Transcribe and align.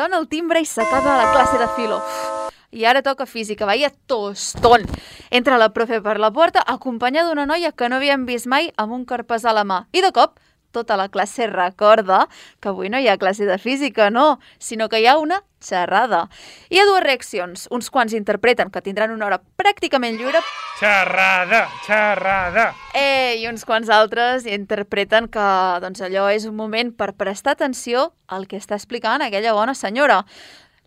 sona 0.00 0.16
el 0.16 0.28
timbre 0.32 0.62
i 0.62 0.64
s'acaba 0.64 1.18
la 1.18 1.32
classe 1.34 1.58
de 1.60 1.66
filo. 1.76 1.98
I 2.72 2.86
ara 2.88 3.02
toca 3.04 3.26
física, 3.26 3.66
vaya 3.68 3.90
tostón. 4.08 4.86
Entra 5.28 5.58
la 5.60 5.74
profe 5.76 5.98
per 6.00 6.16
la 6.22 6.30
porta 6.32 6.62
acompanyada 6.64 7.28
d'una 7.28 7.44
noia 7.44 7.72
que 7.72 7.90
no 7.90 7.98
havíem 7.98 8.24
vist 8.24 8.48
mai 8.48 8.70
amb 8.80 8.94
un 8.96 9.04
carpàs 9.04 9.44
a 9.44 9.52
la 9.52 9.66
mà. 9.68 9.82
I 9.92 10.00
de 10.00 10.08
cop, 10.16 10.38
tota 10.72 10.96
la 10.96 11.08
classe 11.08 11.46
recorda 11.46 12.26
que 12.60 12.70
avui 12.70 12.90
no 12.90 12.98
hi 12.98 13.08
ha 13.08 13.18
classe 13.18 13.46
de 13.46 13.58
física, 13.58 14.10
no, 14.10 14.40
sinó 14.58 14.88
que 14.88 15.00
hi 15.00 15.06
ha 15.06 15.18
una 15.18 15.42
xerrada. 15.60 16.28
Hi 16.70 16.80
ha 16.80 16.86
dues 16.88 17.04
reaccions. 17.04 17.66
Uns 17.70 17.90
quants 17.90 18.14
interpreten 18.16 18.70
que 18.70 18.82
tindran 18.82 19.12
una 19.12 19.26
hora 19.26 19.40
pràcticament 19.60 20.16
lliure 20.16 20.40
Xerrada, 20.80 21.66
xerrada. 21.84 22.70
Eh, 22.96 23.36
I 23.42 23.46
uns 23.50 23.66
quants 23.68 23.90
altres 23.92 24.46
interpreten 24.48 25.28
que 25.28 25.46
doncs, 25.84 26.00
allò 26.06 26.30
és 26.32 26.46
un 26.48 26.56
moment 26.56 26.94
per 26.96 27.12
prestar 27.12 27.52
atenció 27.58 28.14
al 28.26 28.48
que 28.48 28.56
està 28.56 28.78
explicant 28.80 29.20
aquella 29.20 29.52
bona 29.52 29.76
senyora. 29.76 30.22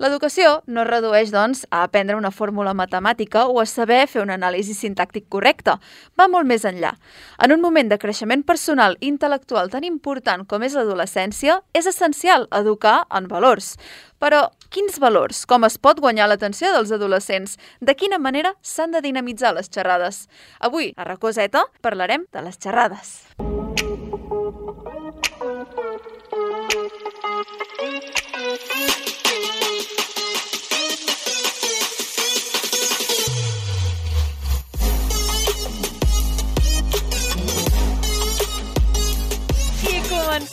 L'educació 0.01 0.63
no 0.65 0.81
es 0.81 0.87
redueix, 0.89 1.29
doncs, 1.29 1.67
a 1.69 1.83
aprendre 1.85 2.17
una 2.17 2.31
fórmula 2.33 2.73
matemàtica 2.73 3.45
o 3.45 3.59
a 3.61 3.65
saber 3.69 4.07
fer 4.09 4.23
un 4.23 4.31
anàlisi 4.33 4.73
sintàctic 4.73 5.27
correcte. 5.29 5.75
Va 6.17 6.27
molt 6.27 6.49
més 6.49 6.65
enllà. 6.65 6.95
En 7.37 7.53
un 7.53 7.61
moment 7.61 7.91
de 7.91 7.99
creixement 8.01 8.41
personal 8.41 8.97
i 8.99 9.11
intel·lectual 9.11 9.69
tan 9.69 9.85
important 9.85 10.47
com 10.49 10.65
és 10.65 10.73
l'adolescència, 10.73 11.59
és 11.77 11.85
essencial 11.85 12.47
educar 12.49 13.03
en 13.13 13.29
valors. 13.29 13.75
Però 14.17 14.47
quins 14.73 14.97
valors? 14.97 15.45
Com 15.45 15.67
es 15.69 15.77
pot 15.77 16.01
guanyar 16.01 16.29
l'atenció 16.31 16.73
dels 16.73 16.91
adolescents? 16.95 17.59
De 17.79 17.93
quina 17.93 18.17
manera 18.17 18.55
s'han 18.65 18.97
de 18.97 19.03
dinamitzar 19.05 19.53
les 19.53 19.69
xerrades? 19.69 20.25
Avui, 20.59 20.93
a 20.97 21.05
Racoseta, 21.05 21.67
parlarem 21.85 22.25
de 22.33 22.41
les 22.41 22.57
xerrades. 22.57 23.19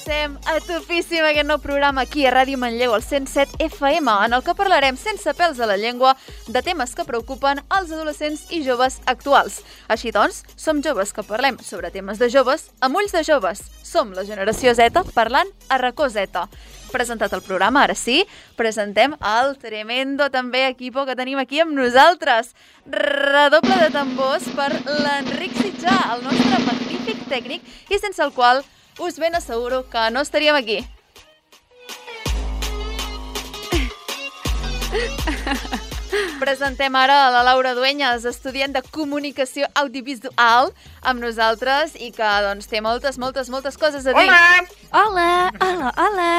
Comencem 0.01 0.39
a 0.47 0.61
topíssim 0.65 1.25
aquest 1.25 1.47
nou 1.47 1.59
programa 1.61 2.03
aquí 2.03 2.25
a 2.25 2.31
Ràdio 2.33 2.56
Manlleu, 2.56 2.95
al 2.95 3.03
107 3.03 3.59
FM, 3.61 4.09
en 4.25 4.33
el 4.33 4.42
que 4.42 4.55
parlarem 4.57 4.97
sense 4.97 5.33
pèls 5.37 5.61
a 5.61 5.67
la 5.69 5.77
llengua 5.77 6.15
de 6.48 6.62
temes 6.62 6.95
que 6.97 7.05
preocupen 7.05 7.61
els 7.77 7.92
adolescents 7.92 8.47
i 8.51 8.62
joves 8.65 9.01
actuals. 9.11 9.61
Així 9.89 10.12
doncs, 10.15 10.42
som 10.57 10.81
joves 10.81 11.12
que 11.12 11.27
parlem 11.27 11.59
sobre 11.61 11.91
temes 11.91 12.19
de 12.19 12.31
joves 12.33 12.70
amb 12.81 12.97
ulls 12.97 13.12
de 13.12 13.25
joves. 13.27 13.61
Som 13.84 14.15
la 14.17 14.25
generació 14.25 14.73
Z 14.75 15.05
parlant 15.12 15.51
a 15.69 15.79
racó 15.83 16.09
Z. 16.09 16.48
Presentat 16.91 17.35
el 17.37 17.45
programa, 17.45 17.85
ara 17.85 17.95
sí, 17.95 18.25
presentem 18.57 19.14
el 19.20 19.57
tremendo 19.61 20.31
també 20.31 20.67
equipo 20.70 21.05
que 21.05 21.19
tenim 21.19 21.39
aquí 21.39 21.61
amb 21.61 21.77
nosaltres. 21.77 22.55
Redoble 22.87 23.77
de 23.85 23.92
tambors 23.92 24.48
per 24.57 24.73
l'Enric 24.73 25.61
Sitjà, 25.61 26.03
el 26.17 26.25
nostre 26.25 26.64
magnífic 26.64 27.27
tècnic 27.29 27.91
i 27.91 28.01
sense 28.01 28.23
el 28.25 28.33
qual 28.33 28.64
us 28.98 29.19
ben 29.19 29.34
asseguro 29.34 29.88
que 29.88 30.10
no 30.10 30.20
estaríem 30.20 30.55
aquí. 30.55 30.86
Presentem 36.41 36.94
ara 36.96 37.27
a 37.27 37.30
la 37.30 37.42
Laura 37.42 37.74
Dueñas, 37.74 38.24
estudiant 38.24 38.72
de 38.72 38.83
Comunicació 38.91 39.68
Audiovisual, 39.74 40.72
amb 41.06 41.22
nosaltres 41.22 41.94
i 41.94 42.11
que 42.16 42.30
doncs, 42.46 42.66
té 42.66 42.80
moltes, 42.80 43.18
moltes, 43.20 43.50
moltes 43.52 43.77
coses 43.78 44.08
a 44.08 44.14
dir. 44.16 44.24
Hola! 44.24 44.64
Hola, 44.91 45.52
hola, 45.61 45.92
hola. 45.96 46.30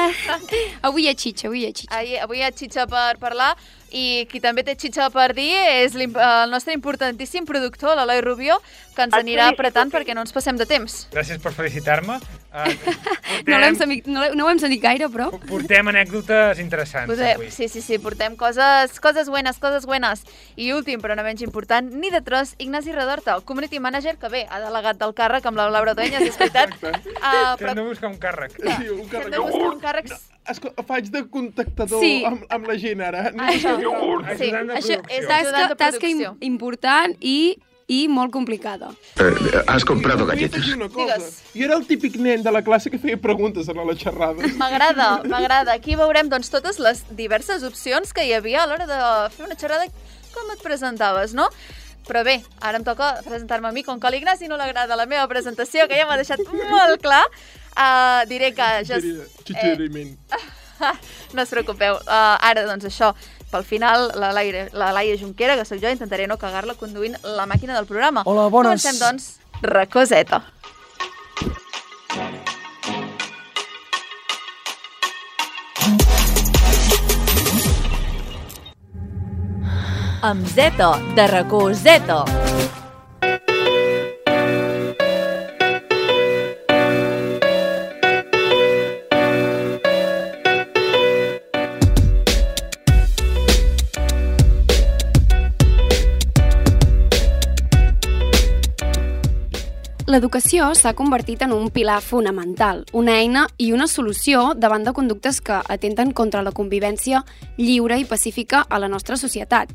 Avui 0.88 1.06
hi 1.06 1.12
ha 1.12 1.14
xitxa, 1.16 1.48
avui 1.48 1.62
hi 1.62 1.70
ha 1.70 1.72
xitxa. 1.72 1.94
Ahir, 1.96 2.18
avui 2.26 2.42
hi 2.42 2.44
ha 2.44 2.50
xitxa 2.52 2.84
per 2.90 3.16
parlar 3.22 3.54
i 3.92 4.26
qui 4.30 4.40
també 4.40 4.64
té 4.64 4.74
xitxa 4.74 5.10
per 5.12 5.34
dir 5.36 5.52
és 5.84 5.94
l'im- 5.94 6.16
el 6.16 6.50
nostre 6.50 6.72
importantíssim 6.72 7.44
productor, 7.44 7.94
l'Eloi 7.96 8.22
Rubio, 8.24 8.56
que 8.96 9.02
ens 9.06 9.14
anirà 9.16 9.50
apretant 9.52 9.90
perquè 9.92 10.14
no 10.14 10.20
ens 10.24 10.32
passem 10.32 10.56
de 10.56 10.66
temps. 10.66 11.06
Gràcies 11.12 11.38
per 11.42 11.52
felicitar-me. 11.52 12.18
Uh, 12.52 12.68
No, 13.48 13.56
sentit, 13.78 14.06
no, 14.06 14.20
l'hem- 14.20 14.34
no 14.36 14.44
ho 14.44 14.50
hem 14.50 14.58
sentit 14.60 14.82
gaire, 14.82 15.06
però... 15.08 15.30
portem 15.48 15.88
anècdotes 15.88 16.58
interessants 16.60 17.08
Podem, 17.08 17.38
avui. 17.38 17.48
sí, 17.50 17.64
sí, 17.72 17.80
sí, 17.80 17.96
portem 17.98 18.36
coses, 18.36 18.98
coses 19.00 19.30
buenas, 19.32 19.56
coses 19.58 19.86
buenas. 19.88 20.20
I 20.60 20.68
últim, 20.76 21.00
però 21.00 21.16
no 21.16 21.24
menys 21.24 21.40
important, 21.40 21.88
ni 21.96 22.10
de 22.12 22.20
tros, 22.20 22.52
Ignasi 22.58 22.92
Redorta, 22.92 23.38
el 23.38 23.42
community 23.48 23.80
manager, 23.80 24.18
que 24.20 24.28
bé, 24.28 24.44
ha 24.50 24.60
delegat 24.60 25.00
del 25.00 25.14
càrrec 25.16 25.48
amb 25.48 25.56
la 25.56 25.70
Laura 25.72 25.94
Dueñas, 25.96 26.20
és 26.28 26.36
veritat. 26.36 26.76
Uh, 26.82 27.56
Que 27.56 27.70
hem 27.70 27.74
de 27.80 27.88
buscar 27.88 28.10
un 28.12 28.18
càrrec. 28.20 28.52
Sí, 28.60 28.88
un 28.90 29.00
hem 29.00 29.08
càrrec. 29.08 29.30
de 29.32 29.38
buscar 29.46 29.70
un 29.72 29.80
càrrec... 29.80 30.12
Esco- 30.12 30.31
Faig 30.86 31.10
de 31.10 31.22
contactador 31.30 32.00
Sí. 32.02 32.24
amb, 32.26 32.42
amb 32.50 32.66
la 32.66 32.76
gent 32.78 33.00
ara. 33.00 33.30
No 33.30 33.44
Això, 33.44 33.76
sí, 33.78 34.48
Ajudant 34.50 34.66
de 34.66 34.74
això 34.74 34.96
és 35.08 35.26
Tasca, 35.28 35.74
tasca 35.76 36.08
important 36.40 37.14
i, 37.20 37.58
i 37.86 38.08
molt 38.08 38.32
complicada. 38.32 38.90
Eh, 39.20 39.62
¿Has 39.68 39.84
galletas? 39.84 40.58
afegir 40.60 40.74
una 40.76 40.88
cosa. 40.88 41.16
Digues. 41.16 41.42
Jo 41.54 41.64
era 41.64 41.76
el 41.76 41.86
típic 41.86 42.16
nen 42.16 42.42
de 42.42 42.50
la 42.50 42.62
classe 42.62 42.90
que 42.90 42.98
feia 42.98 43.16
preguntes 43.16 43.68
a 43.68 43.72
la 43.72 43.94
xerrada. 43.94 44.42
M'agrada, 44.56 45.22
m'agrada. 45.24 45.72
Aquí 45.72 45.94
veurem 45.94 46.28
doncs, 46.28 46.50
totes 46.50 46.78
les 46.78 47.04
diverses 47.16 47.62
opcions 47.62 48.12
que 48.12 48.24
hi 48.26 48.32
havia 48.32 48.64
a 48.64 48.66
l'hora 48.66 48.86
de 48.86 49.30
fer 49.36 49.46
una 49.46 49.54
xerrada. 49.56 49.86
Com 50.34 50.50
et 50.50 50.62
presentaves, 50.62 51.34
no? 51.34 51.48
Però 52.08 52.24
bé, 52.24 52.42
ara 52.60 52.78
em 52.78 52.84
toca 52.84 53.20
presentar-me 53.22 53.68
a 53.68 53.72
mi, 53.72 53.84
com 53.84 54.00
que 54.00 54.06
a 54.08 54.10
l'Ignasi 54.10 54.48
no 54.48 54.56
l'agrada 54.56 54.96
la 54.96 55.06
meva 55.06 55.28
presentació, 55.28 55.86
que 55.86 55.94
ja 55.94 56.06
m'ha 56.08 56.16
deixat 56.16 56.40
molt 56.70 57.00
clar, 57.00 57.22
uh, 57.76 58.22
diré 58.28 58.52
que 58.56 58.68
ja... 58.88 59.00
Xitxeriment. 59.00 60.16
no 61.34 61.42
us 61.42 61.52
preocupeu. 61.52 61.98
Uh, 62.06 62.36
ara, 62.40 62.66
doncs, 62.68 62.88
això, 62.90 63.12
pel 63.52 63.66
final, 63.68 64.10
la 64.18 64.32
Laia, 64.36 64.68
la 64.72 64.92
Laia 64.96 65.18
Junquera, 65.20 65.58
que 65.58 65.68
sóc 65.68 65.82
jo, 65.82 65.92
intentaré 65.92 66.26
no 66.30 66.40
cagar-la 66.40 66.78
conduint 66.80 67.18
la 67.22 67.46
màquina 67.50 67.76
del 67.78 67.90
programa. 67.90 68.26
Hola, 68.26 68.48
bones. 68.48 68.82
Comencem, 68.82 69.00
doncs, 69.02 69.36
Racoseta. 69.62 70.44
amb 80.22 80.46
Z 80.46 80.78
de 81.16 81.26
racó 81.26 81.74
Z. 81.74 82.51
L'educació 100.12 100.66
s'ha 100.76 100.90
convertit 100.92 101.40
en 101.40 101.54
un 101.56 101.70
pilar 101.72 102.02
fonamental, 102.04 102.82
una 102.92 103.14
eina 103.22 103.46
i 103.56 103.70
una 103.72 103.86
solució 103.88 104.50
davant 104.52 104.82
de 104.84 104.92
conductes 104.92 105.38
que 105.40 105.60
atenten 105.72 106.10
contra 106.12 106.42
la 106.44 106.50
convivència 106.52 107.22
lliure 107.56 107.96
i 107.96 108.04
pacífica 108.04 108.60
a 108.68 108.80
la 108.82 108.90
nostra 108.92 109.16
societat. 109.16 109.70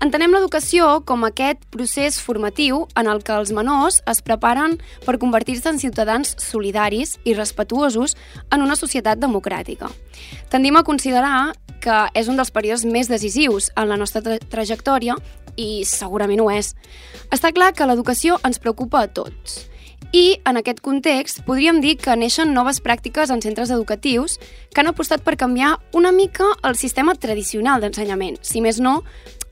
Entenem 0.00 0.32
l'educació 0.32 1.02
com 1.04 1.26
aquest 1.28 1.66
procés 1.74 2.16
formatiu 2.16 2.86
en 2.96 3.10
el 3.12 3.20
que 3.26 3.34
els 3.36 3.52
menors 3.52 4.00
es 4.08 4.22
preparen 4.24 4.78
per 5.04 5.18
convertir-se 5.20 5.74
en 5.74 5.82
ciutadans 5.82 6.32
solidaris 6.40 7.18
i 7.28 7.36
respetuosos 7.36 8.16
en 8.48 8.64
una 8.64 8.78
societat 8.80 9.20
democràtica. 9.20 9.92
Tendim 10.48 10.80
a 10.80 10.84
considerar 10.88 11.52
que 11.84 12.00
és 12.16 12.32
un 12.32 12.40
dels 12.40 12.54
períodes 12.56 12.86
més 12.88 13.12
decisius 13.12 13.68
en 13.76 13.92
la 13.92 14.00
nostra 14.00 14.24
tra 14.24 14.40
trajectòria 14.48 15.20
i 15.60 15.84
segurament 15.84 16.40
ho 16.40 16.48
és. 16.48 16.72
Està 17.28 17.52
clar 17.52 17.74
que 17.76 17.84
l'educació 17.84 18.40
ens 18.48 18.56
preocupa 18.64 19.04
a 19.04 19.12
tots. 19.12 19.73
I, 20.14 20.38
en 20.46 20.54
aquest 20.60 20.78
context, 20.78 21.40
podríem 21.42 21.80
dir 21.82 21.96
que 21.98 22.14
neixen 22.14 22.52
noves 22.54 22.78
pràctiques 22.78 23.32
en 23.34 23.40
centres 23.42 23.72
educatius 23.74 24.36
que 24.70 24.78
han 24.78 24.86
apostat 24.92 25.24
per 25.26 25.34
canviar 25.34 25.72
una 25.90 26.12
mica 26.14 26.46
el 26.62 26.78
sistema 26.78 27.16
tradicional 27.18 27.82
d'ensenyament. 27.82 28.38
Si 28.46 28.62
més 28.62 28.78
no, 28.78 29.00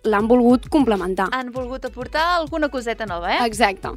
l'han 0.07 0.29
volgut 0.31 0.69
complementar. 0.71 1.27
Han 1.35 1.51
volgut 1.51 1.89
aportar 1.91 2.23
alguna 2.37 2.71
coseta 2.71 3.07
nova, 3.11 3.35
eh? 3.35 3.41
Exacte. 3.47 3.91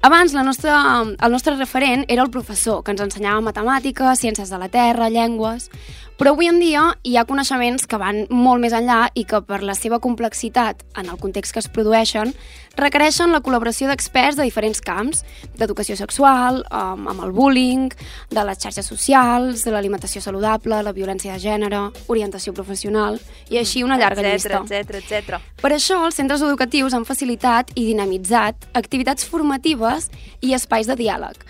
Abans 0.00 0.32
la 0.32 0.46
nostra, 0.46 0.80
el 1.04 1.36
nostre 1.36 1.56
referent 1.56 2.06
era 2.08 2.24
el 2.24 2.32
professor, 2.32 2.80
que 2.80 2.96
ens 2.96 3.04
ensenyava 3.04 3.44
matemàtiques, 3.44 4.24
ciències 4.24 4.48
de 4.48 4.64
la 4.64 4.72
terra, 4.72 5.12
llengües... 5.12 5.68
Però 6.16 6.30
avui 6.32 6.46
en 6.48 6.56
dia 6.56 6.80
hi 7.04 7.18
ha 7.20 7.26
coneixements 7.28 7.84
que 7.84 7.98
van 8.00 8.22
molt 8.32 8.62
més 8.62 8.72
enllà 8.72 9.10
i 9.12 9.26
que 9.28 9.42
per 9.44 9.58
la 9.60 9.74
seva 9.76 9.98
complexitat 10.00 10.80
en 10.96 11.10
el 11.12 11.18
context 11.20 11.52
que 11.52 11.60
es 11.60 11.68
produeixen 11.68 12.32
requereixen 12.76 13.32
la 13.32 13.40
col·laboració 13.44 13.88
d'experts 13.90 14.36
de 14.38 14.46
diferents 14.46 14.82
camps, 14.84 15.22
d'educació 15.56 15.96
sexual, 15.96 16.62
amb, 16.70 17.08
amb 17.12 17.24
el 17.24 17.32
bullying, 17.36 17.88
de 18.30 18.44
les 18.44 18.60
xarxes 18.62 18.86
socials, 18.86 19.64
de 19.64 19.72
l'alimentació 19.74 20.22
saludable, 20.24 20.82
la 20.82 20.92
violència 20.96 21.34
de 21.34 21.42
gènere, 21.42 21.82
orientació 22.12 22.52
professional 22.56 23.18
i 23.50 23.58
així 23.58 23.82
una 23.86 23.98
llarga 23.98 24.22
etcètera, 24.22 24.34
llista. 24.36 24.62
etcètera, 24.64 25.02
etcètera. 25.04 25.40
Per 25.62 25.72
això, 25.72 26.02
els 26.06 26.20
centres 26.20 26.44
educatius 26.44 26.94
han 26.94 27.08
facilitat 27.08 27.72
i 27.74 27.86
dinamitzat 27.88 28.68
activitats 28.74 29.24
formatives 29.24 30.10
i 30.40 30.54
espais 30.54 30.86
de 30.86 30.96
diàleg. 30.98 31.42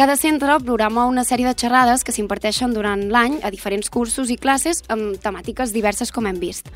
Cada 0.00 0.14
centre 0.16 0.54
programa 0.64 1.04
una 1.04 1.26
sèrie 1.28 1.44
de 1.44 1.52
xerrades 1.58 2.04
que 2.06 2.12
s'imparteixen 2.14 2.72
durant 2.72 3.02
l'any 3.12 3.40
a 3.44 3.50
diferents 3.52 3.90
cursos 3.92 4.30
i 4.32 4.38
classes 4.40 4.80
amb 4.88 5.18
temàtiques 5.20 5.74
diverses 5.74 6.08
com 6.14 6.24
hem 6.30 6.38
vist. 6.40 6.70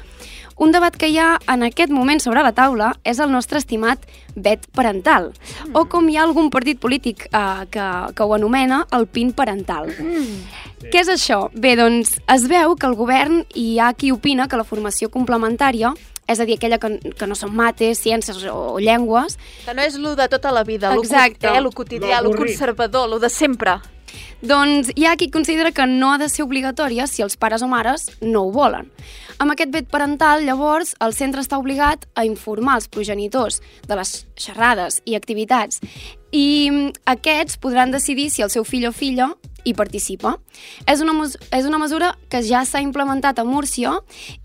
Un 0.57 0.71
debat 0.71 0.95
que 0.95 1.09
hi 1.11 1.19
ha 1.19 1.39
en 1.51 1.65
aquest 1.67 1.91
moment 1.91 2.21
sobre 2.23 2.43
la 2.47 2.53
taula 2.55 2.93
és 3.03 3.19
el 3.19 3.33
nostre 3.33 3.59
estimat 3.59 4.05
vet 4.37 4.69
parental, 4.75 5.33
o 5.75 5.85
com 5.91 6.07
hi 6.09 6.17
ha 6.17 6.23
algun 6.23 6.51
partit 6.51 6.79
polític 6.79 7.27
eh, 7.27 7.67
que, 7.75 7.87
que 8.15 8.23
ho 8.23 8.35
anomena 8.37 8.85
el 8.95 9.09
PIN 9.11 9.33
parental. 9.35 9.91
Què 10.93 11.01
és 11.03 11.11
això? 11.11 11.49
Bé, 11.55 11.75
doncs 11.81 12.19
es 12.31 12.47
veu 12.51 12.77
que 12.79 12.87
el 12.87 12.95
govern 12.95 13.43
hi 13.55 13.79
ha 13.83 13.93
qui 13.99 14.13
opina 14.15 14.47
que 14.47 14.57
la 14.61 14.65
formació 14.69 15.11
complementària 15.11 15.91
és 16.27 16.41
a 16.41 16.47
dir, 16.49 16.55
aquella 16.57 16.79
que, 16.81 16.89
que 17.19 17.27
no 17.29 17.35
són 17.37 17.51
mates, 17.53 17.99
ciències 18.01 18.39
o, 18.49 18.55
o 18.75 18.79
llengües, 18.81 19.35
Que 19.67 19.75
no 19.77 19.83
és 19.85 19.99
lo 20.01 20.15
de 20.17 20.25
tota 20.33 20.53
la 20.57 20.63
vida, 20.65 20.95
lo, 20.95 21.03
Exacte. 21.03 21.51
eh, 21.51 21.61
lo 21.61 21.69
quotidià, 21.71 22.23
lo 22.23 22.31
L'avorrit. 22.31 22.55
conservador, 22.57 23.11
lo 23.11 23.19
de 23.19 23.29
sempre. 23.29 23.75
Doncs 24.43 24.93
hi 24.97 25.07
ha 25.07 25.17
qui 25.17 25.31
considera 25.31 25.73
que 25.73 25.87
no 25.87 26.13
ha 26.13 26.19
de 26.19 26.29
ser 26.29 26.45
obligatòria 26.45 27.07
si 27.07 27.23
els 27.25 27.37
pares 27.37 27.63
o 27.63 27.69
mares 27.69 28.11
no 28.21 28.47
ho 28.47 28.53
volen. 28.53 28.91
Amb 29.39 29.55
aquest 29.55 29.73
vet 29.75 29.89
parental, 29.91 30.45
llavors, 30.47 30.95
el 31.03 31.15
centre 31.17 31.43
està 31.43 31.59
obligat 31.59 32.07
a 32.15 32.25
informar 32.25 32.79
els 32.79 32.87
progenitors 32.89 33.61
de 33.89 33.99
les 33.99 34.13
xerrades 34.39 35.01
i 35.05 35.17
activitats 35.19 35.81
i 36.31 36.71
mm, 36.71 36.95
aquests 37.17 37.59
podran 37.63 37.95
decidir 37.95 38.31
si 38.31 38.43
el 38.47 38.53
seu 38.55 38.67
fill 38.67 38.87
o 38.89 38.93
filla 38.95 39.33
hi 39.65 39.75
participa. 39.75 40.37
És 40.91 41.03
una, 41.05 41.15
és 41.55 41.67
una 41.69 41.81
mesura 41.81 42.13
que 42.31 42.43
ja 42.45 42.65
s'ha 42.69 42.83
implementat 42.85 43.41
a 43.41 43.45
Múrcia 43.49 43.95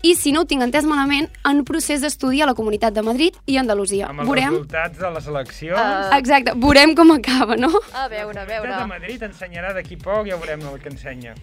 i, 0.02 0.14
si 0.16 0.32
no 0.32 0.44
ho 0.44 0.48
tinc 0.48 0.64
entès 0.64 0.88
malament, 0.88 1.28
en 1.48 1.62
procés 1.68 2.02
d'estudi 2.04 2.42
a 2.42 2.48
la 2.50 2.56
Comunitat 2.58 2.96
de 2.96 3.04
Madrid 3.06 3.36
i 3.46 3.58
Andalusia. 3.60 4.08
Amb 4.10 4.24
els 4.24 4.30
Veurem... 4.30 4.56
resultats 4.56 4.98
de 4.98 5.12
les 5.16 5.28
eleccions. 5.34 5.80
Ah. 5.80 6.18
Exacte, 6.18 6.54
veurem 6.60 6.94
com 6.98 7.12
acaba, 7.14 7.58
no? 7.60 7.70
A 7.92 8.08
veure, 8.08 8.40
a 8.40 8.46
La 8.46 8.46
Comunitat 8.46 8.48
de 8.48 8.54
veure. 8.54 8.88
Madrid 8.90 9.26
ensenyarà 9.28 9.74
d'aquí 9.76 10.00
poc, 10.00 10.26
ja 10.30 10.40
veurem 10.40 10.64
el 10.72 10.80
que 10.82 10.92
ensenya. 10.92 11.36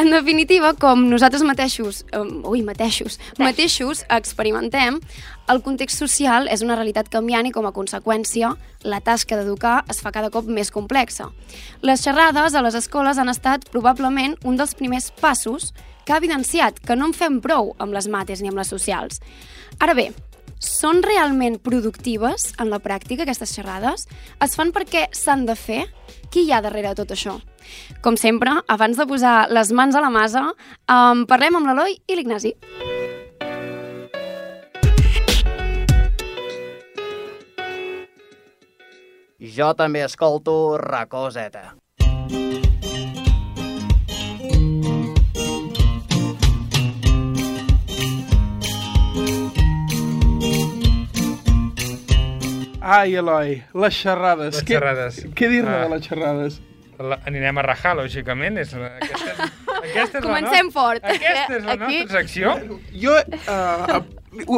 En 0.00 0.10
definitiva, 0.12 0.72
com 0.78 1.02
nosaltres 1.10 1.42
mateixos, 1.46 2.04
um, 2.16 2.40
ui, 2.48 2.62
mateixos, 2.66 3.18
mateixos 3.40 4.04
experimentem, 4.08 5.00
el 5.50 5.62
context 5.66 5.98
social 5.98 6.46
és 6.46 6.62
una 6.62 6.76
realitat 6.78 7.08
canviant 7.10 7.48
i 7.48 7.50
com 7.50 7.66
a 7.66 7.72
conseqüència 7.74 8.52
la 8.86 9.00
tasca 9.04 9.36
d'educar 9.36 9.80
es 9.90 9.98
fa 10.00 10.12
cada 10.14 10.30
cop 10.30 10.46
més 10.46 10.70
complexa. 10.70 11.26
Les 11.82 12.00
xerrades 12.04 12.54
a 12.54 12.62
les 12.62 12.76
escoles 12.78 12.99
han 13.06 13.30
estat 13.32 13.68
probablement 13.72 14.36
un 14.44 14.56
dels 14.60 14.74
primers 14.74 15.10
passos 15.20 15.72
que 16.04 16.12
ha 16.12 16.18
evidenciat 16.20 16.80
que 16.80 16.96
no 16.96 17.08
en 17.08 17.14
fem 17.16 17.40
prou 17.40 17.74
amb 17.78 17.94
les 17.96 18.08
mates 18.08 18.42
ni 18.42 18.50
amb 18.50 18.60
les 18.60 18.68
socials. 18.68 19.20
Ara 19.80 19.94
bé, 19.96 20.10
són 20.60 21.00
realment 21.00 21.56
productives 21.64 22.50
en 22.60 22.68
la 22.68 22.82
pràctica 22.84 23.24
aquestes 23.24 23.54
xerrades? 23.56 24.04
Es 24.44 24.56
fan 24.58 24.74
perquè 24.76 25.06
s'han 25.16 25.46
de 25.48 25.56
fer? 25.56 25.86
Qui 26.30 26.44
hi 26.44 26.52
ha 26.52 26.60
darrere 26.60 26.92
tot 26.98 27.14
això? 27.16 27.38
Com 28.04 28.20
sempre, 28.20 28.58
abans 28.68 29.00
de 29.00 29.06
posar 29.08 29.48
les 29.48 29.72
mans 29.72 29.96
a 29.96 30.04
la 30.04 30.12
masa, 30.12 30.50
um, 30.84 31.24
parlem 31.30 31.56
amb 31.56 31.70
l'Eloi 31.70 31.96
i 32.04 32.18
l'Ignasi. 32.18 32.54
Jo 39.40 39.72
també 39.72 40.04
escolto 40.04 40.76
Racó 40.76 41.30
Zeta. 41.32 41.70
Ai, 52.80 53.14
Eloi, 53.14 53.62
les 53.74 53.94
xerrades. 53.94 54.54
Les 54.54 54.64
Què- 54.64 54.74
xerrades. 54.78 55.24
Què 55.36 55.48
dir-ne 55.48 55.70
Ah. 55.70 55.82
de 55.84 55.88
les 55.94 56.06
xerrades? 56.06 56.60
La, 56.98 57.18
anirem 57.24 57.56
a 57.58 57.62
rajar, 57.62 57.96
lògicament. 57.96 58.58
És 58.58 58.72
la, 58.74 58.90
aquesta, 58.96 59.46
aquesta 59.78 60.18
és 60.18 60.24
Comencem 60.24 60.66
la 60.66 60.72
fort. 60.72 61.04
Aquesta 61.04 61.56
és 61.56 61.64
la 61.64 61.72
Aquí- 61.72 61.98
nostra 62.00 62.20
secció. 62.20 62.54
Jo, 62.92 63.14
uh, 63.48 64.02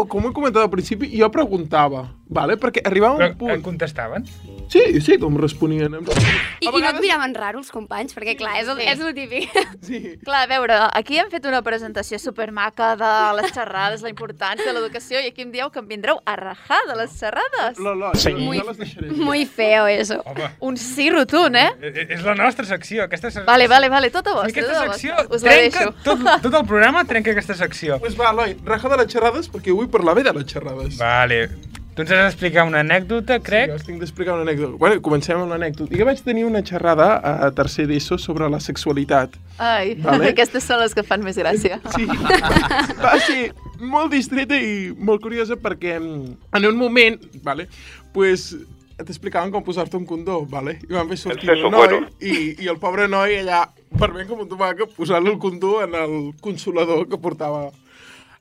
com 0.09 0.27
he 0.29 0.33
comentat 0.37 0.63
al 0.63 0.71
principi, 0.71 1.09
jo 1.19 1.29
preguntava, 1.33 2.05
vale? 2.29 2.57
perquè 2.61 2.83
arribava 2.85 3.17
Però 3.19 3.31
un 3.33 3.39
punt... 3.39 3.53
et 3.57 3.63
contestaven? 3.65 4.27
Sí, 4.73 5.01
sí, 5.05 5.19
com 5.21 5.35
responien. 5.37 5.93
Em- 5.99 6.05
I, 6.07 6.13
A 6.13 6.17
I 6.63 6.67
no 6.67 6.71
et 6.71 6.75
vegades- 6.79 7.01
miraven 7.03 7.35
raro 7.35 7.59
els 7.61 7.71
companys? 7.73 8.15
Perquè, 8.17 8.37
clar, 8.39 8.55
és 8.63 8.69
el, 8.69 8.79
Sí. 8.81 8.87
és 8.89 9.01
el 9.01 9.15
típic. 9.15 9.51
Sí. 9.83 9.99
Clar, 10.25 10.45
a 10.45 10.47
veure, 10.49 10.77
aquí 10.95 11.19
hem 11.19 11.29
fet 11.33 11.45
una 11.49 11.61
presentació 11.63 12.19
supermaca 12.19 12.95
de 12.97 13.11
les 13.41 13.53
xerrades, 13.53 14.01
la 14.03 14.09
importància 14.13 14.65
de 14.65 14.73
l'educació, 14.73 15.21
i 15.21 15.29
aquí 15.33 15.43
em 15.45 15.51
dieu 15.53 15.69
que 15.75 15.81
em 15.83 15.89
vindreu 15.91 16.21
a 16.25 16.37
rajar 16.37 16.79
de 16.89 16.97
les 17.03 17.13
xerrades. 17.19 17.79
L'Eloi, 17.79 18.13
jo, 18.17 18.33
Muy- 18.39 18.59
jo 18.63 18.69
les 18.71 18.79
deixaré. 18.79 19.11
Muy 19.11 19.45
feo, 19.47 19.87
eso. 19.89 20.23
Home, 20.25 20.49
Un 20.61 20.77
sí 20.77 21.11
rotund, 21.11 21.57
eh? 21.57 21.69
eh, 21.83 22.07
és 22.17 22.23
la 22.25 22.35
nostra 22.35 22.65
secció. 22.65 23.05
Aquesta 23.05 23.31
secció. 23.31 23.45
Vale, 23.51 23.69
vale, 23.69 23.89
vale, 23.93 24.11
tota 24.11 24.33
vostra, 24.33 24.49
Aquesta 24.53 24.73
tota 24.73 24.93
secció 24.93 25.15
vostra. 25.17 25.37
Us 25.37 25.43
la 25.43 25.51
trenca, 25.51 25.85
tot, 26.05 26.25
tot 26.47 26.55
el 26.63 26.67
programa 26.67 27.05
trenca 27.05 27.31
aquesta 27.33 27.55
secció. 27.59 27.99
Pues 28.01 28.17
va, 28.19 28.31
Eloi, 28.33 28.57
raja 28.65 28.89
de 28.89 28.97
les 29.03 29.13
xerrades, 29.13 29.49
perquè 29.63 29.77
vull 29.79 29.91
parlar 29.91 30.17
bé 30.19 30.25
de 30.27 30.33
les 30.35 30.49
xerrades. 30.51 30.99
Vale. 30.99 31.47
Tu 31.93 32.01
ens 32.01 32.11
has 32.11 32.23
d'explicar 32.25 32.65
una 32.65 32.81
anècdota, 32.81 33.37
crec. 33.45 33.69
Jo 33.69 33.77
us 33.77 33.85
tinc 33.85 34.01
d'explicar 34.01 34.35
una 34.35 34.47
anècdota. 34.47 34.79
Bueno, 34.81 35.01
comencem 35.05 35.39
amb 35.39 35.53
l'anècdota. 35.53 35.93
Jo 35.95 36.07
vaig 36.09 36.23
tenir 36.25 36.47
una 36.49 36.63
xerrada 36.65 37.19
a 37.21 37.51
tercer 37.53 37.85
d'ESO 37.87 38.17
sobre 38.19 38.49
la 38.49 38.61
sexualitat. 38.65 39.37
Ai, 39.61 39.95
Vale. 40.01 40.31
aquestes 40.33 40.65
són 40.65 40.81
les 40.81 40.97
que 40.97 41.05
fan 41.05 41.23
més 41.23 41.37
gràcia. 41.37 41.79
Sí. 41.93 42.09
Va 42.09 43.19
ser 43.27 43.53
molt 43.79 44.11
distreta 44.17 44.57
i 44.57 44.89
molt 44.97 45.21
curiosa 45.23 45.59
perquè 45.61 45.99
mm, 46.01 46.39
en 46.57 46.69
un 46.71 46.81
moment, 46.81 47.21
vale, 47.45 47.69
pues, 48.17 48.55
t'explicaven 48.97 49.53
com 49.53 49.65
posar-te 49.67 49.99
un 50.01 50.09
condó, 50.09 50.41
vale? 50.49 50.79
I 50.89 50.97
van 50.97 51.13
fer 51.13 51.21
sortir 51.27 51.53
El 51.53 51.67
un 51.69 51.77
noi 51.77 51.87
bueno. 51.93 52.09
i, 52.25 52.57
i 52.65 52.73
el 52.73 52.81
pobre 52.81 53.05
noi 53.11 53.37
allà, 53.43 53.67
vermell 54.01 54.31
com 54.31 54.47
un 54.47 54.49
tomàquet, 54.49 54.97
posant-li 54.97 55.35
el 55.35 55.41
condó 55.43 55.83
en 55.85 55.99
el 55.99 56.17
consolador 56.41 57.05
que 57.11 57.21
portava 57.21 57.69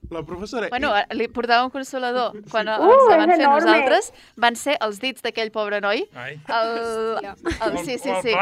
la 0.09 0.23
professora. 0.25 0.67
Bueno, 0.69 0.91
li 1.15 1.27
portava 1.27 1.63
un 1.65 1.71
consolador. 1.71 2.33
Quan 2.51 2.67
Uh, 2.67 2.89
ens 2.91 3.07
la 3.09 3.17
van 3.17 3.29
fer 3.31 3.39
enorme. 3.39 3.59
nosaltres, 3.61 4.11
van 4.35 4.55
ser 4.55 4.77
els 4.81 4.99
dits 4.99 5.21
d'aquell 5.21 5.51
pobre 5.51 5.79
noi. 5.81 6.05
Ai. 6.15 6.39
El, 6.47 6.71
el, 7.45 7.77
sí, 7.85 7.97
sí, 7.97 8.11
sí. 8.23 8.33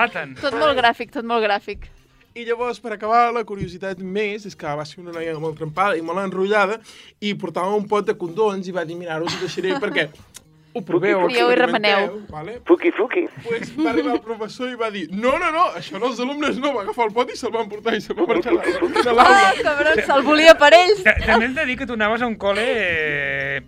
Tot 0.42 0.54
molt 0.58 0.78
gràfic, 0.80 1.12
tot 1.12 1.26
molt 1.26 1.44
gràfic. 1.46 1.90
I 2.36 2.46
llavors, 2.46 2.80
per 2.80 2.94
acabar, 2.94 3.34
la 3.34 3.44
curiositat 3.44 4.00
més 4.00 4.46
és 4.46 4.56
que 4.56 4.66
va 4.78 4.86
ser 4.86 5.02
una 5.02 5.12
noia 5.12 5.34
molt 5.42 5.58
trempada 5.58 5.98
i 5.98 6.02
molt 6.06 6.20
enrotllada 6.22 6.78
i 7.20 7.34
portava 7.36 7.74
un 7.76 7.88
pot 7.90 8.06
de 8.06 8.14
condons 8.16 8.68
i 8.70 8.72
va 8.72 8.86
dir, 8.86 8.96
mira, 8.96 9.16
ara 9.18 9.26
us 9.26 9.34
ho 9.36 9.42
deixaré 9.42 9.74
perquè 9.82 10.08
ho 10.74 10.82
proveu, 10.86 11.28
Trieu 11.28 11.52
i 11.52 11.56
remeneu. 11.56 12.22
Vale? 12.30 12.60
Fuki, 12.66 12.92
fuki. 12.92 13.24
Pues 13.44 13.72
va 13.78 13.90
arribar 13.90 14.14
el 14.14 14.22
professor 14.22 14.70
i 14.70 14.76
va 14.76 14.92
dir 14.94 15.08
no, 15.12 15.32
no, 15.42 15.50
no, 15.52 15.64
això 15.80 15.98
no, 16.00 16.08
els 16.12 16.20
alumnes 16.20 16.58
no, 16.62 16.74
va 16.76 16.84
agafar 16.86 17.08
el 17.10 17.14
pot 17.14 17.32
i 17.34 17.36
se'l 17.40 17.52
van 17.56 17.68
portar 17.72 17.96
i 17.98 18.02
se'l 18.02 18.16
va 18.20 18.28
marxar 18.30 18.54
de 18.54 18.58
la- 18.60 19.02
de 19.02 19.14
l'aula. 19.14 19.26
Ah, 19.50 19.54
cabron, 19.64 20.04
se'l 20.06 20.24
volia 20.24 20.54
per 20.56 20.74
ells. 20.78 21.04
Ta- 21.04 21.18
També 21.26 21.46
hem 21.50 21.56
de 21.56 21.66
dir 21.66 21.78
que 21.78 21.86
tu 21.90 21.94
anaves 21.98 22.22
a 22.22 22.28
un 22.28 22.38
col·le 22.38 22.66
eh, 22.68 23.62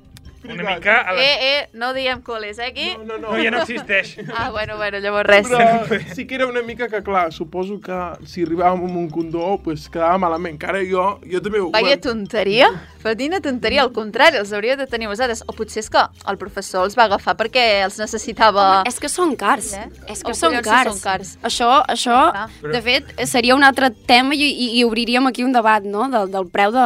una 0.43 0.75
mica... 0.75 1.01
A 1.01 1.13
la... 1.13 1.21
Eh, 1.21 1.37
eh, 1.47 1.69
no 1.73 1.91
diem 1.93 2.21
col·les, 2.25 2.59
eh, 2.59 2.69
aquí? 2.71 2.87
No, 2.97 3.05
no, 3.05 3.17
no. 3.17 3.31
No, 3.35 3.43
ja 3.43 3.51
no 3.53 3.61
existeix. 3.63 4.17
Ah, 4.41 4.49
bueno, 4.49 4.77
bueno, 4.77 4.97
llavors 5.03 5.27
res. 5.27 5.47
Però 5.47 5.99
sí 6.15 6.25
que 6.25 6.35
era 6.35 6.47
una 6.47 6.61
mica 6.61 6.87
que, 6.89 7.01
clar, 7.03 7.31
suposo 7.33 7.79
que 7.83 7.97
si 8.25 8.45
arribàvem 8.45 8.85
amb 8.87 8.97
un 8.97 9.09
condó, 9.11 9.57
pues 9.63 9.87
quedava 9.91 10.17
malament. 10.21 10.57
Que 10.61 10.69
ara 10.71 10.81
jo, 10.87 11.05
jo 11.29 11.41
també 11.43 11.61
ho... 11.61 11.69
Vaya 11.73 11.97
tonteria. 12.01 12.69
Però 13.01 13.13
quina 13.17 13.41
tonteria, 13.43 13.83
al 13.83 13.91
contrari, 13.93 14.39
els 14.41 14.53
hauria 14.53 14.77
de 14.79 14.87
tenir 14.89 15.09
vosaltres. 15.11 15.43
O 15.49 15.55
potser 15.57 15.81
és 15.83 15.89
que 15.93 16.01
el 16.31 16.39
professor 16.41 16.85
els 16.87 16.97
va 16.97 17.07
agafar 17.09 17.35
perquè 17.39 17.65
els 17.85 17.99
necessitava... 18.01 18.83
És 18.89 18.99
que 19.01 19.09
són 19.11 19.35
cars. 19.39 19.73
Eh? 19.77 19.87
És 20.07 20.23
que 20.23 20.33
O 20.33 20.37
són 20.37 20.57
cars. 20.61 20.91
són 20.91 21.01
cars. 21.03 21.35
Això, 21.47 21.71
això 21.91 22.17
Clar. 22.31 22.47
de 22.77 22.81
fet, 22.85 23.11
seria 23.29 23.57
un 23.57 23.65
altre 23.67 23.91
tema 24.07 24.37
i, 24.37 24.47
i, 24.47 24.71
i 24.79 24.85
obriríem 24.87 25.27
aquí 25.29 25.43
un 25.45 25.53
debat, 25.55 25.83
no?, 25.83 26.07
del, 26.11 26.31
del 26.31 26.47
preu 26.53 26.73
de, 26.75 26.85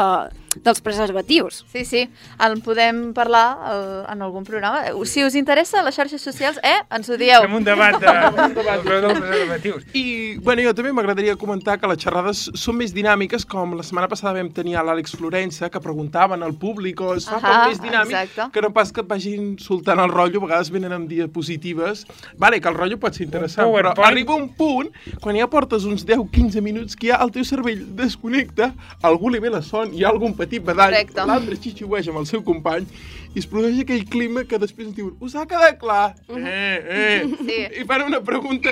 dels 0.63 0.81
preservatius. 0.81 1.65
Sí, 1.71 1.85
sí, 1.85 2.09
en 2.39 2.61
podem 2.61 3.13
parlar 3.13 3.45
el, 3.71 3.85
en 4.13 4.21
algun 4.21 4.43
programa. 4.47 4.85
Eh, 4.87 4.93
Si 5.05 5.23
us 5.23 5.35
interessa, 5.35 5.83
les 5.83 5.95
xarxes 5.95 6.21
socials, 6.21 6.57
eh, 6.63 6.79
ens 6.91 7.09
ho 7.09 7.17
dieu. 7.17 7.41
Fem 7.41 7.53
un 7.55 7.63
debat 7.63 7.95
de, 8.01 8.13
dels 8.55 8.83
preservatius. 8.83 9.83
I, 9.93 10.37
bueno, 10.43 10.61
jo 10.65 10.73
també 10.73 10.91
m'agradaria 10.95 11.35
comentar 11.39 11.77
que 11.79 11.87
les 11.87 12.01
xerrades 12.01 12.45
són 12.55 12.77
més 12.79 12.93
dinàmiques, 12.95 13.45
com 13.45 13.75
la 13.77 13.83
setmana 13.85 14.09
passada 14.11 14.33
vam 14.39 14.49
tenir 14.51 14.75
a 14.79 14.83
l'Àlex 14.83 15.15
Florença, 15.15 15.69
que 15.69 15.79
preguntaven 15.79 16.43
al 16.43 16.53
públic, 16.57 17.01
o 17.01 17.13
es 17.15 17.27
fa 17.29 17.37
Ahà, 17.37 17.53
com 17.65 17.69
més 17.69 17.81
dinàmic, 17.83 18.15
exacte. 18.15 18.49
que 18.53 18.61
no 18.65 18.71
pas 18.73 18.91
que 18.91 19.01
et 19.01 19.07
vagin 19.07 19.55
soltant 19.59 19.99
el 20.03 20.09
rotllo, 20.11 20.41
a 20.43 20.47
vegades 20.47 20.71
venen 20.73 20.91
amb 20.95 21.07
diapositives. 21.09 22.05
Vale, 22.37 22.59
que 22.61 22.69
el 22.69 22.75
rotllo 22.75 22.97
pot 22.99 23.13
ser 23.15 23.25
interessant, 23.27 23.69
però 23.71 23.93
arriba 24.05 24.35
un 24.35 24.49
punt, 24.57 24.89
quan 25.21 25.37
ja 25.37 25.47
portes 25.51 25.85
uns 25.85 26.05
10-15 26.07 26.61
minuts, 26.61 26.95
que 26.95 27.11
ja 27.11 27.19
el 27.23 27.31
teu 27.35 27.45
cervell 27.47 27.83
desconnecta, 27.95 28.71
algú 29.05 29.29
li 29.29 29.39
ve 29.39 29.49
la 29.53 29.61
son, 29.61 29.93
hi 29.93 30.03
ha 30.03 30.09
algun 30.09 30.33
petit 30.45 30.63
badall, 30.63 30.95
l'altre 31.25 31.59
xixiueix 31.59 32.09
amb 32.11 32.21
el 32.21 32.29
seu 32.29 32.45
company, 32.45 32.87
i 33.35 33.41
es 33.43 33.47
produeix 33.51 33.81
aquell 33.83 34.05
clima 34.07 34.45
que 34.47 34.59
després 34.61 34.87
ens 34.87 34.95
diuen 34.95 35.15
us 35.19 35.35
ha 35.35 35.45
quedat 35.49 35.77
clar? 35.81 36.15
Eh, 36.31 36.39
eh. 36.39 37.25
Sí. 37.45 37.57
I 37.81 37.85
fan 37.87 38.05
una 38.07 38.21
pregunta 38.23 38.71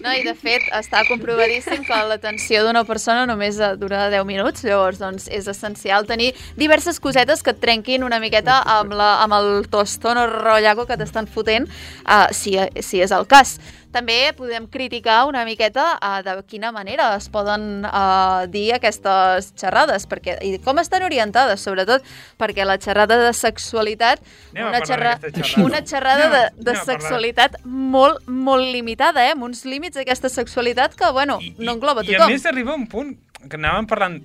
No, 0.00 0.12
i 0.16 0.24
de 0.24 0.34
fet 0.38 0.64
està 0.76 1.02
comprovadíssim 1.08 1.84
que 1.86 1.98
l'atenció 2.08 2.64
d'una 2.64 2.84
persona 2.88 3.26
només 3.28 3.58
dura 3.80 4.06
10 4.12 4.24
minuts, 4.28 4.64
llavors 4.64 5.00
doncs, 5.02 5.28
és 5.28 5.48
essencial 5.50 6.08
tenir 6.08 6.32
diverses 6.56 7.00
cosetes 7.02 7.44
que 7.44 7.52
et 7.54 7.60
trenquin 7.60 8.06
una 8.06 8.20
miqueta 8.22 8.60
amb, 8.78 8.96
la, 8.96 9.10
amb 9.24 9.36
el 9.36 9.50
tostón 9.70 10.20
o 10.20 10.26
rotllaco 10.30 10.86
que 10.88 10.98
t'estan 11.00 11.28
fotent, 11.30 11.68
uh, 12.06 12.26
si, 12.32 12.56
si 12.80 13.04
és 13.04 13.12
el 13.14 13.28
cas. 13.30 13.58
També 13.90 14.30
podem 14.38 14.68
criticar 14.70 15.24
una 15.26 15.42
miqueta 15.42 15.96
uh, 15.98 16.20
de 16.22 16.36
quina 16.46 16.70
manera 16.70 17.08
es 17.16 17.26
poden 17.32 17.82
uh, 17.88 18.46
dir 18.46 18.68
aquestes 18.76 19.50
xerrades, 19.58 20.06
perquè, 20.06 20.36
i 20.46 20.60
com 20.62 20.78
estan 20.78 21.02
orientades, 21.02 21.64
sobretot 21.66 22.06
perquè 22.38 22.66
la 22.66 22.78
xerrada 22.78 23.18
de 23.18 23.32
sexualitat, 23.34 23.89
Anem 23.96 24.64
a 24.64 24.68
una, 24.68 24.78
d'aquesta 24.78 25.42
xerrada. 25.42 25.64
una 25.66 25.80
xerrada 25.86 26.24
Anem 26.26 26.32
a- 26.34 26.38
de, 26.38 26.44
anem 26.46 26.64
de 26.64 26.70
a 26.70 26.84
sexualitat 26.84 27.56
molt, 27.64 28.26
molt 28.28 28.64
limitada, 28.72 29.26
eh? 29.26 29.32
amb 29.32 29.42
uns 29.44 29.64
límits 29.64 29.96
d'aquesta 29.96 30.28
sexualitat 30.28 30.94
que, 30.94 31.10
bueno, 31.12 31.38
no 31.58 31.72
engloba 31.72 32.02
I 32.04 32.14
a 32.14 32.18
tothom. 32.18 32.32
més 32.32 32.46
arriba 32.46 32.74
un 32.74 32.86
punt 32.86 33.16
que 33.48 33.56
anàvem 33.56 33.86
parlant, 33.86 34.20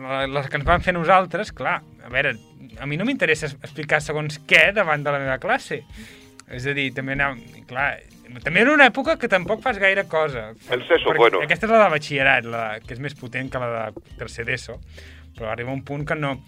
la- 0.00 0.26
les 0.26 0.48
que 0.48 0.56
ens 0.56 0.64
van 0.64 0.80
fer 0.82 0.94
nosaltres, 0.94 1.52
clar, 1.52 1.82
a 2.04 2.08
veure, 2.08 2.36
a 2.80 2.86
mi 2.86 2.96
no 2.96 3.04
m'interessa 3.04 3.46
es- 3.46 3.54
explicar 3.62 4.00
segons 4.00 4.40
què 4.46 4.72
davant 4.74 5.02
de 5.04 5.10
la 5.12 5.18
meva 5.18 5.38
classe. 5.38 5.84
És 6.50 6.66
a 6.66 6.74
dir, 6.74 6.92
també 6.92 7.12
anàvem, 7.14 7.64
clar, 7.66 8.00
també 8.42 8.60
era 8.60 8.72
una 8.74 8.86
època 8.90 9.16
que 9.18 9.28
tampoc 9.28 9.62
fas 9.62 9.78
gaire 9.78 10.04
cosa. 10.08 10.50
El 10.70 10.82
seso, 10.88 11.14
bueno. 11.16 11.40
Aquesta 11.42 11.66
és 11.66 11.72
la 11.72 11.84
de 11.84 11.90
batxillerat, 11.90 12.44
la 12.44 12.80
que 12.80 12.92
és 12.94 13.00
més 13.00 13.14
potent 13.14 13.48
que 13.50 13.58
la 13.58 13.90
de 13.90 14.00
tercer 14.18 14.44
d'ESO, 14.44 14.78
però 15.38 15.50
arriba 15.52 15.72
un 15.72 15.82
punt 15.84 16.04
que 16.06 16.14
no... 16.14 16.42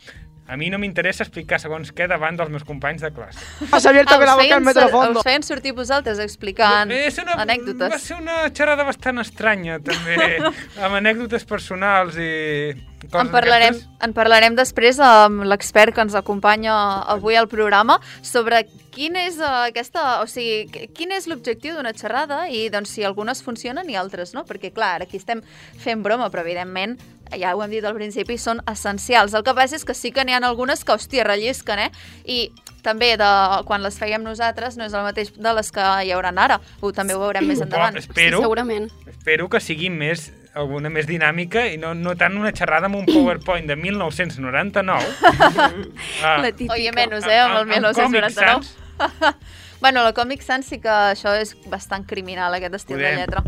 A 0.49 0.57
mi 0.57 0.69
no 0.71 0.79
m'interessa 0.79 1.25
explicar 1.25 1.59
segons 1.59 1.91
què 1.91 2.07
davant 2.07 2.37
dels 2.39 2.51
meus 2.55 2.63
companys 2.63 3.03
de 3.03 3.11
classe. 3.11 3.39
Has 3.73 3.85
abierto 3.87 4.15
Ah, 4.15 4.19
que 4.21 4.27
la 4.27 4.35
boca 4.35 4.45
feien, 4.45 4.59
en 4.59 4.65
metro 4.65 4.83
sor- 4.83 4.91
fondo. 4.93 5.19
us 5.21 5.25
feien 5.27 5.43
sortir 5.43 5.73
vosaltres 5.75 6.21
explicant 6.23 6.91
És 6.95 7.19
una, 7.19 7.35
Va 7.35 7.43
anècdotes. 7.43 8.01
ser 8.03 8.17
una 8.21 8.49
xerrada 8.55 8.85
bastant 8.85 9.19
estranya, 9.19 9.81
també, 9.81 10.39
amb 10.85 10.95
anècdotes 11.01 11.45
personals 11.45 12.15
i 12.17 12.75
coses 13.11 13.27
En 13.27 13.33
parlarem, 13.33 13.75
d'aquestes. 13.75 14.05
en 14.07 14.13
parlarem 14.15 14.55
després 14.57 15.01
amb 15.01 15.43
l'expert 15.45 15.95
que 15.95 16.01
ens 16.07 16.15
acompanya 16.15 17.03
avui 17.11 17.35
al 17.37 17.49
programa 17.49 17.99
sobre 18.23 18.67
quin 18.95 19.17
és 19.17 19.37
uh, 19.39 19.67
aquesta, 19.67 20.23
o 20.23 20.27
sigui, 20.31 20.71
qu- 20.73 20.87
quin 20.95 21.11
és 21.13 21.27
l'objectiu 21.27 21.75
d'una 21.75 21.93
xerrada 21.93 22.47
i 22.49 22.69
doncs 22.71 22.95
si 22.95 23.03
algunes 23.05 23.43
funcionen 23.43 23.91
i 23.91 23.97
altres 23.99 24.33
no, 24.33 24.45
perquè 24.47 24.73
clar, 24.73 25.03
aquí 25.03 25.19
estem 25.19 25.43
fent 25.83 26.03
broma, 26.03 26.31
però 26.31 26.41
evidentment 26.47 26.97
ja 27.39 27.55
ho 27.57 27.63
hem 27.65 27.71
dit 27.71 27.85
al 27.85 27.95
principi, 27.95 28.37
són 28.39 28.61
essencials. 28.71 29.35
El 29.35 29.43
que 29.45 29.55
passa 29.55 29.77
és 29.77 29.85
que 29.85 29.95
sí 29.95 30.13
que 30.13 30.25
n'hi 30.25 30.33
ha 30.37 30.41
algunes 30.47 30.85
que, 30.85 30.93
hòstia, 30.93 31.25
rellisquen, 31.25 31.79
eh? 31.79 31.91
I 32.25 32.53
també 32.87 33.17
de, 33.19 33.29
quan 33.67 33.83
les 33.83 33.97
fèiem 33.99 34.23
nosaltres 34.23 34.77
no 34.79 34.85
és 34.87 34.93
el 34.95 35.03
mateix 35.03 35.33
de 35.35 35.53
les 35.59 35.73
que 35.75 35.83
hi 36.07 36.13
hauran 36.15 36.39
ara. 36.39 36.61
Ho, 36.81 36.93
també 36.95 37.15
ho 37.17 37.21
veurem 37.25 37.47
més 37.49 37.61
endavant. 37.61 37.95
Però 37.97 38.05
espero, 38.05 38.39
Sí, 38.39 38.43
segurament. 38.45 38.91
espero 39.11 39.49
que 39.51 39.61
sigui 39.61 39.91
més 39.91 40.29
alguna 40.57 40.89
més 40.89 41.05
dinàmica 41.07 41.67
i 41.69 41.77
no, 41.77 41.93
no 41.95 42.15
tant 42.17 42.37
una 42.39 42.53
xerrada 42.55 42.87
amb 42.89 42.97
un 42.97 43.05
PowerPoint 43.05 43.67
de 43.69 43.77
1999. 43.77 45.05
ah, 46.23 46.39
La 46.41 46.53
típica. 46.53 46.75
Oye, 46.75 46.93
menys, 46.93 47.27
eh, 47.27 47.39
amb 47.41 47.57
el 47.57 47.67
Amb- 47.67 47.73
amb 47.73 47.95
Comic 47.97 48.23
1999. 48.31 48.63
Sans. 48.97 49.35
bueno, 49.81 50.03
la 50.05 50.13
Comic 50.15 50.43
Sans 50.43 50.65
sí 50.67 50.79
que 50.81 50.89
això 50.89 51.35
és 51.37 51.55
bastant 51.69 52.07
criminal, 52.07 52.55
aquest 52.55 52.75
estil 52.75 52.97
Podem. 52.97 53.11
de 53.11 53.21
lletra. 53.21 53.43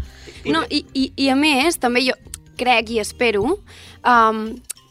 No, 0.44 0.64
i, 0.68 0.84
i, 0.94 1.12
I 1.16 1.30
a 1.30 1.36
més, 1.38 1.78
també 1.80 2.02
jo 2.06 2.14
crec 2.58 2.92
i 2.94 3.00
espero 3.02 3.44
um, 4.02 4.42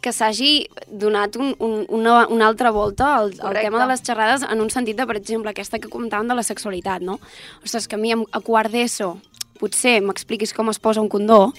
que 0.01 0.13
s'hagi 0.13 0.67
donat 0.87 1.35
un, 1.35 1.53
un, 1.59 1.79
una, 1.89 2.19
una 2.31 2.47
altra 2.47 2.71
volta 2.71 3.15
al, 3.17 3.33
al 3.41 3.57
tema 3.59 3.81
de 3.81 3.87
les 3.91 4.03
xerrades 4.05 4.45
en 4.47 4.61
un 4.63 4.69
sentit 4.71 4.97
de, 4.97 5.07
per 5.09 5.17
exemple, 5.19 5.51
aquesta 5.51 5.81
que 5.81 5.91
comentàvem 5.91 6.29
de 6.29 6.37
la 6.37 6.45
sexualitat, 6.45 7.03
no? 7.03 7.17
Ostres, 7.65 7.89
que 7.89 7.97
a 7.97 8.01
mi 8.01 8.13
a 8.13 8.41
quart 8.45 8.71
d'ESO 8.71 9.15
potser 9.57 9.97
m'expliquis 10.05 10.53
com 10.53 10.69
es 10.69 10.79
posa 10.79 11.01
un 11.01 11.09
condó, 11.09 11.51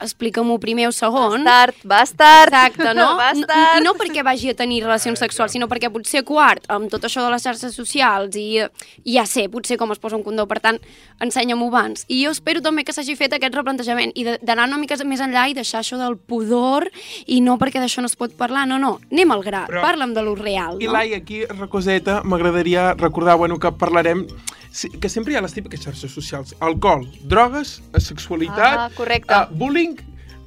explica-m'ho 0.00 0.58
primer 0.62 0.88
o 0.88 0.92
segon. 0.92 1.44
Bastard, 1.44 1.74
bastard. 1.84 2.52
Exacte, 2.54 2.94
no? 2.98 3.16
Bastard. 3.16 3.80
I 3.80 3.84
no 3.84 3.94
perquè 3.98 4.22
vagi 4.24 4.50
a 4.50 4.54
tenir 4.54 4.82
relacions 4.84 5.18
sexuals, 5.18 5.52
sinó 5.52 5.66
perquè 5.68 5.90
potser 5.92 6.22
quart, 6.24 6.64
amb 6.68 6.90
tot 6.92 7.04
això 7.08 7.24
de 7.24 7.30
les 7.32 7.42
xarxes 7.42 7.74
socials, 7.74 8.36
i 8.36 8.60
ja 9.04 9.24
sé, 9.26 9.48
potser 9.48 9.76
com 9.80 9.90
es 9.92 9.98
posa 9.98 10.16
un 10.16 10.22
condó, 10.26 10.46
per 10.50 10.60
tant, 10.60 10.78
ensenya-m'ho 11.20 11.68
abans. 11.72 12.04
I 12.08 12.22
jo 12.24 12.30
espero 12.34 12.60
també 12.62 12.84
que 12.84 12.92
s'hagi 12.92 13.16
fet 13.16 13.32
aquest 13.36 13.54
replantejament 13.56 14.12
i 14.14 14.24
de- 14.24 14.38
d'anar 14.42 14.68
una 14.68 14.78
mica 14.78 14.96
més 15.04 15.20
enllà 15.20 15.48
i 15.50 15.54
deixar 15.54 15.80
això 15.80 15.96
del 15.98 16.16
pudor 16.18 16.88
i 17.26 17.40
no 17.40 17.56
perquè 17.58 17.80
d'això 17.80 18.00
no 18.04 18.06
es 18.10 18.16
pot 18.16 18.32
parlar, 18.36 18.66
no, 18.68 18.78
no, 18.78 18.98
anem 19.10 19.30
al 19.32 19.42
gra, 19.42 19.66
Però- 19.68 19.82
parla'm 19.82 20.12
de 20.14 20.22
lo 20.22 20.34
real, 20.34 20.76
I 20.82 20.86
no? 20.86 20.92
Lai, 20.92 21.14
aquí, 21.14 21.44
Recoseta, 21.46 22.22
m'agradaria 22.24 22.94
recordar, 22.94 23.36
bueno, 23.38 23.58
que 23.58 23.72
parlarem 23.72 24.26
que 25.00 25.08
sempre 25.08 25.32
hi 25.32 25.36
ha 25.36 25.40
les 25.42 25.52
típiques 25.52 25.80
xarxes 25.82 26.12
socials. 26.14 26.52
Alcohol, 26.60 27.08
drogues, 27.26 27.80
sexualitat, 27.98 28.78
Ah, 28.78 28.90
correcte. 28.94 29.34
uh, 29.34 29.48
bullying... 29.50 29.79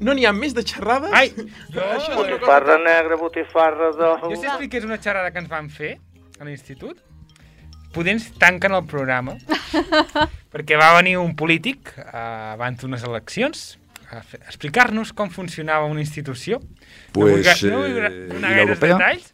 No 0.04 0.16
n'hi 0.18 0.26
ha 0.28 0.34
més 0.36 0.56
de 0.58 0.64
xerrades? 0.68 1.14
Ai, 1.16 1.30
jo, 1.32 1.80
Això 1.96 2.12
és 2.12 2.18
Botifarra 2.18 2.78
negra, 2.82 3.18
botifarra 3.20 3.92
de... 3.96 4.10
jo 4.26 4.36
si 4.36 4.50
expliqués 4.50 4.88
una 4.88 5.00
xerrada 5.00 5.32
que 5.32 5.40
ens 5.44 5.52
van 5.52 5.70
fer 5.72 5.96
a 6.40 6.48
l'institut, 6.48 6.98
poder 7.94 8.18
ens 8.18 8.32
tanquen 8.42 8.74
el 8.76 8.84
programa, 8.90 9.38
perquè 10.54 10.80
va 10.82 10.96
venir 10.98 11.20
un 11.22 11.38
polític 11.40 11.94
eh, 12.02 12.10
abans 12.56 12.82
d'unes 12.82 13.06
eleccions 13.08 13.64
a 14.14 14.20
explicar-nos 14.46 15.14
com 15.18 15.32
funcionava 15.34 15.88
una 15.90 16.02
institució. 16.04 16.60
Pues, 17.14 17.48
no 17.66 17.80
vull, 17.80 17.94
no 17.94 18.02
vull 18.02 18.10
eh, 18.10 18.12
donar 18.34 18.76
detalls. 18.78 19.32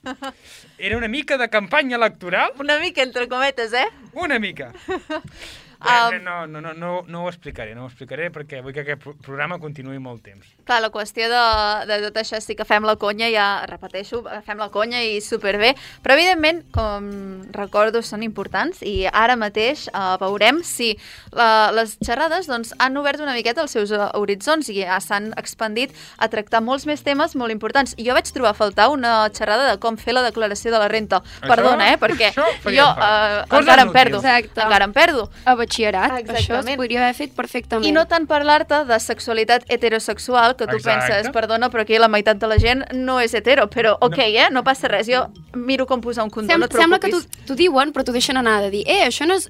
Era 0.77 0.99
una 0.99 1.09
mica 1.11 1.37
de 1.37 1.49
campanya 1.51 1.97
electoral, 1.97 2.53
Una 2.59 2.77
mica 2.79 3.03
entre 3.03 3.27
cometes, 3.27 3.73
eh? 3.73 3.87
una 4.13 4.39
mica. 4.39 4.71
Um, 5.79 6.17
no, 6.25 6.45
no, 6.45 6.59
no, 6.59 6.73
no, 6.73 6.89
no 7.07 7.23
ho 7.23 7.29
explicaré, 7.29 7.71
no 7.73 7.85
ho 7.85 7.87
explicaré 7.87 8.25
perquè 8.35 8.59
vull 8.61 8.73
que 8.75 8.81
aquest 8.83 8.99
pro- 8.99 9.13
programa 9.23 9.55
continuï 9.63 9.95
molt 10.03 10.19
temps. 10.25 10.43
Clar, 10.67 10.81
la 10.83 10.89
qüestió 10.91 11.29
de, 11.31 11.43
de 11.87 11.99
tot 12.03 12.17
això 12.19 12.41
sí 12.43 12.55
que 12.59 12.65
fem 12.67 12.83
la 12.83 12.97
conya, 12.99 13.29
ja 13.31 13.45
repeteixo, 13.69 14.19
fem 14.45 14.59
la 14.59 14.67
conya 14.73 14.99
i 15.07 15.21
superbé, 15.23 15.69
però 16.03 16.17
evidentment, 16.17 16.59
com 16.75 17.07
recordo, 17.55 18.01
són 18.03 18.23
importants 18.27 18.81
i 18.83 19.05
ara 19.07 19.37
mateix 19.39 19.85
uh, 19.93 20.17
veurem 20.19 20.59
si 20.67 20.91
la, 21.31 21.71
les 21.71 21.95
xerrades 22.03 22.49
doncs, 22.51 22.73
han 22.77 22.99
obert 22.99 23.23
una 23.23 23.37
miqueta 23.37 23.63
els 23.63 23.71
seus 23.77 23.93
uh, 23.95 24.09
horitzons 24.19 24.67
i 24.73 24.81
ja 24.81 24.99
s'han 24.99 25.31
expandit 25.39 25.95
a 26.19 26.27
tractar 26.27 26.59
molts 26.61 26.85
més 26.91 27.01
temes 27.07 27.37
molt 27.39 27.55
importants. 27.55 27.95
Jo 27.97 28.13
vaig 28.19 28.27
trobar 28.35 28.51
a 28.51 28.59
faltar 28.59 28.89
una 28.91 29.15
xerrada 29.31 29.71
de 29.71 29.79
com 29.79 29.95
fer 29.95 30.13
la 30.17 30.25
declaració 30.27 30.75
de 30.75 30.83
la 30.83 30.91
renta. 30.91 31.23
Això- 31.39 31.47
Perdona, 31.55 31.89
eh, 31.93 31.97
perquè 32.03 32.33
jo 32.35 32.83
uh, 32.83 33.47
encara 33.63 33.87
em 33.87 33.95
perdo. 33.95 34.19
Exacte. 34.19 34.59
Encara 34.67 34.85
em 34.91 34.93
perdo. 34.93 35.29
A 35.45 35.55
batxillerat, 35.69 36.11
Ah, 36.11 36.17
això 36.19 36.33
es 36.33 36.39
exactament. 36.49 36.77
podria 36.77 36.99
haver 37.03 37.13
fet 37.15 37.35
perfectament. 37.35 37.85
I 37.87 37.91
no 37.91 38.05
tant 38.07 38.25
parlar-te 38.27 38.83
de 38.85 38.99
sexualitat 38.99 39.63
heterosexual, 39.69 40.55
que 40.55 40.67
tu 40.67 40.75
Exacte. 40.77 41.07
penses, 41.07 41.31
perdona, 41.31 41.69
però 41.69 41.81
aquí 41.81 41.97
la 41.97 42.07
meitat 42.07 42.37
de 42.39 42.47
la 42.47 42.57
gent 42.57 42.83
no 42.93 43.19
és 43.19 43.33
hetero, 43.33 43.69
però 43.69 43.97
ok, 44.01 44.17
eh, 44.19 44.49
no 44.51 44.63
passa 44.63 44.87
res, 44.87 45.07
jo 45.07 45.27
miro 45.55 45.85
com 45.85 46.01
posar 46.01 46.23
un 46.23 46.29
condó, 46.29 46.51
Sem 46.51 46.59
no 46.59 46.65
et 46.65 46.73
sembla 46.73 46.99
que 46.99 47.09
t'ho 47.45 47.55
diuen, 47.55 47.93
però 47.93 48.03
t'ho 48.03 48.11
deixen 48.13 48.37
anar 48.37 48.61
de 48.61 48.71
dir, 48.71 48.83
eh, 48.87 49.05
això 49.07 49.25
no 49.27 49.35
és, 49.35 49.49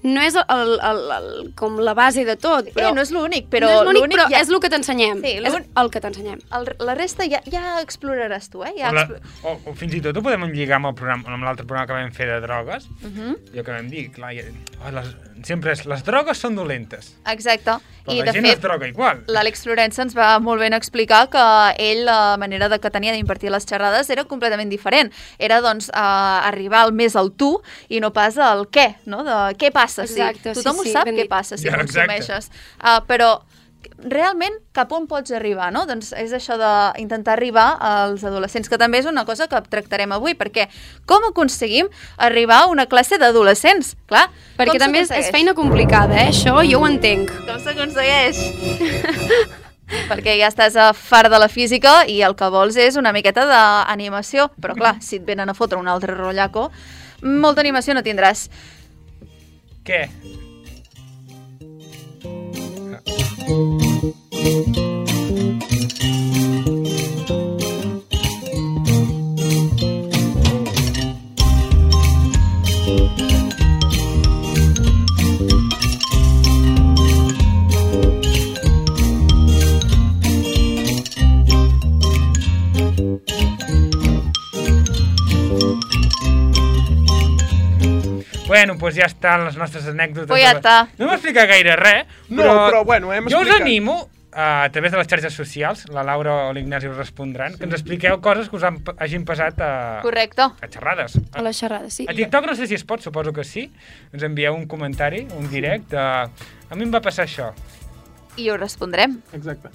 no 0.00 0.20
és 0.22 0.34
el, 0.36 0.78
el, 0.80 1.10
el, 1.10 1.52
com 1.56 1.78
la 1.80 1.92
base 1.92 2.24
de 2.24 2.36
tot, 2.36 2.68
però... 2.72 2.90
Eh, 2.90 2.94
no 2.94 3.02
és 3.02 3.10
l'únic, 3.10 3.48
però 3.50 3.66
no 3.84 3.90
és 3.90 3.96
l'únic, 3.98 4.12
però 4.14 4.28
ja- 4.30 4.40
és 4.40 4.48
el 4.48 4.60
que 4.60 4.68
t'ensenyem. 4.70 5.20
Sí, 5.20 5.32
és 5.44 5.54
el 5.76 5.90
que 5.90 6.00
t'ensenyem. 6.00 6.38
La 6.78 6.94
resta 6.94 7.24
ja, 7.26 7.40
ja 7.50 7.80
exploraràs 7.82 8.48
tu, 8.48 8.62
eh? 8.62 8.72
Ja 8.78 8.90
O, 8.90 8.94
la, 8.94 9.08
o, 9.42 9.58
o 9.66 9.74
fins 9.74 9.94
i 9.94 10.00
tot 10.00 10.16
ho 10.16 10.22
podem 10.22 10.44
lligar 10.52 10.76
amb 10.76 10.86
el 10.86 10.94
programa, 10.94 11.24
amb 11.34 11.42
l'altre 11.42 11.66
programa 11.66 11.86
que 11.88 11.92
vam 11.94 12.12
fer 12.12 12.26
de 12.30 12.40
drogues, 12.40 12.86
Uh 13.02 13.10
-huh. 13.10 13.36
allò 13.52 13.64
que 13.64 13.72
vam 13.72 13.88
dir, 13.90 14.10
clar, 14.12 14.32
ja, 14.34 14.42
oh, 14.86 14.90
les, 14.92 15.08
sempre 15.44 15.72
és, 15.72 15.84
les 15.86 16.02
drogues 16.04 16.38
són 16.38 16.56
dolentes, 16.58 17.12
Exacte. 17.30 17.78
però 18.04 18.14
I, 18.14 18.20
la 18.20 18.30
de 18.30 18.32
gent 18.32 18.46
es 18.48 18.54
fet, 18.56 18.62
droga 18.62 18.88
igual. 18.88 19.22
l'Àlex 19.28 19.64
Florença 19.66 20.02
ens 20.02 20.16
va 20.16 20.38
molt 20.40 20.62
ben 20.62 20.72
explicar 20.72 21.26
que 21.32 21.44
ell, 21.78 22.04
la 22.08 22.36
manera 22.40 22.68
de 22.68 22.78
que 22.80 22.90
tenia 22.90 23.12
d'impartir 23.12 23.52
les 23.52 23.66
xerrades 23.68 24.10
era 24.10 24.24
completament 24.24 24.70
diferent. 24.72 25.12
Era, 25.38 25.60
doncs, 25.60 25.90
eh, 25.90 26.48
arribar 26.48 26.82
al 26.86 26.92
més 26.92 27.16
al 27.16 27.32
tu 27.32 27.54
i 27.88 28.00
no 28.00 28.12
pas 28.12 28.38
al 28.38 28.66
què, 28.72 28.94
no? 29.06 29.24
De 29.26 29.38
què 29.60 29.72
passa 29.74 30.06
si... 30.06 30.20
Exacte, 30.20 30.54
sí, 30.54 30.62
Tothom 30.62 30.82
sí, 30.82 30.88
ho 30.88 30.92
sap 30.92 31.10
ben 31.10 31.18
què 31.20 31.28
passa 31.28 31.58
si 31.58 31.68
Ja, 31.68 31.76
consumeixes. 31.78 32.50
Uh, 32.80 32.98
però 33.06 33.36
realment 33.98 34.54
cap 34.76 34.92
on 34.94 35.06
pots 35.10 35.32
arribar, 35.34 35.70
no? 35.74 35.84
Doncs 35.88 36.12
és 36.18 36.32
això 36.34 36.56
d'intentar 36.60 37.34
arribar 37.34 37.66
als 37.82 38.24
adolescents, 38.26 38.70
que 38.70 38.78
també 38.78 39.00
és 39.02 39.08
una 39.10 39.24
cosa 39.28 39.48
que 39.50 39.60
tractarem 39.70 40.12
avui, 40.14 40.34
perquè 40.38 40.68
com 41.06 41.26
aconseguim 41.28 41.90
arribar 42.16 42.62
a 42.64 42.72
una 42.72 42.86
classe 42.86 43.18
d'adolescents? 43.18 43.94
Clar, 44.10 44.28
Perquè 44.58 44.78
com 44.78 44.86
també 44.86 45.04
és, 45.06 45.10
és 45.14 45.30
feina 45.34 45.54
complicada, 45.54 46.18
eh? 46.24 46.28
Això 46.32 46.58
jo 46.66 46.82
ho 46.82 46.90
entenc. 46.90 47.32
Com 47.46 47.62
s'aconsegueix? 47.62 48.42
perquè 50.08 50.36
ja 50.36 50.50
estàs 50.50 50.76
a 50.76 50.90
fart 50.92 51.32
de 51.32 51.38
la 51.40 51.48
física 51.48 52.02
i 52.08 52.20
el 52.26 52.36
que 52.36 52.50
vols 52.52 52.76
és 52.76 52.98
una 53.00 53.12
miqueta 53.16 53.46
d'animació. 53.48 54.50
Però 54.60 54.76
clar, 54.78 54.98
si 55.04 55.20
et 55.20 55.28
venen 55.28 55.48
a 55.48 55.56
fotre 55.56 55.80
un 55.80 55.88
altre 55.88 56.16
rotllaco, 56.16 56.68
molta 57.22 57.64
animació 57.64 57.96
no 57.96 58.04
tindràs. 58.04 58.48
Què? 59.88 60.04
Bueno, 64.48 64.64
doncs 88.80 88.96
ja 88.96 89.06
estan 89.06 89.44
les 89.44 89.56
nostres 89.60 89.84
anècdotes. 89.86 90.30
Pues 90.30 90.40
ja 90.40 90.54
està. 90.56 90.88
No 90.96 91.04
hem 91.06 91.12
explicat 91.18 91.50
gaire 91.50 91.76
res, 91.76 92.06
no, 92.30 92.40
però, 92.40 92.54
però 92.70 92.80
bueno, 92.88 93.12
hem 93.12 93.28
explicat. 93.28 93.44
jo 93.44 93.54
us 93.54 93.60
animo 93.60 94.08
a, 94.38 94.62
a 94.62 94.70
través 94.70 94.92
de 94.94 94.98
les 95.00 95.08
xarxes 95.10 95.34
socials, 95.34 95.80
la 95.90 96.04
Laura 96.06 96.34
o 96.46 96.52
l'Ignasi 96.54 96.86
us 96.86 96.96
respondran, 96.96 97.56
que 97.58 97.66
ens 97.66 97.74
expliqueu 97.74 98.20
coses 98.22 98.46
que 98.48 98.54
us 98.60 98.62
han, 98.68 98.76
hagin 99.02 99.24
passat 99.26 99.58
a, 99.64 99.70
Correcte. 100.04 100.46
a 100.46 100.68
xerrades. 100.70 101.16
A 101.34 101.42
les 101.42 101.58
xerrades, 101.58 101.96
sí. 101.98 102.06
A 102.08 102.14
TikTok 102.14 102.46
no 102.46 102.54
sé 102.54 102.68
si 102.70 102.78
es 102.78 102.84
pot, 102.86 103.02
suposo 103.02 103.32
que 103.34 103.42
sí. 103.42 103.66
Ens 104.12 104.22
envieu 104.22 104.54
un 104.54 104.68
comentari, 104.70 105.24
un 105.36 105.50
direct. 105.50 105.90
De... 105.90 105.98
A 105.98 106.76
mi 106.78 106.86
em 106.86 106.94
va 106.94 107.00
passar 107.02 107.26
això. 107.26 107.50
I 108.38 108.50
us 108.54 108.60
respondrem. 108.62 109.18
Exacte. 109.34 109.72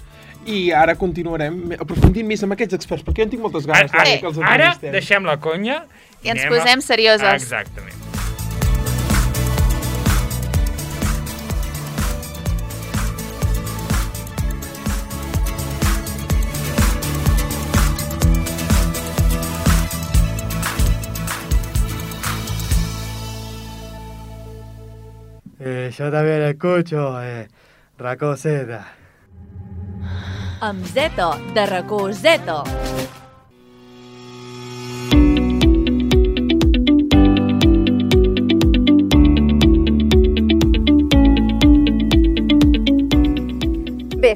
I 0.48 0.72
ara 0.76 0.96
continuarem 1.00 1.76
aprofundint 1.80 2.28
més 2.28 2.42
amb 2.44 2.56
aquests 2.56 2.76
experts, 2.80 3.04
perquè 3.04 3.24
jo 3.24 3.28
en 3.28 3.36
tinc 3.36 3.44
moltes 3.44 3.68
Ara, 3.68 3.84
ganes. 3.84 3.92
Laura, 3.94 4.10
Eh, 4.16 4.20
que 4.24 4.32
els 4.32 4.40
ara 4.44 4.72
deixem 4.96 5.24
la 5.28 5.38
conya 5.44 5.82
I 6.24 6.32
ens 6.36 6.46
a- 6.46 6.50
posem 6.52 6.82
serioses. 6.84 7.44
Exactament. 7.44 8.03
Eh, 25.84 25.92
yo 25.92 26.10
también 26.10 26.42
escucho 26.44 27.22
eh, 27.22 27.50
Racoseta. 27.98 28.88
Amb 30.62 30.86
Zeto, 30.86 31.38
de 31.54 31.66
racó 31.66 32.14
Zeto. 32.14 32.64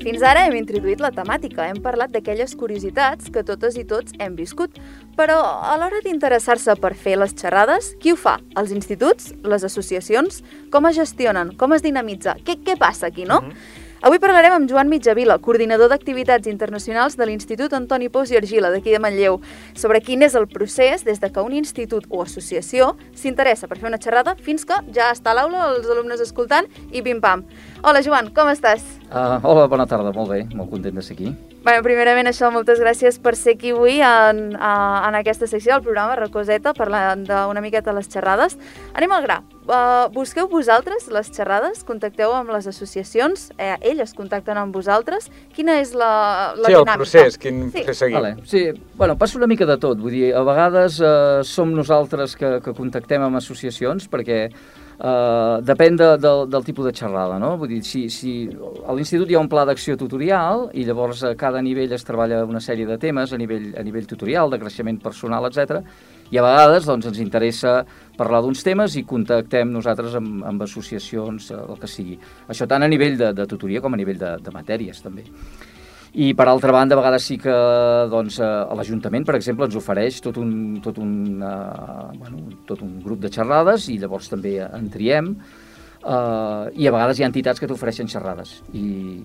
Fins 0.04 0.22
ara 0.22 0.44
hem 0.46 0.56
introduït 0.60 1.02
la 1.02 1.10
temàtica, 1.14 1.66
hem 1.72 1.80
parlat 1.82 2.12
d'aquelles 2.14 2.54
curiositats 2.60 3.32
que 3.34 3.44
totes 3.48 3.78
i 3.80 3.86
tots 3.88 4.14
hem 4.22 4.36
viscut, 4.38 4.78
però 5.18 5.40
a 5.42 5.74
l'hora 5.80 6.04
d'interessar-se 6.06 6.76
per 6.82 6.94
fer 6.94 7.16
les 7.18 7.34
xerrades, 7.38 7.94
qui 8.02 8.14
ho 8.14 8.20
fa? 8.20 8.38
Els 8.60 8.74
instituts? 8.76 9.32
Les 9.44 9.66
associacions? 9.66 10.44
Com 10.74 10.86
es 10.92 11.00
gestionen? 11.00 11.56
Com 11.58 11.74
es 11.74 11.86
dinamitza? 11.86 12.38
Què, 12.46 12.60
què 12.62 12.78
passa 12.78 13.10
aquí, 13.10 13.26
no? 13.26 13.42
Avui 14.06 14.20
parlarem 14.22 14.54
amb 14.54 14.70
Joan 14.70 14.92
Mitjavila, 14.92 15.40
coordinador 15.42 15.90
d'activitats 15.90 16.46
internacionals 16.52 17.16
de 17.18 17.26
l'Institut 17.26 17.74
Antoni 17.74 18.12
Pous 18.14 18.30
i 18.30 18.38
Argila, 18.38 18.70
d'aquí 18.70 18.94
de 18.94 19.00
Manlleu, 19.02 19.40
sobre 19.74 20.04
quin 20.06 20.22
és 20.22 20.36
el 20.38 20.46
procés 20.52 21.02
des 21.08 21.18
de 21.24 21.32
que 21.34 21.42
un 21.42 21.56
institut 21.58 22.06
o 22.14 22.22
associació 22.22 22.92
s'interessa 23.18 23.66
per 23.66 23.80
fer 23.82 23.90
una 23.90 23.98
xerrada 23.98 24.38
fins 24.38 24.70
que 24.70 24.78
ja 24.94 25.10
està 25.16 25.34
a 25.34 25.40
l'aula, 25.40 25.72
els 25.74 25.90
alumnes 25.90 26.22
escoltant 26.22 26.70
i 26.94 27.02
pim-pam. 27.02 27.48
Hola, 27.82 28.06
Joan, 28.06 28.30
com 28.38 28.54
estàs? 28.54 28.86
Uh, 29.10 29.42
hola, 29.42 29.66
bona 29.66 29.90
tarda, 29.90 30.14
molt 30.14 30.30
bé, 30.30 30.44
molt 30.54 30.70
content 30.70 30.94
de 30.94 31.02
ser 31.02 31.18
aquí. 31.18 31.34
Bé, 31.68 31.74
primerament 31.84 32.30
això, 32.30 32.48
moltes 32.56 32.80
gràcies 32.80 33.18
per 33.20 33.34
ser 33.36 33.58
aquí 33.58 33.74
avui 33.74 33.98
en, 34.00 34.54
a- 34.56 35.02
en 35.10 35.16
aquesta 35.20 35.50
secció 35.52 35.74
del 35.74 35.82
programa 35.84 36.14
Recoseta, 36.16 36.72
parlant 36.78 37.26
d'una 37.28 37.60
miqueta 37.60 37.90
de 37.92 37.98
les 37.98 38.08
xerrades. 38.08 38.56
Anem 38.96 39.12
al 39.12 39.26
gra. 39.26 39.42
Uh, 39.68 40.06
busqueu 40.16 40.48
vosaltres 40.48 41.10
les 41.12 41.28
xerrades, 41.36 41.82
contacteu 41.84 42.32
amb 42.38 42.54
les 42.56 42.70
associacions, 42.72 43.50
eh, 43.60 43.74
elles 43.82 44.14
contacten 44.16 44.56
amb 44.62 44.72
vosaltres. 44.80 45.28
Quina 45.58 45.76
és 45.82 45.92
la, 45.92 46.54
la 46.56 46.70
Sí, 46.70 46.72
el 46.78 46.86
dinàmica? 46.86 46.96
procés, 47.02 47.38
quin 47.38 47.66
Sí. 47.74 47.82
procés 47.84 47.98
seguir. 48.06 48.16
Vale. 48.16 48.36
Sí, 48.46 48.64
bueno, 48.96 49.18
passa 49.18 49.38
una 49.38 49.48
mica 49.52 49.66
de 49.68 49.76
tot, 49.78 50.00
vull 50.00 50.12
dir, 50.16 50.34
a 50.40 50.44
vegades 50.48 51.02
eh, 51.04 51.42
som 51.44 51.76
nosaltres 51.76 52.38
que, 52.40 52.62
que 52.64 52.72
contactem 52.74 53.22
amb 53.28 53.36
associacions 53.44 54.08
perquè 54.08 54.54
eh, 55.00 55.58
depèn 55.62 55.98
de, 55.98 56.10
del, 56.22 56.46
del 56.50 56.66
tipus 56.66 56.88
de 56.88 56.94
xerrada, 56.96 57.38
no? 57.42 57.56
Vull 57.62 57.76
dir, 57.76 57.82
si, 57.86 58.08
si 58.14 58.34
a 58.50 58.96
l'institut 58.98 59.30
hi 59.30 59.38
ha 59.38 59.44
un 59.44 59.50
pla 59.52 59.66
d'acció 59.68 59.98
tutorial 60.00 60.68
i 60.74 60.86
llavors 60.88 61.24
a 61.28 61.34
cada 61.40 61.62
nivell 61.62 61.94
es 61.94 62.06
treballa 62.08 62.44
una 62.46 62.62
sèrie 62.64 62.88
de 62.90 62.98
temes 63.02 63.34
a 63.34 63.40
nivell, 63.40 63.72
a 63.78 63.86
nivell 63.86 64.10
tutorial, 64.10 64.52
de 64.52 64.62
creixement 64.62 65.00
personal, 65.04 65.48
etc. 65.50 65.82
I 66.32 66.42
a 66.42 66.44
vegades 66.44 66.90
doncs, 66.90 67.08
ens 67.12 67.22
interessa 67.24 67.80
parlar 68.18 68.42
d'uns 68.44 68.64
temes 68.66 68.98
i 68.98 69.06
contactem 69.08 69.72
nosaltres 69.72 70.18
amb, 70.20 70.44
amb 70.48 70.66
associacions, 70.66 71.52
eh, 71.52 71.62
el 71.62 71.82
que 71.82 71.92
sigui. 71.92 72.20
Això 72.50 72.68
tant 72.68 72.84
a 72.84 72.92
nivell 72.92 73.18
de, 73.20 73.34
de 73.38 73.48
tutoria 73.48 73.84
com 73.84 73.94
a 73.94 74.00
nivell 74.02 74.20
de, 74.20 74.36
de 74.44 74.56
matèries, 74.56 75.02
també. 75.06 75.28
I 76.18 76.32
per 76.34 76.48
altra 76.50 76.74
banda, 76.74 76.96
a 76.96 76.98
vegades 76.98 77.28
sí 77.30 77.36
que 77.38 77.54
doncs, 78.10 78.40
eh, 78.42 78.48
l'Ajuntament, 78.80 79.26
per 79.28 79.36
exemple, 79.38 79.68
ens 79.70 79.76
ofereix 79.78 80.18
tot 80.26 80.40
un, 80.42 80.52
tot, 80.82 80.98
un, 80.98 81.12
uh, 81.46 82.08
bueno, 82.18 82.42
tot 82.66 82.82
un 82.82 82.96
grup 83.04 83.22
de 83.22 83.30
xerrades 83.30 83.86
i 83.94 84.00
llavors 84.02 84.32
també 84.32 84.56
en 84.66 84.88
triem. 84.90 85.30
Uh, 85.98 86.70
I 86.78 86.86
a 86.88 86.92
vegades 86.94 87.18
hi 87.18 87.24
ha 87.26 87.28
entitats 87.28 87.60
que 87.60 87.68
t'ofereixen 87.68 88.06
xerrades 88.08 88.52
I, 88.70 88.84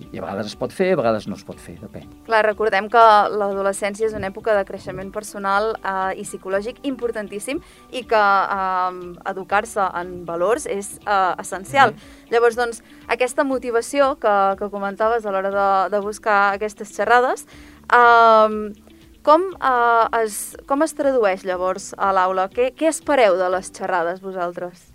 i 0.09 0.17
a 0.17 0.23
vegades 0.23 0.49
es 0.49 0.55
pot 0.57 0.73
fer, 0.73 0.89
a 0.95 0.97
vegades 0.97 1.27
no 1.29 1.37
es 1.37 1.43
pot 1.45 1.59
fer, 1.61 1.75
depèn. 1.77 2.07
Clar, 2.25 2.41
recordem 2.47 2.87
que 2.91 3.03
l'adolescència 3.29 4.07
és 4.07 4.15
una 4.17 4.31
època 4.31 4.55
de 4.57 4.63
creixement 4.65 5.11
personal 5.13 5.75
eh, 5.77 6.19
i 6.19 6.25
psicològic 6.25 6.81
importantíssim 6.89 7.61
i 7.93 8.03
que 8.09 8.21
eh, 8.57 9.01
educar-se 9.31 9.85
en 10.01 10.15
valors 10.25 10.65
és 10.65 10.95
eh, 11.05 11.33
essencial. 11.43 11.93
Llavors, 12.33 12.57
doncs, 12.57 12.81
aquesta 13.07 13.45
motivació 13.45 14.15
que, 14.21 14.33
que 14.59 14.71
comentaves 14.73 15.27
a 15.27 15.35
l'hora 15.35 15.53
de, 15.53 15.67
de 15.93 16.01
buscar 16.03 16.39
aquestes 16.55 16.95
xerrades, 16.97 17.45
eh, 17.85 18.89
com, 19.23 19.45
eh, 19.55 20.23
es, 20.23 20.39
com 20.67 20.83
es 20.83 20.97
tradueix 20.97 21.45
llavors 21.47 21.93
a 21.97 22.11
l'aula? 22.17 22.49
Què, 22.51 22.73
què 22.75 22.89
espereu 22.89 23.37
de 23.39 23.51
les 23.53 23.71
xerrades 23.71 24.25
vosaltres? 24.25 24.92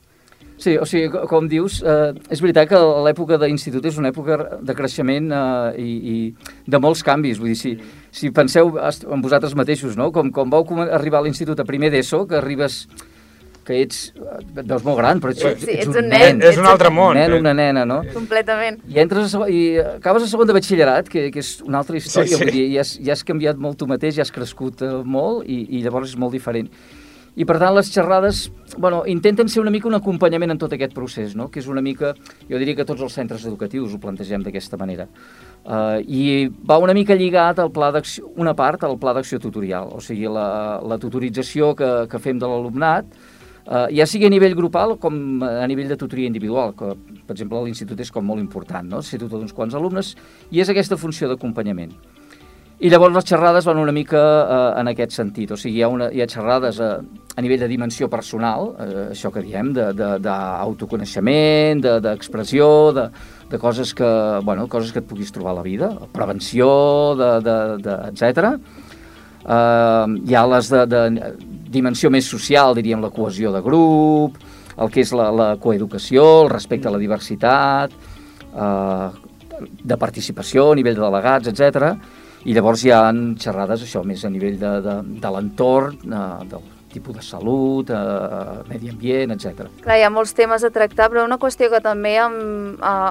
Sí, 0.58 0.72
o 0.76 0.84
sigui, 0.90 1.08
co- 1.12 1.26
com 1.30 1.46
dius, 1.46 1.76
eh, 1.86 2.12
és 2.34 2.40
veritat 2.42 2.66
que 2.68 2.78
l'època 3.06 3.36
d'institut 3.38 3.84
és 3.86 3.98
una 4.00 4.10
època 4.10 4.58
de 4.60 4.74
creixement 4.74 5.30
eh, 5.30 5.76
i, 5.78 5.92
i 6.12 6.16
de 6.66 6.80
molts 6.82 7.04
canvis. 7.06 7.38
Vull 7.38 7.52
dir, 7.52 7.56
si, 7.60 7.76
si 8.10 8.32
penseu 8.34 8.74
en 8.78 9.22
vosaltres 9.22 9.54
mateixos, 9.54 9.94
no? 9.96 10.10
com, 10.10 10.32
com 10.34 10.50
vau 10.50 10.66
arribar 10.90 11.20
a 11.20 11.22
l'institut 11.28 11.60
a 11.62 11.64
primer 11.68 11.92
d'ESO, 11.94 12.24
que 12.26 12.40
arribes 12.40 12.88
que 13.68 13.82
ets, 13.84 14.14
et 14.16 14.62
veus 14.64 14.80
molt 14.82 14.96
gran, 14.96 15.18
però 15.20 15.30
ets, 15.34 15.42
Sí, 15.44 15.48
ets, 15.76 15.84
ets 15.84 15.96
un 16.00 16.06
nen, 16.08 16.38
És 16.40 16.56
un 16.56 16.64
altre 16.66 16.88
món. 16.88 17.12
Un 17.12 17.18
nen, 17.20 17.34
una 17.36 17.52
nena, 17.52 17.82
no? 17.84 17.98
Completament. 18.14 18.78
I 18.88 18.96
entres 19.02 19.34
a 19.36 19.44
i 19.52 19.58
acabes 19.82 20.24
a 20.24 20.28
segon 20.30 20.48
de 20.48 20.54
batxillerat, 20.56 21.06
que, 21.12 21.26
que 21.30 21.42
és 21.44 21.58
una 21.66 21.82
altra 21.84 22.00
història, 22.00 22.32
Sí, 22.32 22.38
sí. 22.38 22.46
vull 22.46 22.54
dir, 22.54 22.64
ja 22.72 22.80
has, 22.80 22.94
ja 22.96 23.12
has 23.12 23.22
canviat 23.28 23.60
molt 23.60 23.76
tu 23.78 23.86
mateix, 23.86 24.16
ja 24.16 24.24
has 24.24 24.32
crescut 24.32 24.80
eh, 24.82 24.94
molt 25.04 25.44
i, 25.46 25.66
i 25.76 25.82
llavors 25.84 26.14
és 26.14 26.16
molt 26.16 26.32
diferent. 26.32 26.70
I 27.38 27.44
per 27.46 27.54
tant 27.62 27.70
les 27.76 27.86
xerrades, 27.94 28.48
bueno, 28.82 29.04
intenten 29.06 29.46
ser 29.46 29.60
una 29.62 29.70
mica 29.70 29.86
un 29.86 29.94
acompanyament 29.94 30.50
en 30.50 30.58
tot 30.58 30.72
aquest 30.74 30.90
procés, 30.94 31.36
no? 31.38 31.46
que 31.54 31.60
és 31.62 31.68
una 31.70 31.82
mica, 31.84 32.10
jo 32.48 32.58
diria 32.58 32.74
que 32.74 32.86
tots 32.88 33.04
els 33.06 33.14
centres 33.14 33.44
educatius 33.46 33.94
ho 33.94 34.00
plantegem 34.02 34.42
d'aquesta 34.42 34.78
manera. 34.80 35.06
Uh, 35.62 36.02
I 36.02 36.48
va 36.50 36.80
una 36.82 36.96
mica 36.98 37.14
lligat 37.14 37.62
al 37.62 37.70
pla 37.70 37.92
una 38.34 38.56
part 38.58 38.82
al 38.82 38.98
pla 38.98 39.14
d'acció 39.14 39.38
tutorial, 39.38 39.94
o 39.94 40.02
sigui, 40.02 40.26
la, 40.26 40.80
la 40.82 40.98
tutorització 40.98 41.76
que, 41.78 41.92
que 42.10 42.18
fem 42.18 42.42
de 42.42 42.50
l'alumnat, 42.50 43.06
uh, 43.68 43.86
ja 43.94 44.06
sigui 44.10 44.26
a 44.26 44.34
nivell 44.34 44.58
grupal 44.58 44.98
com 44.98 45.44
a 45.46 45.66
nivell 45.70 45.94
de 45.94 46.00
tutoria 46.00 46.26
individual, 46.26 46.74
que 46.74 46.90
per 47.22 47.36
exemple 47.38 47.62
l'institut 47.62 48.02
és 48.02 48.10
com 48.10 48.26
molt 48.26 48.42
important, 48.42 48.96
no? 48.96 48.98
ser 49.02 49.22
tutor 49.22 49.38
d'uns 49.38 49.54
quants 49.54 49.78
alumnes, 49.78 50.16
i 50.50 50.58
és 50.58 50.74
aquesta 50.74 50.98
funció 50.98 51.30
d'acompanyament. 51.30 51.94
I 52.78 52.92
llavors 52.92 53.10
les 53.10 53.24
xerrades 53.26 53.66
van 53.66 53.80
una 53.82 53.90
mica 53.90 54.20
eh, 54.22 54.78
en 54.78 54.86
aquest 54.92 55.16
sentit, 55.16 55.50
o 55.50 55.56
sigui, 55.58 55.80
hi 55.80 55.82
ha, 55.82 55.88
una, 55.90 56.12
hi 56.14 56.20
ha 56.22 56.28
xerrades 56.30 56.76
eh, 56.78 57.02
a 57.34 57.42
nivell 57.42 57.64
de 57.64 57.68
dimensió 57.70 58.06
personal, 58.10 58.68
eh, 58.78 59.06
això 59.16 59.32
que 59.34 59.42
diem, 59.42 59.72
d'autoconeixement, 59.74 61.82
de, 61.82 61.96
d'expressió, 62.04 62.68
de, 62.94 63.08
de 63.50 63.58
coses 63.58 63.90
que, 63.98 64.10
bueno, 64.46 64.68
coses 64.70 64.92
que 64.94 65.02
et 65.02 65.08
puguis 65.10 65.34
trobar 65.34 65.56
a 65.56 65.58
la 65.58 65.64
vida, 65.66 65.88
prevenció, 66.14 66.68
de, 67.18 67.42
de, 67.42 67.56
de, 67.82 67.96
etc. 68.12 68.22
Uh, 69.48 70.04
hi 70.28 70.34
ha 70.36 70.44
les 70.50 70.68
de, 70.70 70.80
de 70.90 71.00
dimensió 71.74 72.10
més 72.14 72.26
social, 72.30 72.74
diríem 72.78 73.02
la 73.02 73.10
cohesió 73.14 73.52
de 73.54 73.62
grup, 73.64 74.36
el 74.78 74.88
que 74.94 75.00
és 75.02 75.10
la, 75.18 75.26
la 75.34 75.48
coeducació, 75.58 76.44
el 76.44 76.50
respecte 76.52 76.86
a 76.86 76.94
la 76.94 77.02
diversitat, 77.02 77.90
uh, 78.52 79.10
de 79.58 79.96
participació 79.98 80.70
a 80.70 80.76
nivell 80.78 80.94
de 80.98 81.02
delegats, 81.02 81.48
etc. 81.50 81.96
I 82.46 82.54
llavors 82.54 82.84
hi 82.84 82.92
ha 82.94 83.02
xerrades, 83.40 83.82
això, 83.82 84.04
més 84.06 84.24
a 84.24 84.30
nivell 84.30 84.58
de, 84.60 84.74
de, 84.84 84.98
de 85.22 85.30
l'entorn, 85.34 85.98
uh, 86.06 86.44
del 86.48 86.66
tipus 86.92 87.16
de 87.18 87.22
salut, 87.22 87.90
uh, 87.90 88.62
medi 88.68 88.90
ambient, 88.92 89.34
etc. 89.34 89.66
Clar, 89.82 89.98
hi 89.98 90.04
ha 90.06 90.12
molts 90.12 90.32
temes 90.38 90.64
a 90.64 90.70
tractar, 90.74 91.10
però 91.12 91.24
una 91.26 91.38
qüestió 91.40 91.68
que 91.72 91.82
també 91.84 92.14
eh, 92.18 92.28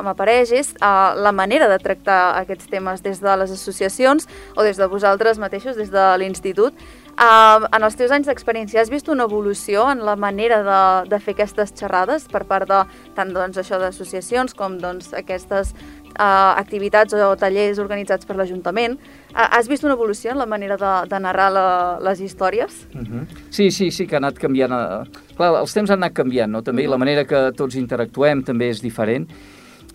m'apareix 0.07 0.53
és 0.57 0.71
uh, 0.79 1.13
la 1.19 1.33
manera 1.35 1.67
de 1.69 1.77
tractar 1.83 2.19
aquests 2.41 2.71
temes 2.71 3.03
des 3.05 3.21
de 3.21 3.35
les 3.43 3.53
associacions 3.53 4.27
o 4.55 4.65
des 4.65 4.79
de 4.79 4.87
vosaltres 4.89 5.37
mateixos, 5.41 5.77
des 5.77 5.91
de 5.93 6.07
l'institut. 6.17 6.73
Uh, 7.17 7.65
en 7.73 7.81
els 7.81 7.95
teus 7.97 8.11
anys 8.13 8.27
d'experiència 8.29 8.77
has 8.77 8.91
vist 8.93 9.07
una 9.09 9.25
evolució 9.25 9.87
en 9.89 10.03
la 10.05 10.13
manera 10.15 10.59
de, 10.61 10.81
de 11.09 11.17
fer 11.17 11.33
aquestes 11.33 11.71
xerrades 11.73 12.27
per 12.29 12.43
part 12.45 12.69
de 12.69 12.83
tant 13.17 13.31
doncs, 13.33 13.57
això 13.57 13.79
d'associacions 13.81 14.53
com 14.53 14.75
doncs, 14.77 15.07
aquestes 15.17 15.71
uh, 15.73 16.53
activitats 16.53 17.15
o 17.17 17.31
tallers 17.41 17.81
organitzats 17.81 18.29
per 18.29 18.35
l'Ajuntament? 18.37 18.99
Uh, 19.31 19.47
has 19.47 19.65
vist 19.65 19.87
una 19.87 19.95
evolució 19.97 20.35
en 20.35 20.37
la 20.37 20.45
manera 20.45 20.77
de, 20.77 20.91
de 21.09 21.21
narrar 21.25 21.47
la, 21.55 21.65
les 22.05 22.21
històries? 22.21 22.83
Uh 22.93 23.01
-huh. 23.01 23.25
Sí, 23.49 23.71
sí, 23.71 23.89
sí, 23.89 24.05
que 24.05 24.15
ha 24.15 24.21
anat 24.21 24.37
canviant. 24.37 24.71
eh, 24.71 25.33
Clar, 25.37 25.55
els 25.59 25.73
temps 25.73 25.89
han 25.89 26.03
anat 26.03 26.13
canviant, 26.13 26.51
no? 26.51 26.61
També, 26.61 26.83
i 26.83 26.87
la 26.87 26.97
manera 26.97 27.25
que 27.25 27.51
tots 27.51 27.75
interactuem 27.75 28.43
també 28.43 28.69
és 28.69 28.79
diferent. 28.81 29.27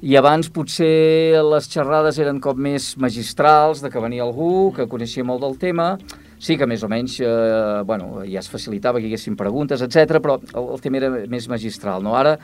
I 0.02 0.16
abans 0.16 0.50
potser 0.50 1.38
les 1.44 1.68
xerrades 1.68 2.18
eren 2.18 2.40
com 2.40 2.58
més 2.58 2.96
magistrals, 2.96 3.80
de 3.80 3.90
que 3.90 4.00
venia 4.00 4.24
algú 4.24 4.72
que 4.74 4.88
coneixia 4.88 5.22
molt 5.22 5.40
del 5.40 5.56
tema, 5.56 5.98
sí 6.42 6.58
que 6.58 6.66
més 6.66 6.82
o 6.82 6.90
menys 6.90 7.20
eh, 7.22 7.82
bueno, 7.86 8.24
ja 8.26 8.42
es 8.42 8.50
facilitava 8.50 8.98
que 8.98 9.06
hi 9.06 9.12
haguessin 9.12 9.38
preguntes, 9.38 9.82
etc, 9.86 10.18
però 10.18 10.38
el, 10.42 10.70
el 10.74 10.82
tema 10.82 10.98
era 10.98 11.10
més 11.30 11.46
magistral. 11.50 12.02
No? 12.02 12.16
Ara 12.18 12.36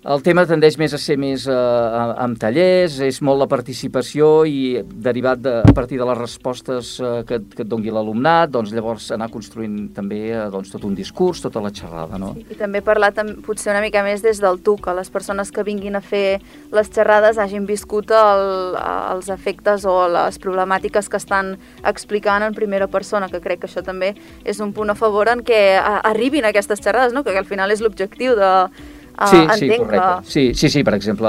el 0.00 0.22
tema 0.24 0.46
tendeix 0.48 0.78
més 0.80 0.94
a 0.96 0.98
ser 1.00 1.18
més 1.20 1.42
eh, 1.50 1.54
amb 2.24 2.38
tallers, 2.40 2.96
és 3.04 3.18
molt 3.20 3.42
la 3.42 3.48
participació 3.50 4.46
i 4.48 4.80
derivat 4.80 5.42
de, 5.44 5.52
a 5.60 5.74
partir 5.76 5.98
de 6.00 6.06
les 6.08 6.16
respostes 6.16 6.94
eh, 7.04 7.10
que, 7.28 7.40
que 7.52 7.64
et 7.66 7.68
dongui 7.68 7.92
l'alumnat, 7.92 8.48
doncs 8.54 8.72
llavors 8.72 9.10
anar 9.12 9.28
construint 9.32 9.90
també 9.96 10.22
eh, 10.32 10.46
doncs, 10.52 10.70
tot 10.72 10.86
un 10.88 10.94
discurs, 10.96 11.42
tota 11.44 11.60
la 11.60 11.72
xerrada, 11.76 12.16
no? 12.20 12.32
I 12.40 12.56
també 12.56 12.80
parlar 12.84 13.10
tam 13.16 13.34
potser 13.44 13.74
una 13.74 13.82
mica 13.84 14.00
més 14.06 14.24
des 14.24 14.40
del 14.40 14.62
tu, 14.64 14.78
que 14.80 14.94
les 14.96 15.12
persones 15.12 15.52
que 15.52 15.64
vinguin 15.66 15.98
a 15.98 16.02
fer 16.04 16.40
les 16.72 16.88
xerrades 16.88 17.36
hagin 17.36 17.66
viscut 17.68 18.14
el, 18.16 18.44
els 18.80 19.28
efectes 19.28 19.84
o 19.84 19.98
les 20.08 20.40
problemàtiques 20.40 21.12
que 21.12 21.20
estan 21.20 21.58
explicant 21.84 22.46
en 22.46 22.56
primera 22.56 22.88
persona, 22.88 23.28
que 23.28 23.42
crec 23.44 23.60
que 23.60 23.68
això 23.68 23.84
també 23.84 24.14
és 24.48 24.64
un 24.64 24.72
punt 24.72 24.94
a 24.94 24.96
favor 24.96 25.28
en 25.28 25.44
què 25.44 25.60
a, 25.76 25.98
arribin 26.08 26.48
aquestes 26.48 26.80
xerrades, 26.80 27.12
no? 27.12 27.20
que 27.20 27.36
al 27.36 27.48
final 27.48 27.68
és 27.76 27.84
l'objectiu 27.84 28.32
de... 28.38 28.54
Uh, 29.18 29.26
Sí, 29.26 29.36
sí, 29.36 29.64
entenc 29.64 29.82
correcte. 29.84 30.06
que... 30.24 30.30
Sí, 30.30 30.54
sí, 30.54 30.68
sí, 30.70 30.82
per 30.84 30.94
exemple, 30.94 31.28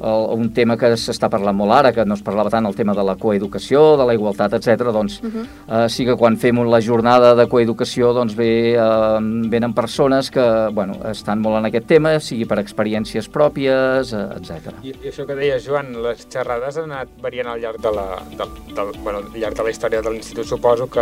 el, 0.00 0.38
un 0.38 0.52
tema 0.52 0.76
que 0.76 0.92
s'està 0.96 1.28
parlant 1.30 1.56
molt 1.56 1.72
ara, 1.72 1.92
que 1.92 2.04
no 2.04 2.14
es 2.14 2.22
parlava 2.22 2.50
tant, 2.50 2.66
el 2.66 2.74
tema 2.74 2.94
de 2.94 3.02
la 3.04 3.16
coeducació, 3.16 3.96
de 3.96 4.04
la 4.06 4.14
igualtat, 4.14 4.52
etc. 4.54 4.90
doncs 4.92 5.20
Uh 5.22 5.28
-huh. 5.28 5.84
eh, 5.84 5.88
sí 5.88 6.04
que 6.04 6.14
quan 6.16 6.36
fem 6.36 6.56
la 6.70 6.80
jornada 6.80 7.34
de 7.34 7.46
coeducació 7.48 8.12
doncs 8.12 8.34
ve, 8.36 8.74
eh, 8.74 9.18
venen 9.48 9.72
persones 9.74 10.30
que 10.30 10.68
bueno, 10.72 10.94
estan 11.10 11.40
molt 11.40 11.56
en 11.58 11.66
aquest 11.66 11.86
tema, 11.86 12.18
sigui 12.20 12.44
per 12.44 12.58
experiències 12.58 13.28
pròpies, 13.30 14.12
eh, 14.12 14.36
etc. 14.36 14.72
I, 14.82 14.88
I 14.90 15.08
això 15.10 15.26
que 15.26 15.34
deies, 15.34 15.66
Joan, 15.66 15.92
les 16.02 16.26
xerrades 16.28 16.76
han 16.76 16.90
anat 16.92 17.08
variant 17.22 17.48
al 17.48 17.60
llarg 17.60 17.80
de 17.80 17.90
la, 17.90 18.18
del, 18.36 18.74
del, 18.74 19.02
bueno, 19.02 19.18
al 19.18 19.40
llarg 19.40 19.56
de 19.56 19.62
la 19.62 19.70
història 19.70 20.00
de 20.02 20.10
l'Institut. 20.10 20.44
Suposo 20.44 20.86
que 20.88 21.00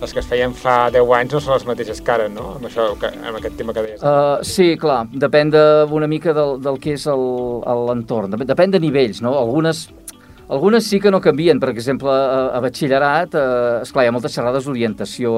les 0.00 0.12
que 0.12 0.20
es 0.20 0.26
feien 0.26 0.52
fa 0.54 0.90
10 0.90 1.10
anys 1.12 1.32
no 1.34 1.40
són 1.40 1.54
les 1.54 1.66
mateixes 1.66 2.00
que 2.00 2.10
ara, 2.12 2.28
no? 2.28 2.54
Amb, 2.56 2.64
això, 2.66 2.96
que, 2.98 3.06
amb 3.06 3.36
aquest 3.38 3.56
tema 3.56 3.72
que 3.72 3.82
deies. 3.82 4.02
Uh, 4.02 4.38
sí, 4.42 4.76
clar, 4.76 5.06
depèn 5.12 5.50
de, 5.50 5.86
una 5.90 6.06
mica 6.06 6.32
del, 6.32 6.60
del 6.60 6.78
que 6.78 6.92
és 6.94 7.06
el- 7.06 7.62
el- 7.66 7.86
l'entorn. 7.86 8.29
Dep- 8.32 8.46
Depèn 8.48 8.70
de 8.74 8.80
nivells, 8.82 9.20
no? 9.22 9.34
Algunes, 9.38 9.88
algunes 10.48 10.86
sí 10.86 11.00
que 11.00 11.10
no 11.10 11.20
canvien. 11.20 11.60
Per 11.60 11.70
exemple, 11.74 12.10
a, 12.10 12.50
a 12.56 12.60
batxillerat, 12.64 13.34
eh, 13.34 13.78
esclar, 13.84 14.04
hi 14.06 14.10
ha 14.10 14.16
moltes 14.16 14.34
xerrades 14.34 14.64
d'orientació 14.66 15.32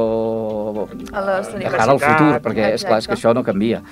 les 1.12 1.52
de 1.54 1.62
cara 1.70 1.92
al 1.92 2.00
futur, 2.02 2.32
perquè, 2.44 2.72
esclar, 2.78 2.98
és 3.02 3.08
que 3.10 3.16
això 3.18 3.34
no 3.34 3.44
canvia. 3.46 3.82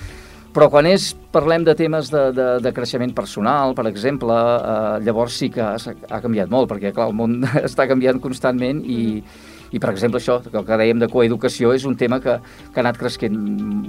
Però 0.51 0.67
quan 0.67 0.83
és, 0.89 1.13
parlem 1.31 1.63
de 1.63 1.71
temes 1.79 2.09
de, 2.11 2.25
de, 2.35 2.47
de 2.59 2.71
creixement 2.75 3.13
personal, 3.15 3.71
per 3.77 3.85
exemple, 3.87 4.35
eh, 4.35 4.97
llavors 5.05 5.37
sí 5.39 5.47
que 5.53 5.61
ha, 5.63 5.77
ha 5.79 6.19
canviat 6.19 6.49
molt, 6.51 6.67
perquè 6.73 6.91
clar, 6.91 7.07
el 7.07 7.15
món 7.15 7.37
està 7.69 7.87
canviant 7.87 8.19
constantment 8.19 8.81
i, 8.83 9.23
i 9.71 9.79
per 9.79 9.91
exemple, 9.93 10.19
això, 10.19 10.39
que 10.43 10.57
el 10.57 10.65
que 10.67 10.77
dèiem 10.81 10.99
de 10.99 11.07
coeducació 11.11 11.71
és 11.75 11.85
un 11.87 11.95
tema 11.99 12.19
que, 12.23 12.37
que 12.71 12.79
ha 12.79 12.83
anat 12.83 12.99
creixent, 12.99 13.37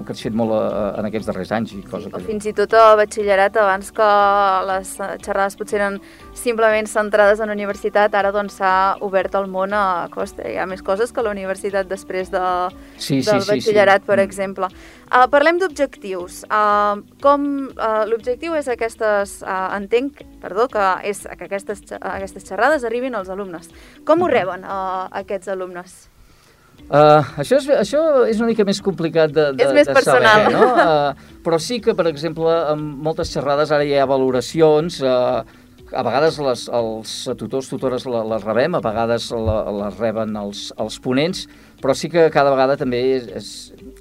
creixent 0.06 0.36
molt 0.38 0.54
a, 0.54 0.62
en 1.00 1.08
aquests 1.08 1.30
darrers 1.30 1.52
anys. 1.58 1.74
I 1.74 1.82
cosa 1.90 2.10
O 2.12 2.16
que... 2.16 2.24
fins 2.28 2.46
i 2.46 2.54
tot 2.56 2.76
a 2.78 2.84
batxillerat, 3.00 3.58
abans 3.58 3.90
que 3.94 4.10
les 4.70 4.94
xerrades 5.24 5.58
potser 5.58 5.80
eren 5.80 5.98
simplement 6.34 6.86
centrades 6.88 7.40
en 7.44 7.50
universitat, 7.52 8.14
ara 8.14 8.30
doncs 8.32 8.54
s'ha 8.58 8.96
obert 9.04 9.34
el 9.38 9.46
món 9.52 9.72
a 9.76 10.08
costa. 10.12 10.42
Hi 10.48 10.56
ha 10.58 10.66
més 10.66 10.82
coses 10.82 11.12
que 11.12 11.22
la 11.22 11.30
universitat 11.30 11.86
després 11.90 12.30
de, 12.32 12.40
Sí, 12.96 13.20
sí, 13.22 13.30
del 13.30 13.40
sí, 13.42 13.46
sí. 13.46 13.50
batxillerat, 13.52 14.02
per 14.06 14.16
Mm. 14.18 14.22
exemple. 14.24 14.66
Uh, 15.12 15.26
parlem 15.28 15.58
d'objectius. 15.60 16.44
Uh, 16.48 17.02
com 17.20 17.68
uh, 17.76 18.04
L'objectiu 18.08 18.54
és 18.56 18.68
aquestes... 18.68 19.42
Uh, 19.42 19.76
entenc, 19.76 20.22
perdó, 20.40 20.68
que 20.68 20.86
és 21.04 21.20
que 21.38 21.44
aquestes, 21.44 21.82
xe- 21.84 21.98
aquestes 22.00 22.44
xerrades 22.48 22.84
arribin 22.84 23.14
als 23.14 23.28
alumnes. 23.28 23.68
Com 24.06 24.22
ho 24.22 24.26
Mm. 24.26 24.32
reben 24.32 24.64
uh, 24.64 25.08
aquests 25.12 25.48
alumnes? 25.48 26.08
Uh, 26.90 27.22
això, 27.38 27.56
és, 27.60 27.68
això 27.68 28.26
és 28.26 28.38
una 28.40 28.48
mica 28.48 28.64
més 28.64 28.80
complicat 28.82 29.30
de, 29.30 29.52
de, 29.52 29.64
És 29.64 29.72
més 29.72 29.86
de 29.86 29.92
personal. 29.94 30.42
saber, 30.44 30.52
no? 30.52 30.66
Uh, 30.74 31.40
però 31.44 31.58
sí 31.60 31.78
que, 31.80 31.94
per 31.94 32.06
exemple, 32.08 32.48
en 32.72 32.80
moltes 33.04 33.30
xerrades 33.32 33.70
ara 33.70 33.84
hi 33.84 33.94
ha 33.96 34.04
valoracions, 34.06 35.00
uh, 35.02 35.44
a 35.94 36.02
vegades 36.06 36.38
les, 36.42 36.64
els 36.72 37.12
tutors, 37.38 37.68
tutores 37.70 38.06
la- 38.06 38.24
les 38.24 38.44
rebem, 38.44 38.74
a 38.74 38.80
vegades 38.84 39.30
les 39.32 39.98
reben 39.98 40.36
els, 40.36 40.72
els 40.80 40.98
ponents, 41.00 41.46
però 41.82 41.94
sí 41.94 42.08
que 42.08 42.28
cada 42.30 42.50
vegada 42.54 42.76
també 42.80 43.00
és, 43.16 43.26
és 43.28 43.48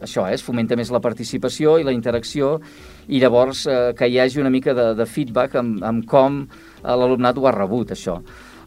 això, 0.02 0.28
eh, 0.28 0.36
es 0.36 0.44
fomenta 0.46 0.78
més 0.78 0.92
la 0.94 1.02
participació 1.02 1.78
i 1.80 1.84
la 1.88 1.96
interacció 1.96 2.60
i 3.08 3.20
llavors 3.20 3.66
eh, 3.68 3.94
que 3.98 4.08
hi 4.08 4.20
hagi 4.20 4.40
una 4.42 4.54
mica 4.54 4.74
de, 4.78 4.92
de 4.96 5.06
feedback 5.06 5.56
amb, 5.60 5.84
amb 5.84 6.06
com 6.10 6.44
eh, 6.46 6.88
l'alumnat 6.88 7.38
ho 7.38 7.48
ha 7.48 7.56
rebut, 7.58 7.92
això. 7.92 8.22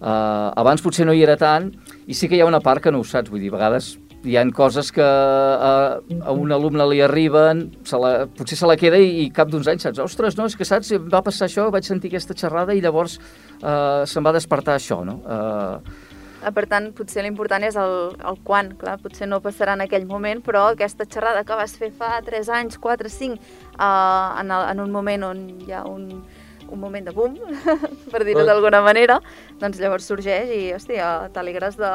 Uh, 0.04 0.50
abans 0.60 0.82
potser 0.84 1.06
no 1.06 1.14
hi 1.16 1.22
era 1.24 1.36
tant 1.40 1.70
i 2.10 2.12
sí 2.12 2.28
que 2.28 2.36
hi 2.36 2.40
ha 2.42 2.48
una 2.48 2.58
part 2.60 2.82
que 2.82 2.90
no 2.92 2.98
ho 3.00 3.04
saps, 3.08 3.30
vull 3.32 3.40
dir, 3.40 3.48
a 3.48 3.54
vegades 3.54 3.94
hi 4.24 4.38
han 4.40 4.50
coses 4.56 4.90
que 4.94 5.04
a, 5.04 6.00
a 6.00 6.32
un 6.32 6.52
alumne 6.54 6.86
li 6.90 7.02
arriben, 7.04 7.66
se 7.84 8.00
la, 8.00 8.14
potser 8.26 8.58
se 8.58 8.70
la 8.70 8.78
queda 8.80 9.00
i, 9.00 9.26
i 9.26 9.28
cap 9.34 9.52
d'uns 9.52 9.68
anys 9.70 9.88
saps, 9.88 10.02
ostres, 10.04 10.38
no, 10.40 10.48
és 10.48 10.56
que 10.56 10.66
saps, 10.68 10.94
va 11.12 11.22
passar 11.24 11.48
això, 11.48 11.68
vaig 11.74 11.86
sentir 11.88 12.12
aquesta 12.12 12.36
xerrada 12.38 12.74
i 12.74 12.82
llavors 12.84 13.18
uh, 13.20 14.02
se'm 14.08 14.26
va 14.26 14.34
despertar 14.36 14.78
això, 14.80 15.02
no? 15.06 15.20
Uh, 15.24 16.12
Ah, 16.44 16.50
Per 16.52 16.66
tant, 16.68 16.90
potser 16.92 17.22
l'important 17.24 17.64
és 17.64 17.76
el, 17.80 17.94
el 18.28 18.36
quan, 18.44 18.74
clar, 18.76 18.98
potser 19.00 19.24
no 19.30 19.40
passarà 19.40 19.78
en 19.78 19.84
aquell 19.86 20.04
moment, 20.04 20.42
però 20.44 20.66
aquesta 20.68 21.06
xerrada 21.08 21.44
que 21.48 21.56
vas 21.56 21.72
fer 21.80 21.88
fa 21.96 22.18
3 22.26 22.50
anys, 22.58 22.76
4, 22.84 23.08
5, 23.08 23.38
uh, 23.78 23.86
en, 24.42 24.52
el, 24.52 24.66
en 24.74 24.82
un 24.84 24.92
moment 24.92 25.24
on 25.30 25.40
hi 25.64 25.72
ha 25.72 25.86
un, 25.88 26.20
un 26.72 26.80
moment 26.80 27.04
de 27.06 27.12
boom, 27.14 27.34
per 28.12 28.22
dir-ho 28.24 28.40
Però- 28.40 28.46
d'alguna 28.48 28.80
manera, 28.84 29.18
doncs 29.60 29.78
llavors 29.82 30.06
sorgeix 30.08 30.48
i, 30.54 30.60
hòstia, 30.74 31.30
t'alegres 31.34 31.76
de... 31.78 31.90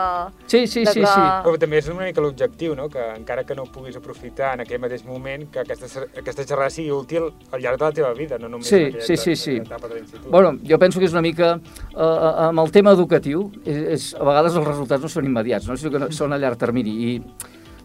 Sí, 0.47 0.65
sí, 0.67 0.83
de 0.85 0.93
sí, 0.93 1.01
que- 1.01 1.07
sí. 1.07 1.23
Però 1.45 1.55
també 1.59 1.79
és 1.81 1.89
una 1.91 2.05
mica 2.07 2.21
l'objectiu, 2.21 2.75
no? 2.77 2.87
que 2.89 3.03
encara 3.17 3.43
que 3.43 3.55
no 3.57 3.65
puguis 3.65 3.97
aprofitar 3.99 4.53
en 4.55 4.65
aquell 4.65 4.79
mateix 4.83 5.03
moment, 5.07 5.47
que 5.51 5.63
aquesta, 5.63 6.05
aquesta 6.19 6.45
xerrada 6.45 6.69
sigui 6.73 6.91
útil 6.95 7.29
al 7.51 7.61
llarg 7.63 7.79
de 7.81 7.85
la 7.85 7.91
teva 8.01 8.13
vida, 8.17 8.37
no 8.39 8.49
només 8.49 8.67
Sí, 8.69 8.75
en 8.83 8.87
aquella 8.93 9.05
sí, 9.05 9.17
sí, 9.17 9.35
sí. 9.35 9.57
etapa 9.63 9.87
de 9.87 9.95
l'institut. 9.99 10.29
Bueno, 10.31 10.55
jo 10.67 10.79
penso 10.79 10.99
que 10.99 11.05
és 11.09 11.13
una 11.17 11.21
mica... 11.25 11.55
Uh, 11.93 12.49
amb 12.49 12.59
el 12.63 12.71
tema 12.71 12.91
educatiu, 12.95 13.49
és, 13.65 13.77
és, 13.95 14.03
a 14.15 14.23
vegades 14.23 14.55
els 14.55 14.65
resultats 14.67 15.03
no 15.03 15.09
són 15.11 15.25
immediats, 15.27 15.67
no? 15.67 15.75
sinó 15.77 15.91
que 15.91 15.99
no, 16.05 16.07
són 16.15 16.33
a 16.33 16.37
llarg 16.39 16.57
termini. 16.61 16.93
I 17.09 17.11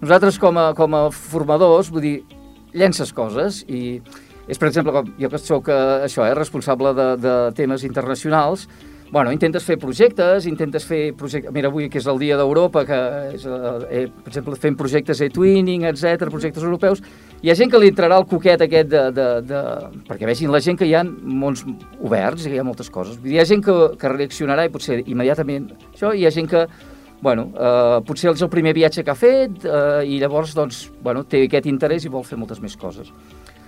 nosaltres, 0.01 0.38
com 0.38 0.59
a, 0.61 0.68
com 0.77 0.94
a 0.94 1.03
formadors, 1.14 1.90
vull 1.90 2.05
dir, 2.05 2.14
llences 2.75 3.12
coses 3.14 3.62
i 3.70 4.01
és, 4.48 4.59
per 4.59 4.68
exemple, 4.68 4.92
com 4.92 5.12
jo 5.20 5.30
que 5.33 5.40
sóc 5.40 5.70
eh, 5.72 6.09
això, 6.09 6.26
eh, 6.26 6.35
responsable 6.37 6.94
de, 6.96 7.09
de 7.20 7.37
temes 7.57 7.85
internacionals, 7.87 8.68
bueno, 9.14 9.30
intentes 9.30 9.62
fer 9.62 9.76
projectes, 9.78 10.46
intentes 10.50 10.85
fer 10.88 11.12
projectes... 11.14 11.52
Mira, 11.54 11.68
avui 11.70 11.87
que 11.88 12.00
és 12.00 12.07
el 12.11 12.18
Dia 12.18 12.35
d'Europa, 12.40 12.83
que 12.88 12.98
és, 13.37 13.44
eh, 13.46 14.00
eh, 14.00 14.07
per 14.11 14.33
exemple, 14.33 14.57
fem 14.59 14.74
projectes 14.74 15.20
e-twinning, 15.22 15.85
etc, 15.87 16.26
projectes 16.33 16.64
europeus, 16.66 17.02
hi 17.40 17.52
ha 17.52 17.54
gent 17.54 17.70
que 17.70 17.78
li 17.78 17.92
entrarà 17.92 18.18
el 18.18 18.26
coquet 18.26 18.64
aquest 18.66 18.90
de, 18.90 19.04
de, 19.14 19.28
de... 19.46 19.62
perquè 20.09 20.26
vegin 20.26 20.50
la 20.50 20.62
gent 20.64 20.80
que 20.80 20.88
hi 20.88 20.96
ha 20.98 21.04
mons 21.04 21.62
oberts 22.00 22.48
hi 22.48 22.59
ha 22.59 22.66
moltes 22.66 22.90
coses. 22.90 23.20
Hi 23.22 23.38
ha 23.38 23.46
gent 23.46 23.62
que, 23.62 23.76
que 24.00 24.12
reaccionarà 24.16 24.66
i 24.66 24.74
potser 24.74 24.98
immediatament 25.04 25.70
això, 25.92 26.11
hi 26.11 26.26
ha 26.26 26.35
gent 26.35 26.50
que 26.50 26.66
bueno, 27.24 27.46
eh, 27.57 28.02
potser 28.04 28.35
és 28.35 28.42
el 28.44 28.50
primer 28.52 28.74
viatge 28.76 29.04
que 29.04 29.12
ha 29.14 29.16
fet 29.16 29.64
eh, 29.64 30.02
i 30.11 30.18
llavors 30.20 30.52
doncs, 30.59 30.88
bueno, 31.02 31.22
té 31.24 31.46
aquest 31.46 31.70
interès 31.70 32.04
i 32.04 32.12
vol 32.12 32.26
fer 32.26 32.37
moltes 32.37 32.61
més 32.61 32.74
coses. 32.76 33.09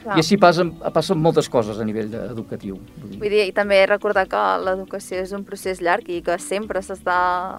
Clar. 0.07 0.21
I 0.21 0.23
així 0.23 0.37
passen, 0.39 0.69
passen 0.95 1.19
moltes 1.19 1.49
coses 1.51 1.81
a 1.83 1.85
nivell 1.87 2.13
educatiu. 2.29 2.77
Vull 3.01 3.09
dir. 3.11 3.19
Vull 3.19 3.33
dir, 3.33 3.41
i 3.51 3.55
també 3.55 3.81
recordar 3.91 4.23
que 4.31 4.43
l'educació 4.63 5.19
és 5.25 5.33
un 5.35 5.43
procés 5.49 5.81
llarg 5.83 6.07
i 6.15 6.21
que 6.23 6.37
sempre 6.39 6.79
s'està 6.79 7.17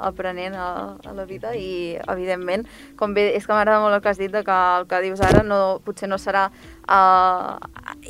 aprenent 0.07 0.55
a, 0.55 0.69
a 0.95 1.15
la 1.17 1.25
vida 1.27 1.51
i, 1.59 1.97
evidentment, 2.07 2.63
com 2.95 3.11
bé, 3.17 3.33
és 3.35 3.43
que 3.43 3.51
m'agrada 3.51 3.81
molt 3.83 3.97
el 3.97 4.03
que 4.05 4.13
has 4.13 4.21
dit 4.21 4.31
de 4.31 4.45
que 4.47 4.59
el 4.77 4.87
que 4.87 5.01
dius 5.03 5.23
ara 5.27 5.43
no, 5.43 5.59
potser 5.83 6.07
no 6.07 6.15
serà 6.23 6.45
uh, 6.47 7.57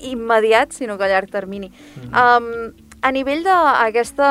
immediat, 0.06 0.78
sinó 0.78 1.00
que 1.02 1.10
a 1.10 1.14
llarg 1.16 1.34
termini. 1.34 1.72
Mm 1.74 2.12
-hmm. 2.12 2.38
um, 2.38 2.87
a 3.08 3.12
nivell 3.16 3.44
d'aquesta... 3.46 4.28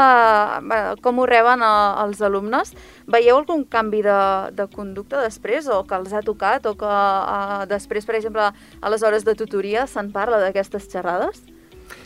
com 1.01 1.21
ho 1.23 1.27
reben 1.29 1.65
uh, 1.65 2.05
els 2.05 2.21
alumnes, 2.21 2.75
veieu 3.09 3.39
algun 3.39 3.65
canvi 3.65 4.03
de, 4.05 4.21
de 4.57 4.69
conducta 4.73 5.23
després 5.25 5.71
o 5.73 5.83
que 5.89 5.97
els 5.97 6.13
ha 6.13 6.25
tocat 6.27 6.69
o 6.69 6.77
que 6.79 6.95
uh, 6.95 7.65
després, 7.71 8.05
per 8.05 8.19
exemple, 8.21 8.51
a 8.53 8.93
les 8.93 9.05
hores 9.07 9.25
de 9.25 9.37
tutoria 9.39 9.87
se'n 9.91 10.13
parla 10.13 10.43
d'aquestes 10.45 10.91
xerrades? 10.93 11.45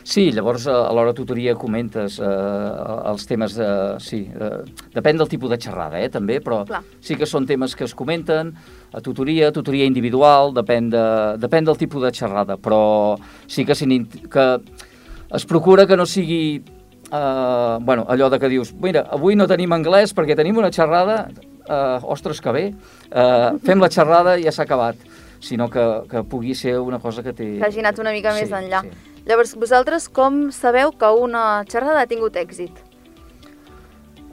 Sí, 0.03 0.31
llavors 0.33 0.65
a 0.67 0.75
a 0.87 0.93
l'hora 0.93 1.11
de 1.11 1.17
tutoria 1.17 1.53
comentes 1.55 2.17
eh, 2.19 2.29
els 3.11 3.25
temes 3.29 3.55
de... 3.57 3.69
Sí, 4.01 4.23
eh, 4.33 4.63
depèn 4.95 5.19
del 5.19 5.29
tipus 5.29 5.51
de 5.51 5.59
xerrada, 5.61 5.99
eh, 6.01 6.09
també, 6.09 6.39
però 6.41 6.63
Clar. 6.69 6.81
sí 7.01 7.17
que 7.17 7.29
són 7.29 7.45
temes 7.49 7.75
que 7.77 7.85
es 7.85 7.95
comenten. 7.97 8.53
a 8.91 8.99
tutoria, 8.99 9.53
tutoria 9.55 9.85
individual, 9.87 10.51
depèn, 10.51 10.89
de, 10.91 11.03
depèn 11.39 11.63
del 11.63 11.77
tipus 11.79 12.03
de 12.03 12.11
xerrada, 12.11 12.57
però 12.57 13.15
sí 13.47 13.63
que, 13.63 13.73
que 14.27 14.45
es 15.33 15.45
procura 15.45 15.85
que 15.87 15.97
no 15.97 16.05
sigui 16.05 16.63
eh, 17.11 17.77
bueno, 17.81 18.05
allò 18.09 18.29
de 18.29 18.39
que 18.39 18.49
dius, 18.49 18.73
mira, 18.73 19.05
avui 19.11 19.35
no 19.35 19.47
tenim 19.47 19.71
anglès 19.73 20.13
perquè 20.15 20.35
tenim 20.37 20.57
una 20.57 20.71
xerrada, 20.71 21.27
eh, 21.67 21.99
ostres, 22.03 22.41
que 22.41 22.51
bé, 22.55 22.65
eh, 23.11 23.49
fem 23.65 23.79
la 23.83 23.89
xerrada 23.91 24.37
i 24.39 24.43
ja 24.47 24.51
s'ha 24.55 24.63
acabat, 24.63 24.95
sinó 25.41 25.69
que, 25.69 25.83
que 26.09 26.23
pugui 26.23 26.53
ser 26.55 26.77
una 26.79 26.99
cosa 26.99 27.23
que 27.23 27.33
té... 27.33 27.57
Que 27.59 27.65
hagi 27.67 27.79
anat 27.83 27.99
una 27.99 28.11
mica 28.15 28.33
Sí, 28.35 28.43
més 28.45 28.51
enllà. 28.51 28.83
sí. 28.85 28.91
Llavors, 29.25 29.53
vosaltres 29.55 30.07
com 30.09 30.47
sabeu 30.51 30.91
que 30.97 31.09
una 31.21 31.63
xerrada 31.69 32.01
ha 32.01 32.07
tingut 32.09 32.35
èxit? 32.41 32.71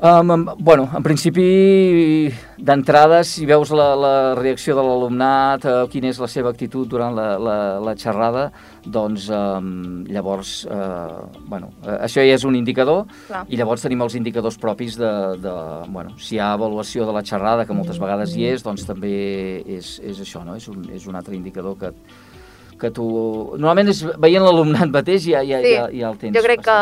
Um, 0.00 0.30
em- 0.30 0.46
bueno, 0.58 0.88
en 0.94 1.02
principi, 1.02 2.30
d'entrada, 2.56 3.24
si 3.24 3.44
veus 3.46 3.72
la, 3.74 3.96
la 3.98 4.34
reacció 4.38 4.76
de 4.78 4.82
l'alumnat, 4.86 5.64
uh, 5.66 5.88
quina 5.90 6.12
és 6.12 6.20
la 6.22 6.28
seva 6.30 6.52
actitud 6.54 6.86
durant 6.86 7.16
la, 7.16 7.32
la, 7.34 7.56
la 7.82 7.96
xerrada, 7.98 8.44
doncs 8.86 9.26
um, 9.34 10.04
llavors, 10.06 10.52
uh, 10.70 11.26
bueno, 11.50 11.72
uh, 11.82 11.96
això 12.06 12.22
ja 12.22 12.38
és 12.38 12.46
un 12.46 12.54
indicador, 12.54 13.08
Clar. 13.26 13.42
i 13.50 13.58
llavors 13.58 13.82
tenim 13.82 14.06
els 14.06 14.14
indicadors 14.14 14.60
propis 14.62 14.94
de, 15.02 15.10
de 15.42 15.56
bueno, 15.90 16.14
si 16.22 16.36
hi 16.36 16.42
ha 16.44 16.52
avaluació 16.52 17.02
de 17.08 17.18
la 17.18 17.24
xerrada, 17.26 17.66
que 17.66 17.74
moltes 17.74 17.98
vegades 17.98 18.38
hi 18.38 18.46
és, 18.52 18.62
doncs 18.62 18.86
també 18.86 19.10
és, 19.66 19.96
és 19.98 20.22
això, 20.22 20.46
no? 20.46 20.54
és, 20.54 20.70
un, 20.70 20.86
és 20.94 21.10
un 21.10 21.18
altre 21.18 21.34
indicador 21.34 21.74
que, 21.82 21.90
que 22.78 22.90
tu... 22.94 23.04
Normalment 23.58 23.90
és 23.92 24.02
veient 24.22 24.44
l'alumnat 24.44 24.92
mateix 24.94 25.26
ja, 25.26 25.42
ja, 25.46 25.60
Sí, 25.64 25.72
ja, 25.74 25.86
ja 25.92 26.10
el 26.12 26.18
tens. 26.20 26.36
Jo 26.36 26.42
crec 26.44 26.62
que 26.64 26.78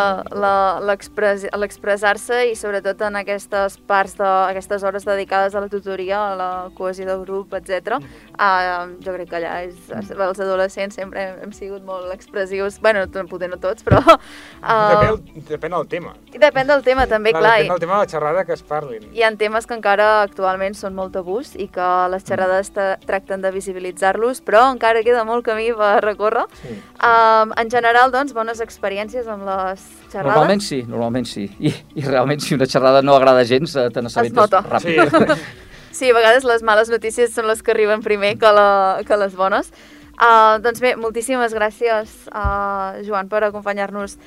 l'expressar-se 1.62 2.42
i 2.50 2.54
sobretot 2.58 3.02
en 3.08 3.20
aquestes 3.22 3.78
parts, 3.88 4.16
de, 4.20 4.28
aquestes 4.52 4.84
hores 4.86 5.06
dedicades 5.08 5.56
a 5.56 5.64
la 5.64 5.70
tutoria, 5.72 6.20
a 6.32 6.36
la 6.38 6.50
cohesió 6.76 7.08
de 7.08 7.16
grup, 7.24 7.56
etc. 7.58 7.98
Uh, 8.36 8.90
jo 9.00 9.12
crec 9.14 9.30
que 9.30 9.36
allà 9.38 9.62
és, 9.64 9.76
els 9.90 10.40
adolescents 10.40 10.94
sempre 10.94 11.22
hem, 11.22 11.38
hem 11.46 11.52
sigut 11.56 11.82
molt 11.88 12.12
expressius, 12.12 12.78
bueno, 12.84 13.06
potser 13.30 13.48
no 13.48 13.56
tots, 13.56 13.82
però... 13.82 14.02
Depèn, 14.02 15.14
Uh, 15.16 15.42
depèn 15.48 15.70
del 15.72 15.86
tema. 15.88 16.12
depèn 16.32 16.66
del 16.68 16.82
tema 16.82 17.06
també, 17.06 17.32
clar. 17.32 17.54
Depèn 17.60 17.64
i- 17.64 17.68
del 17.70 17.80
tema 17.80 17.94
de 17.94 17.98
la 18.04 18.10
xerrada 18.10 18.44
que 18.44 18.52
es 18.52 18.62
parlin. 18.62 19.02
hi 19.14 19.22
ha 19.22 19.30
temes 19.36 19.66
que 19.66 19.74
encara 19.74 20.22
actualment 20.22 20.74
són 20.74 20.94
molt 20.94 21.12
tabús 21.12 21.54
i 21.56 21.68
que 21.68 21.88
les 22.10 22.24
xerrades 22.24 22.72
tra- 22.72 22.98
tracten 23.06 23.40
de 23.40 23.50
visibilitzar-los, 23.52 24.42
però 24.42 24.66
encara 24.72 25.02
queda 25.02 25.24
molt 25.24 25.44
camí 25.44 25.72
per 25.72 26.02
recórrer. 26.04 26.44
Sí. 26.62 26.76
Um, 27.00 27.52
en 27.56 27.70
general, 27.70 28.10
doncs, 28.12 28.32
bones 28.34 28.60
experiències 28.60 29.26
amb 29.28 29.44
les 29.48 29.80
xerrades. 30.10 30.26
Normalment 30.34 30.60
sí, 30.62 30.82
normalment 30.86 31.26
sí. 31.26 31.48
I, 31.60 31.72
I 31.94 32.02
realment 32.04 32.40
si 32.40 32.54
una 32.54 32.66
xerrada 32.66 33.00
no 33.02 33.14
agrada 33.16 33.44
gens, 33.44 33.76
eh, 33.76 33.88
te 33.90 34.02
n'assabentes 34.02 34.36
nota. 34.36 34.60
ràpid. 34.62 35.08
Sí. 35.10 35.42
Sí, 35.96 36.10
a 36.10 36.14
vegades 36.14 36.44
les 36.44 36.60
males 36.60 36.90
notícies 36.92 37.32
són 37.32 37.46
les 37.48 37.62
que 37.64 37.72
arriben 37.72 38.02
primer 38.04 38.34
que, 38.36 38.50
la, 38.52 39.00
que 39.08 39.16
les 39.16 39.32
bones. 39.38 39.70
Uh, 40.16 40.58
doncs 40.60 40.82
bé, 40.84 40.92
moltíssimes 41.00 41.56
gràcies, 41.56 42.12
uh, 42.36 43.00
Joan, 43.06 43.30
per 43.32 43.46
acompanyar-nos 43.48 44.18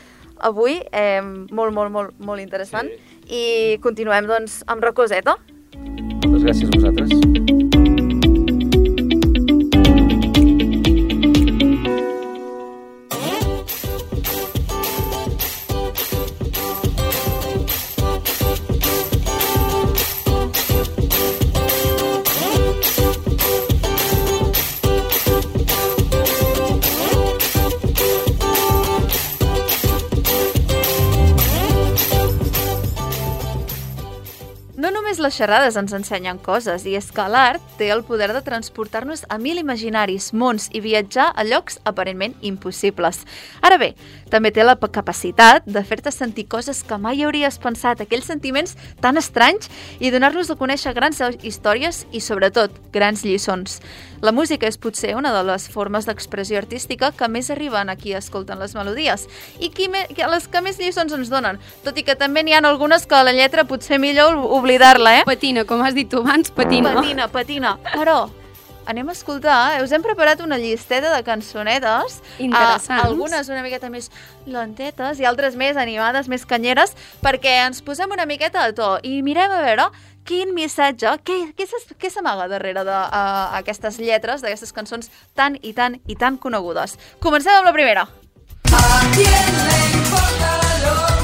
avui. 0.49 0.79
Eh, 0.89 1.21
molt, 1.21 1.73
molt, 1.75 1.93
molt, 1.93 2.17
molt 2.17 2.41
interessant. 2.41 2.89
I 3.29 3.77
continuem, 3.85 4.25
doncs, 4.29 4.63
amb 4.65 4.81
Racoseta. 4.81 5.37
Moltes 5.77 6.47
gràcies 6.47 6.71
a 6.71 6.79
vosaltres. 6.79 7.28
No 34.79 34.93
només 34.95 35.17
les 35.19 35.35
xerrades 35.35 35.75
ens 35.75 35.91
ensenyen 35.91 36.37
coses, 36.39 36.85
i 36.87 36.93
és 36.95 37.09
que 37.11 37.25
l'art 37.27 37.59
té 37.75 37.89
el 37.91 38.05
poder 38.07 38.29
de 38.31 38.39
transportar-nos 38.45 39.25
a 39.27 39.35
mil 39.35 39.57
imaginaris, 39.59 40.29
mons 40.31 40.69
i 40.71 40.79
viatjar 40.79 41.25
a 41.35 41.43
llocs 41.43 41.81
aparentment 41.89 42.37
impossibles. 42.47 43.25
Ara 43.59 43.75
bé, 43.81 43.89
també 44.31 44.53
té 44.55 44.63
la 44.63 44.77
capacitat 44.79 45.67
de 45.67 45.83
fer-te 45.83 46.13
sentir 46.15 46.45
coses 46.47 46.79
que 46.87 46.95
mai 46.95 47.25
hauries 47.25 47.59
pensat, 47.59 47.99
aquells 47.99 48.29
sentiments 48.31 48.77
tan 49.03 49.19
estranys, 49.19 49.67
i 49.99 50.13
donar-nos 50.15 50.47
a 50.47 50.55
conèixer 50.55 50.95
grans 50.95 51.19
històries 51.43 52.05
i, 52.13 52.23
sobretot, 52.23 52.71
grans 52.95 53.25
lliçons. 53.27 53.81
La 54.23 54.31
música 54.31 54.67
és 54.67 54.79
potser 54.79 55.13
una 55.15 55.31
de 55.35 55.43
les 55.47 55.67
formes 55.71 56.07
d'expressió 56.07 56.57
artística 56.59 57.11
que 57.15 57.27
més 57.31 57.51
arriben 57.51 57.91
a 57.91 57.95
qui 57.99 58.15
escolten 58.15 58.59
les 58.59 58.75
melodies 58.75 59.27
i 59.59 59.69
qui 59.71 59.87
me, 59.91 60.05
les 60.07 60.47
que 60.47 60.63
més 60.63 60.79
lliçons 60.79 61.11
ens 61.15 61.31
donen, 61.31 61.59
tot 61.83 61.99
i 61.99 62.03
que 62.03 62.15
també 62.19 62.43
n'hi 62.43 62.55
ha 62.55 62.63
algunes 62.63 63.07
que 63.07 63.23
la 63.23 63.35
lletra 63.35 63.63
potser 63.67 63.99
millor 63.99 64.35
oblidar-la, 64.69 65.19
eh? 65.19 65.23
Patina, 65.25 65.65
com 65.65 65.81
has 65.81 65.95
dit 65.97 66.09
tu 66.09 66.19
abans, 66.21 66.51
patina. 66.53 66.93
Patina, 66.93 67.27
patina. 67.27 67.77
Però 67.95 68.29
anem 68.89 69.09
a 69.09 69.13
escoltar, 69.13 69.77
eh? 69.77 69.83
us 69.83 69.91
hem 69.93 70.01
preparat 70.05 70.41
una 70.41 70.57
llisteta 70.57 71.11
de 71.15 71.23
cançonetes, 71.25 72.19
Interessants. 72.37 72.89
eh, 72.89 73.07
algunes 73.07 73.49
una 73.49 73.63
miqueta 73.65 73.89
més 73.89 74.09
lentetes 74.45 75.19
i 75.19 75.25
altres 75.25 75.57
més 75.57 75.77
animades, 75.77 76.29
més 76.29 76.45
canyeres, 76.45 76.95
perquè 77.21 77.65
ens 77.65 77.81
posem 77.85 78.09
una 78.13 78.25
miqueta 78.29 78.65
a 78.65 78.73
to 78.73 78.95
i 79.03 79.21
mirem 79.25 79.51
a 79.51 79.61
veure 79.65 79.89
quin 80.25 80.53
missatge, 80.53 81.15
què, 81.25 81.37
què 81.57 82.09
s'amaga 82.09 82.47
darrere 82.49 82.85
d'aquestes 82.85 83.97
lletres, 83.97 84.41
d'aquestes 84.45 84.73
cançons 84.73 85.09
tan 85.33 85.57
i 85.61 85.73
tan 85.73 85.97
i 86.05 86.17
tan 86.17 86.37
conegudes. 86.37 86.97
Comencem 87.19 87.57
amb 87.57 87.69
la 87.69 87.73
primera. 87.73 88.07
A 88.69 89.01
quién 89.13 89.53
le 89.65 89.79
importa? 89.97 91.18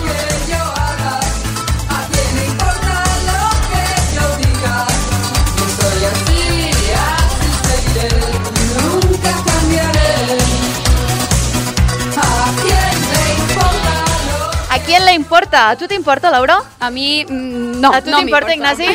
A 14.87 15.75
tu 15.75 15.87
t'importa, 15.87 16.29
Laura? 16.29 16.61
A 16.79 16.89
mi, 16.91 17.25
mm, 17.25 17.81
no, 17.81 17.91
a 17.91 18.01
tu 18.01 18.11
no 18.11 18.19
t'importa. 18.19 18.53
Ignasi? 18.53 18.85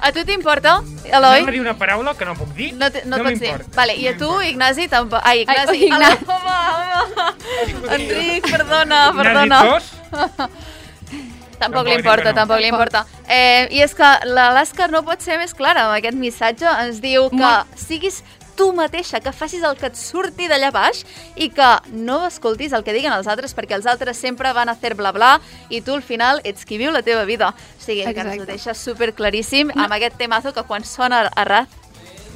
A 0.00 0.12
tu 0.12 0.24
t'importa, 0.24 0.82
Eloi? 1.04 1.40
Anem 1.40 1.48
a 1.48 1.52
dir 1.52 1.60
una 1.60 1.74
paraula 1.76 2.14
que 2.14 2.24
no 2.24 2.34
puc 2.38 2.52
dir. 2.54 2.72
No, 2.74 2.90
te, 2.90 3.02
no, 3.04 3.18
no 3.18 3.24
pots 3.24 3.40
dir. 3.40 3.64
Vale, 3.74 3.96
I 3.96 4.08
a 4.08 4.16
tu, 4.16 4.30
Ignasi, 4.42 4.86
tampoc... 4.88 5.20
Ai, 5.24 5.40
Ignasi. 5.42 5.70
Ai, 5.70 5.84
Ignasi. 5.88 6.24
Home, 6.28 6.54
home. 6.94 7.88
Enric, 7.96 8.48
perdona, 8.50 9.00
perdona. 9.16 9.62
dos? 9.72 9.90
Tampoc 10.12 11.58
Tampoc 11.58 11.86
li 11.86 11.94
importa, 11.94 12.30
no. 12.30 12.34
tampoc 12.36 12.60
li 12.60 12.68
importa. 12.68 13.04
Eh, 13.26 13.66
I 13.74 13.82
és 13.82 13.94
que 13.94 14.08
la 14.28 14.50
l'Àscar 14.54 14.90
no 14.92 15.02
pot 15.06 15.22
ser 15.22 15.38
més 15.40 15.54
clara 15.54 15.86
amb 15.86 15.96
aquest 15.96 16.18
missatge. 16.18 16.66
Ens 16.84 17.00
diu 17.02 17.30
que 17.32 17.52
siguis 17.80 18.22
tu 18.56 18.72
mateixa, 18.72 19.20
que 19.20 19.32
facis 19.32 19.62
el 19.62 19.76
que 19.76 19.86
et 19.86 19.96
surti 19.96 20.48
d'allà 20.48 20.70
baix 20.72 21.04
i 21.36 21.48
que 21.50 21.70
no 21.92 22.26
escoltis 22.26 22.72
el 22.72 22.84
que 22.84 22.92
diguen 22.92 23.12
els 23.12 23.26
altres 23.26 23.54
perquè 23.54 23.74
els 23.76 23.86
altres 23.86 24.16
sempre 24.16 24.52
van 24.52 24.68
a 24.68 24.74
fer 24.74 24.94
bla 24.94 25.12
bla 25.12 25.40
i 25.68 25.80
tu 25.80 25.94
al 25.94 26.02
final 26.02 26.40
ets 26.44 26.64
qui 26.64 26.78
viu 26.78 26.90
la 26.92 27.02
teva 27.02 27.24
vida. 27.24 27.50
O 27.54 27.82
sigui, 27.82 28.02
que 28.04 28.10
ens 28.10 28.28
ho 28.30 28.32
Exacte. 28.32 28.52
deixa 28.52 28.74
super 28.74 29.12
claríssim 29.14 29.70
amb 29.74 29.92
aquest 29.92 30.16
temazo 30.16 30.52
que 30.52 30.62
quan 30.64 30.84
sona 30.84 31.26
a 31.34 31.44
rat 31.44 31.68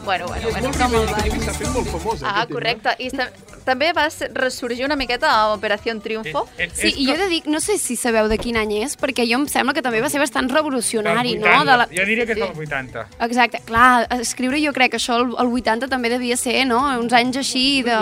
Bueno, 0.04 0.26
bueno, 0.28 0.48
bueno. 0.52 0.68
Molt 0.68 1.10
reivindicatiu 1.10 1.34
i 1.34 1.44
s'ha 1.44 1.52
fet 1.58 1.68
molt 1.74 1.88
famós, 1.90 2.22
eh, 2.22 2.24
Ah, 2.24 2.30
aquest 2.30 2.48
tema. 2.48 2.54
correcte. 2.54 2.94
I 3.02 3.10
ta 3.10 3.28
també 3.68 3.90
va 3.96 4.06
ressorgir 4.34 4.86
una 4.86 4.96
miqueta 4.96 5.28
a 5.30 5.52
Operació 5.54 5.94
Triunfo. 6.00 6.46
Eh, 6.56 6.64
eh, 6.66 6.70
Sí, 6.78 6.92
i 7.02 7.06
jo 7.08 7.14
he 7.14 7.18
de 7.20 7.28
dir, 7.28 7.42
no 7.50 7.60
sé 7.60 7.76
si 7.78 7.96
sabeu 7.96 8.28
de 8.30 8.38
quin 8.40 8.56
any 8.56 8.72
és, 8.84 8.96
perquè 8.98 9.26
jo 9.28 9.38
em 9.40 9.46
sembla 9.50 9.74
que 9.76 9.82
també 9.84 10.00
va 10.00 10.08
ser 10.12 10.20
bastant 10.22 10.48
revolucionari, 10.52 11.36
no? 11.38 11.46
80. 11.46 11.64
De 11.68 11.76
la... 11.82 11.86
Jo 11.92 12.04
diria 12.08 12.26
que 12.26 12.32
és 12.32 12.38
Sí. 12.38 12.44
dels 12.44 12.58
80. 12.66 13.06
Exacte, 13.28 13.60
clar, 13.66 14.06
escriure 14.20 14.60
jo 14.62 14.72
crec 14.76 14.92
que 14.94 15.00
això 15.00 15.18
el, 15.20 15.34
el 15.38 15.52
80 15.60 15.88
també 15.88 16.08
devia 16.12 16.36
ser, 16.36 16.64
no? 16.66 16.80
Uns 16.98 17.12
anys 17.12 17.36
així 17.44 17.82
de... 17.82 17.96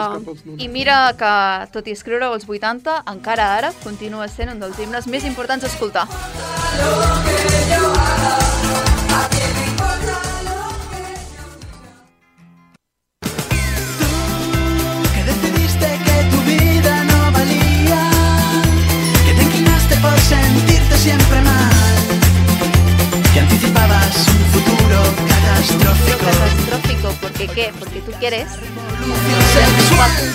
I 0.58 0.68
mira 0.68 1.12
que, 1.18 1.32
tot 1.72 1.86
i 1.88 1.96
escriure 1.96 2.26
als 2.30 2.46
80, 2.48 3.02
encara 3.12 3.50
ara 3.56 3.72
continua 3.82 4.28
sent 4.28 4.52
un 4.54 4.60
dels 4.60 4.78
himnes 4.78 5.06
més 5.06 5.24
importants 5.24 5.64
a 5.64 5.72
escoltar. 5.72 6.06
que 9.30 9.65
siempre 21.06 21.40
mal, 21.40 21.94
que 23.32 23.38
anticipabas 23.38 24.26
un 24.26 24.44
futuro 24.52 24.98
catastrófico. 25.28 26.65
Porque 27.36 27.52
què, 27.52 27.72
porque 27.78 28.00
tu 28.00 28.12
quieres. 28.16 28.48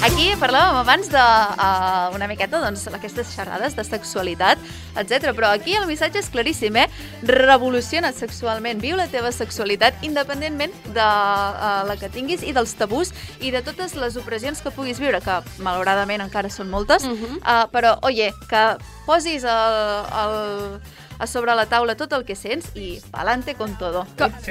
Aquí 0.06 0.28
parlàvem 0.38 0.76
abans 0.84 1.08
de 1.10 1.18
uh, 1.18 2.14
una 2.14 2.28
miqueta 2.30 2.60
doncs, 2.62 2.84
aquestes 2.94 3.32
xerrades 3.34 3.74
de 3.74 3.82
sexualitat, 3.88 4.62
etc. 5.02 5.32
Però 5.34 5.50
aquí 5.50 5.74
el 5.80 5.88
missatge 5.90 6.22
és 6.22 6.30
claríssim, 6.30 6.78
eh? 6.78 6.86
Revoluciona 7.26 8.12
sexualment, 8.14 8.78
viu 8.86 9.00
la 9.02 9.08
teva 9.10 9.34
sexualitat 9.34 10.06
independentment 10.06 10.78
de 10.94 11.02
uh, 11.02 11.82
la 11.90 11.98
que 11.98 12.12
tinguis 12.14 12.46
i 12.46 12.54
dels 12.54 12.78
tabús 12.78 13.16
i 13.42 13.50
de 13.50 13.66
totes 13.66 13.98
les 13.98 14.22
opressions 14.22 14.62
que 14.62 14.70
puguis 14.70 15.02
viure, 15.02 15.26
que 15.26 15.42
malauradament 15.66 16.22
encara 16.22 16.54
són 16.54 16.70
moltes, 16.70 17.10
uh 17.10 17.18
-huh. 17.18 17.42
uh, 17.42 17.66
però, 17.74 17.98
oye, 18.06 18.30
que 18.46 18.66
posis 19.10 19.42
el, 19.42 20.06
el, 20.22 20.78
a 21.22 21.28
sobre 21.30 21.54
la 21.56 21.68
taula 21.70 21.94
tot 21.96 22.12
el 22.18 22.26
que 22.26 22.36
sents 22.36 22.72
i 22.76 23.00
pa'lante 23.14 23.54
con 23.56 23.78
todo. 23.78 24.06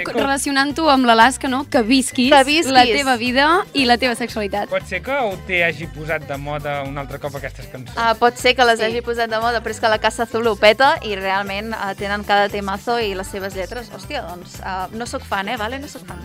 Relacionant-ho 0.07 0.89
amb 0.91 1.05
l'Alaska, 1.09 1.49
no? 1.51 1.65
Que 1.71 1.83
visquis, 1.83 2.31
Que 2.33 2.45
visquis. 2.45 2.73
la 2.73 2.85
teva 2.85 3.17
vida 3.17 3.47
i 3.75 3.85
la 3.89 3.97
teva 3.99 4.15
sexualitat. 4.15 4.69
Pot 4.71 4.87
ser 4.89 5.03
que 5.03 5.13
ho 5.13 5.35
té 5.47 5.63
hagi 5.65 5.87
posat 5.93 6.27
de 6.29 6.37
moda 6.39 6.83
un 6.87 6.99
altre 6.99 7.19
cop 7.19 7.35
aquestes 7.37 7.67
cançons. 7.73 7.97
Uh, 7.97 8.15
pot 8.19 8.37
ser 8.39 8.55
que 8.57 8.65
les 8.65 8.79
Sí. 8.81 8.85
hagi 8.87 9.03
posat 9.03 9.29
de 9.31 9.41
moda, 9.41 9.61
però 9.63 9.71
és 9.75 9.81
que 9.81 9.89
la 9.89 9.99
Casa 9.99 10.23
Azul 10.25 10.47
ho 10.47 10.57
peta 10.57 10.99
i 11.03 11.15
realment 11.17 11.73
uh, 11.75 11.93
tenen 11.99 12.25
cada 12.25 12.49
temazo 12.49 12.99
i 13.01 13.15
les 13.15 13.27
seves 13.27 13.55
lletres. 13.55 13.91
Hòstia, 13.93 14.23
doncs, 14.29 14.61
uh, 14.61 14.87
no 14.97 15.07
sóc 15.07 15.23
fan, 15.23 15.49
eh? 15.49 15.57
Vale? 15.57 15.79
No 15.79 15.89
sóc 15.89 16.07
fan. 16.07 16.19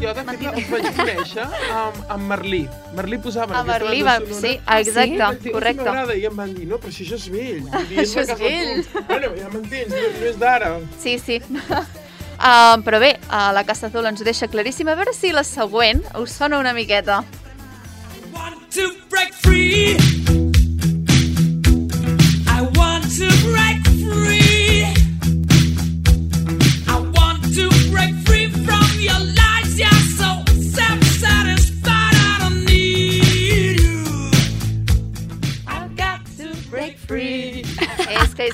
Jo, 0.00 0.14
de 0.14 0.24
fet, 0.24 0.42
els 0.48 0.70
vaig 0.70 0.96
conèixer 0.96 1.44
amb, 1.44 1.96
amb 2.08 2.22
Merlí. 2.30 2.62
Merlí 2.96 3.18
posava 3.18 3.58
A 3.58 3.62
Merlí, 3.64 4.02
va, 4.02 4.16
sonora. 4.18 4.40
sí, 4.40 4.60
exacte, 4.78 5.52
correcte. 5.52 5.82
"Sí, 5.82 5.88
m'agrada", 5.88 6.14
I 6.16 6.24
em 6.26 6.36
van 6.36 6.54
dir, 6.54 6.66
no, 6.66 6.78
però 6.78 6.90
si 6.90 7.04
això 7.04 7.14
és 7.16 7.28
vell. 7.28 7.62
Això 8.00 8.20
és 8.22 8.38
vell. 8.38 8.86
Bueno, 9.08 9.28
ja 9.36 9.48
m'entens, 9.52 9.89
és 9.92 10.38
d'ara. 10.40 10.76
Sí, 11.00 11.18
sí. 11.18 11.40
Uh, 11.50 12.78
però 12.86 13.00
bé, 13.02 13.16
uh, 13.28 13.50
la 13.56 13.64
Casa 13.68 13.90
Azul 13.90 14.06
ens 14.10 14.22
ho 14.22 14.28
deixa 14.28 14.48
claríssim. 14.48 14.88
A 14.88 14.96
veure 14.98 15.14
si 15.16 15.34
la 15.34 15.44
següent 15.44 16.04
us 16.20 16.34
sona 16.38 16.58
una 16.62 16.74
miqueta. 16.76 17.22
to 18.70 18.92
break 19.08 19.09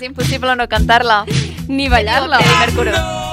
impossible 0.06 0.56
no 0.56 0.68
cantar-la. 0.68 1.24
Ni 1.68 1.88
ballar-la. 1.88 2.40
Freddie 2.40 2.60
Mercury. 2.64 3.24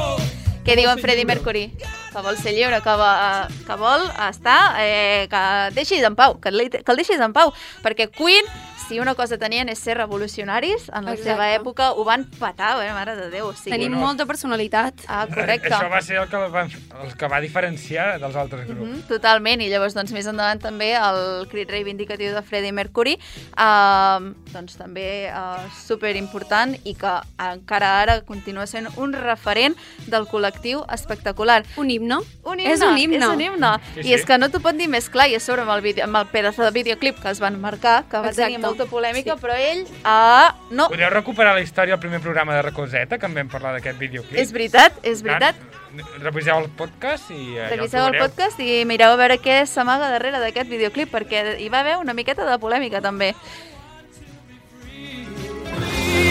Què 0.63 0.77
diu 0.79 0.89
en 0.89 0.99
Freddie 0.99 1.27
Mercury? 1.27 1.65
Que 2.13 2.21
vol 2.23 2.38
ser 2.39 2.53
lliure, 2.55 2.79
que, 2.83 2.93
va, 2.99 3.47
que 3.67 3.75
vol 3.79 4.05
estar... 4.29 4.59
Eh, 4.79 5.27
que 5.31 5.41
deixis 5.75 6.03
en 6.07 6.15
pau, 6.15 6.38
que, 6.39 6.53
que 6.71 6.91
el 6.93 7.01
deixis 7.01 7.19
en 7.23 7.33
pau. 7.36 7.51
Perquè 7.83 8.07
Queen, 8.13 8.47
si 8.88 9.00
una 9.00 9.15
cosa 9.15 9.38
tenien 9.38 9.69
és 9.69 9.80
ser 9.80 9.98
revolucionaris, 9.98 10.89
en 10.93 11.06
la 11.06 11.13
Exacte. 11.13 11.32
seva 11.32 11.50
època 11.56 11.91
ho 11.93 12.04
van 12.04 12.26
patar, 12.39 12.84
eh, 12.86 12.91
mare 12.93 13.15
de 13.15 13.30
Déu. 13.30 13.48
O 13.48 13.54
sigui, 13.54 13.72
Tenim 13.72 13.91
no. 13.93 14.00
molta 14.00 14.26
personalitat. 14.26 14.93
Ah, 15.08 15.26
correcte. 15.28 15.69
Això 15.69 15.89
va 15.89 16.02
ser 16.02 16.17
el 16.17 16.28
que, 16.30 16.38
va, 16.38 16.63
el 17.04 17.15
que 17.17 17.28
va 17.28 17.39
diferenciar 17.41 18.19
dels 18.19 18.36
altres 18.36 18.67
grups. 18.67 18.82
Mhm, 18.82 19.02
totalment, 19.08 19.62
i 19.62 19.69
llavors 19.69 19.93
doncs, 19.93 20.12
més 20.12 20.28
endavant 20.28 20.60
també 20.62 20.93
el 20.96 21.48
crit 21.50 21.69
reivindicatiu 21.69 22.34
de 22.34 22.41
Freddie 22.41 22.72
Mercury 22.72 23.13
eh, 23.17 24.34
doncs 24.54 24.78
també 24.78 25.28
eh, 25.28 25.69
super 25.86 26.15
important 26.15 26.76
i 26.84 26.96
que 26.96 27.13
encara 27.39 28.02
ara 28.02 28.22
continua 28.22 28.65
sent 28.67 28.88
un 28.98 29.13
referent 29.13 29.76
del 30.08 30.28
col·lectiu 30.28 30.84
espectacular. 30.93 31.63
Un 31.78 31.89
himne. 31.89 32.19
Un 32.43 32.60
himne, 32.60 32.74
És 32.74 32.82
un 32.82 32.98
himne. 32.98 33.17
És 33.17 33.28
un 33.28 33.41
himne. 33.41 33.74
Sí, 33.93 34.00
I 34.02 34.04
sí. 34.04 34.13
és 34.13 34.26
que 34.26 34.38
no 34.38 34.50
t'ho 34.50 34.62
pot 34.63 34.76
dir 34.78 34.89
més 34.91 35.10
clar, 35.10 35.30
i 35.30 35.36
a 35.36 35.39
sobre 35.39 35.62
amb 35.62 35.72
el, 35.72 35.82
vídeo, 35.82 36.04
amb 36.06 36.17
el 36.17 36.28
pedazo 36.28 36.63
de 36.63 36.72
videoclip 36.72 37.19
que 37.22 37.30
es 37.30 37.39
van 37.39 37.60
marcar, 37.62 38.04
que 38.10 38.17
va 38.17 38.30
Exacte. 38.30 38.52
tenir 38.54 38.62
molta 38.73 38.89
polèmica, 38.89 39.38
però 39.38 39.53
ell, 39.53 39.86
ah, 40.03 40.49
no, 40.73 40.89
Podeu 40.89 41.09
recuperar 41.13 41.53
la 41.53 41.62
història 41.62 41.93
del 41.95 42.01
primer 42.01 42.19
programa 42.23 42.55
de 42.57 42.63
Recoseta, 42.65 43.19
que 43.21 43.29
en 43.29 43.38
vam 43.38 43.49
parlar 43.51 43.75
d'aquest 43.77 43.99
videoclip? 44.01 44.39
és 44.41 44.51
veritat, 44.51 44.97
és 45.05 45.21
veritat. 45.23 45.55
Reviseu 46.23 46.57
el 46.57 46.71
podcast 46.73 47.29
i 47.29 47.53
eh, 47.53 47.67
Reviseu 47.69 47.99
ja 48.01 48.07
el 48.07 48.15
trobareu. 48.15 48.23
podcast 48.25 48.59
i 48.65 48.81
mireu 48.89 49.13
a 49.13 49.19
veure 49.19 49.38
què 49.38 49.59
s'amaga 49.69 50.09
darrere 50.09 50.41
d'aquest 50.41 50.71
videoclip, 50.71 51.12
perquè 51.13 51.59
hi 51.62 51.69
va 51.69 51.83
haver 51.86 51.99
una 52.01 52.17
miqueta 52.17 52.47
de 52.49 52.57
polèmica, 52.57 53.01
també. 53.01 53.36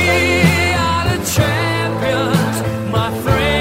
We 0.02 0.74
are 0.74 1.16
the 1.16 1.18
champions, 1.30 2.62
my 2.90 3.08
friends. 3.22 3.51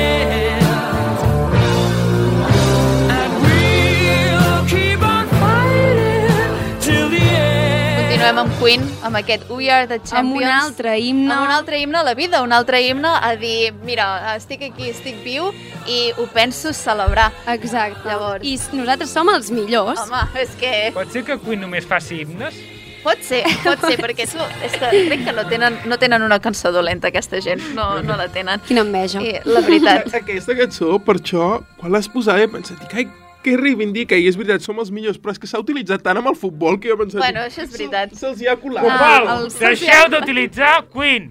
Continuem 8.21 8.37
amb 8.45 8.59
Queen, 8.61 8.83
amb 9.01 9.17
aquest 9.17 9.47
We 9.49 9.71
Are 9.73 9.87
the 9.89 9.97
Champions. 9.97 10.19
Amb 10.19 10.35
un 10.37 10.43
altre 10.45 10.91
himne. 11.01 11.31
Amb 11.33 11.47
un 11.47 11.53
altre 11.55 11.79
himne 11.81 11.97
a 11.97 12.03
la 12.05 12.11
vida, 12.13 12.43
un 12.45 12.51
altre 12.53 12.77
himne 12.85 13.09
a 13.17 13.31
dir, 13.33 13.71
mira, 13.81 14.35
estic 14.35 14.61
aquí, 14.67 14.91
estic 14.91 15.23
viu 15.23 15.47
i 15.89 16.11
ho 16.13 16.27
penso 16.29 16.69
celebrar. 16.69 17.31
Exacte. 17.49 18.03
Llavors. 18.05 18.45
I 18.45 18.77
nosaltres 18.77 19.09
som 19.09 19.31
els 19.33 19.49
millors. 19.49 20.03
Home, 20.03 20.21
és 20.37 20.53
que 20.59 20.91
Pot 20.93 21.09
ser 21.09 21.23
que 21.25 21.39
Queen 21.41 21.65
només 21.65 21.89
faci 21.89 22.21
himnes? 22.21 22.61
pot 23.01 23.25
ser, 23.25 23.41
pot 23.65 23.81
ser, 23.87 23.95
perquè 23.97 24.29
tu, 24.29 24.45
és 24.61 24.77
que 24.77 24.89
crec 25.07 25.25
que 25.25 25.33
no 25.33 25.47
tenen, 25.49 25.79
no 25.89 25.97
tenen 25.97 26.21
una 26.21 26.37
cançó 26.37 26.69
dolenta 26.69 27.09
aquesta 27.09 27.41
gent, 27.41 27.71
no, 27.73 27.87
no 28.05 28.19
la 28.19 28.27
tenen. 28.29 28.61
Quina 28.67 28.83
enveja. 28.85 29.17
I 29.25 29.39
la 29.49 29.65
veritat, 29.65 30.13
Aquesta 30.21 30.53
cançó, 30.61 30.99
per 31.01 31.17
això, 31.17 31.55
quan 31.81 31.97
l'has 31.97 32.11
posat, 32.13 32.37
he 32.37 32.51
pensat, 32.53 32.85
dic, 32.85 32.93
ai, 32.93 33.07
que 33.43 33.55
reivindica, 33.57 34.15
i 34.17 34.27
és 34.29 34.37
veritat, 34.37 34.61
som 34.65 34.77
els 34.81 34.91
millors, 34.93 35.17
però 35.21 35.33
és 35.35 35.39
que 35.41 35.47
s'ha 35.49 35.59
utilitzat 35.61 36.03
tant 36.05 36.17
amb 36.21 36.29
el 36.31 36.35
futbol 36.39 36.79
que 36.79 36.89
jo 36.91 36.95
he 36.95 36.99
pensat... 37.01 37.19
Bueno, 37.21 37.43
això 37.47 37.63
és 37.65 37.71
veritat. 37.73 38.13
se- 38.13 38.21
Se'ls 38.25 38.41
hi 38.43 38.47
ha 38.51 38.55
colat. 38.61 38.85
Val, 38.85 39.27
el 39.37 39.47
deixeu 39.57 40.09
d'utilitzar 40.13 40.73
Queen! 40.93 41.29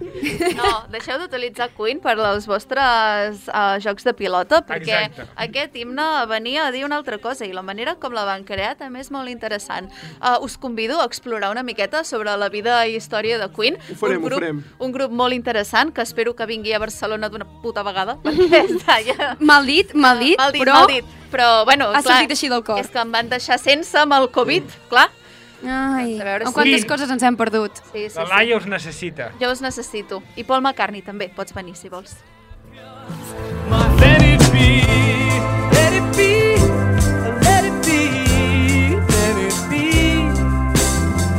no, 0.58 0.70
deixeu 0.92 1.18
d'utilitzar 1.22 1.70
Queen 1.76 2.00
per 2.02 2.16
als 2.18 2.46
vostres 2.50 3.46
uh, 3.48 3.76
jocs 3.82 4.04
de 4.06 4.14
pilota, 4.16 4.62
perquè 4.66 4.96
Exacte. 5.06 5.26
aquest 5.46 5.76
himne 5.80 6.06
venia 6.30 6.66
a 6.66 6.72
dir 6.74 6.84
una 6.86 6.98
altra 7.00 7.18
cosa 7.18 7.46
i 7.46 7.52
la 7.52 7.62
manera 7.62 7.94
com 8.00 8.12
la 8.16 8.24
van 8.28 8.44
crear 8.48 8.74
també 8.80 9.00
és 9.04 9.10
molt 9.14 9.30
interessant. 9.30 9.90
Uh, 10.20 10.38
us 10.44 10.56
convido 10.58 11.00
a 11.00 11.06
explorar 11.06 11.50
una 11.54 11.62
miqueta 11.62 12.04
sobre 12.04 12.34
la 12.36 12.48
vida 12.48 12.80
i 12.86 12.96
història 12.96 13.38
de 13.38 13.48
Queen. 13.54 13.78
Ho 13.90 13.94
farem, 14.00 14.18
un 14.18 14.24
ho 14.24 14.28
grup, 14.28 14.40
farem. 14.40 14.64
Un 14.80 14.92
grup 14.92 15.10
molt 15.12 15.34
interessant 15.36 15.92
que 15.94 16.02
espero 16.02 16.34
que 16.36 16.46
vingui 16.46 16.72
a 16.74 16.78
Barcelona 16.82 17.28
d'una 17.30 17.46
puta 17.62 17.82
vegada, 17.86 18.18
perquè 18.24 18.64
està 18.66 19.00
ja... 19.06 19.34
Mal 19.40 19.66
dit, 19.66 19.94
mal 19.94 20.18
dit, 20.20 20.36
mal 20.38 20.52
dit, 20.52 20.62
però 20.64 20.74
mal 20.82 20.90
dit. 20.90 21.16
Però, 21.30 21.64
bueno, 21.64 21.90
ha 21.94 22.02
clar, 22.02 22.16
sortit 22.18 22.30
així 22.36 22.48
del 22.48 22.64
cor. 22.64 22.78
és 22.80 22.88
que 22.90 22.98
em 22.98 23.10
van 23.12 23.28
deixar 23.28 23.58
sense 23.58 23.96
amb 23.98 24.12
el 24.14 24.30
Covid, 24.30 24.64
clar. 24.88 25.08
Ai, 25.62 26.18
A 26.20 26.24
veure 26.24 26.46
si- 26.46 26.52
quantes 26.54 26.84
coses 26.86 27.10
ens 27.10 27.22
hem 27.22 27.36
perdut. 27.36 27.70
Sí, 27.92 28.08
sí, 28.08 28.16
La 28.18 28.24
sí. 28.26 28.30
Laia 28.32 28.56
us 28.56 28.66
necessita. 28.66 29.30
Jo 29.40 29.50
us 29.52 29.60
necessito. 29.60 30.22
I 30.36 30.44
Paul 30.44 30.62
McCartney 30.62 31.02
també, 31.02 31.28
pots 31.28 31.52
venir 31.54 31.76
si 31.76 31.88
vols. 31.88 32.16
Let 34.00 34.22
it 34.22 34.40
be, 34.52 34.82
let 35.72 35.92
it 35.92 36.16
be, 36.16 36.56
let 37.44 37.64
it 37.64 37.76
be, 37.84 38.96
let 39.10 39.36
it 39.36 39.56
be. 39.70 39.82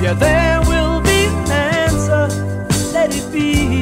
Yeah, 0.01 0.13
there 0.13 0.59
will 0.67 1.01
be 1.01 1.25
an 1.25 1.51
answer. 1.51 2.27
Let 2.93 3.13
it 3.15 3.31
be. 3.31 3.80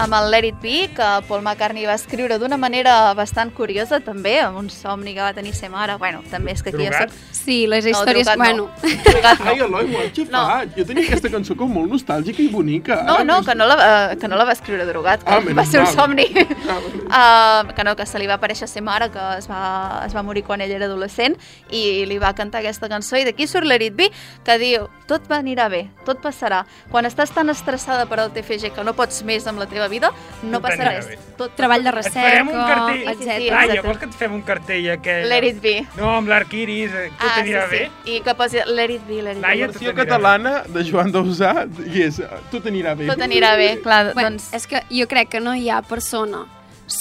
Amb 0.00 0.14
el 0.16 0.30
Let 0.32 0.46
It 0.48 0.60
Be, 0.62 0.76
que 0.96 1.08
Paul 1.28 1.42
McCartney 1.42 1.84
va 1.88 1.94
escriure 1.98 2.38
d'una 2.40 2.56
manera 2.56 3.12
bastant 3.14 3.50
curiosa, 3.52 4.00
també, 4.00 4.38
amb 4.40 4.58
un 4.58 4.70
somni 4.72 5.12
que 5.14 5.20
va 5.22 5.32
tenir 5.36 5.52
ser 5.54 5.68
mare. 5.72 5.96
Bueno, 6.00 6.22
també 6.30 6.52
és 6.56 6.62
que 6.64 6.70
aquí 6.72 6.78
Drogat? 6.86 7.10
ja 7.10 7.14
soc... 7.14 7.36
Sí, 7.40 7.66
les 7.66 7.84
No, 7.84 7.90
històries... 7.90 8.26
no. 8.26 8.36
bueno, 8.36 8.68
Drogat 9.04 9.40
Ai, 9.46 9.56
no. 9.58 9.64
Eloi, 9.66 9.86
m'ho 9.90 10.00
has 10.02 10.12
xafat. 10.16 10.74
Jo 10.76 10.84
tenia 10.88 11.04
aquesta 11.06 11.30
cançó 11.32 11.56
com 11.56 11.70
molt 11.72 11.90
nostàlgica 11.92 12.42
i 12.42 12.48
bonica. 12.52 13.02
No, 13.06 13.14
Ara 13.20 13.24
no, 13.24 13.40
que 13.44 13.54
no, 13.56 13.66
la, 13.66 14.16
que 14.20 14.28
no 14.28 14.36
la 14.40 14.44
va 14.48 14.52
escriure 14.56 14.86
drogat, 14.88 15.24
que 15.24 15.32
Ah, 15.36 15.40
va 15.56 15.64
ser 15.66 15.80
un 15.80 15.86
mal. 15.88 15.94
somni. 15.94 16.26
Ah, 16.68 16.80
Uh, 17.10 17.72
que 17.74 17.82
no, 17.84 17.96
que 17.96 18.04
se 18.06 18.18
li 18.20 18.26
va 18.30 18.36
aparèixer 18.38 18.68
ser 18.70 18.82
mare, 18.86 19.08
que 19.10 19.18
es 19.38 19.48
va, 19.50 20.02
es 20.06 20.14
va 20.14 20.22
morir 20.22 20.44
quan 20.46 20.60
ell 20.62 20.70
era 20.76 20.86
adolescent, 20.86 21.34
i 21.74 22.04
li 22.06 22.18
va 22.22 22.30
cantar 22.38 22.60
aquesta 22.62 22.88
cançó, 22.88 23.18
i 23.18 23.24
d'aquí 23.26 23.48
surt 23.50 23.66
Let 23.66 23.82
It 23.82 23.96
Be, 23.98 24.06
que 24.46 24.56
diu, 24.62 24.86
tot 25.10 25.26
va 25.30 25.40
anirà 25.42 25.66
bé, 25.72 25.88
tot 26.06 26.20
passarà. 26.22 26.62
Quan 26.92 27.08
estàs 27.08 27.32
tan 27.34 27.50
estressada 27.50 28.06
per 28.06 28.20
al 28.22 28.30
TFG 28.32 28.70
que 28.76 28.84
no 28.86 28.94
pots 28.94 29.24
més 29.26 29.46
amb 29.50 29.58
la 29.58 29.66
teva 29.66 29.88
vida, 29.90 30.10
no 30.42 30.58
Tot 30.58 30.62
passa 30.62 30.76
anirà 30.78 30.94
res. 30.96 31.08
bé. 31.10 31.18
Tot, 31.36 31.52
treball 31.58 31.82
de 31.84 31.90
Et 31.90 32.08
farem 32.14 32.48
un 32.48 32.54
recerca, 32.54 32.74
cartell. 32.74 33.00
Sí, 33.00 33.16
sí, 33.18 33.24
sí, 33.24 33.30
etc. 33.30 33.52
Laia, 33.52 33.82
vols 33.82 33.98
que 33.98 34.06
et 34.06 34.14
fem 34.14 34.34
un 34.38 34.42
cartell 34.42 34.88
aquell? 34.94 35.28
Let 35.28 35.48
It 35.50 35.60
Be. 35.60 35.74
No, 35.98 36.10
amb 36.16 36.28
l'arc 36.32 36.54
iris, 36.54 36.94
eh, 36.94 37.10
tot 37.18 37.28
Ah, 37.30 37.40
anirà 37.42 37.64
sí, 37.68 37.76
bé? 37.76 37.90
sí. 38.04 38.14
I 38.16 38.20
que 38.22 38.34
posi 38.34 38.58
Let 38.66 38.90
It 38.96 39.06
Be, 39.08 39.20
Let 39.22 39.36
It 39.36 39.42
Laia, 39.42 39.66
Be. 39.66 39.72
versió 39.74 39.94
catalana 39.94 40.62
de 40.68 40.84
Joan 40.84 41.12
Dausà 41.12 41.66
i 41.92 42.02
és 42.06 42.22
Tot 42.50 42.64
anirà 42.66 42.94
bé. 42.96 43.06
Tot 43.06 43.20
anirà 43.20 43.56
bé, 43.56 43.80
clar, 43.82 44.14
Bueno, 44.14 44.30
doncs... 44.30 44.52
és 44.54 44.66
que 44.66 44.82
jo 44.90 45.06
crec 45.06 45.28
que 45.28 45.40
no 45.40 45.54
hi 45.54 45.68
ha 45.70 45.82
persona 45.82 46.46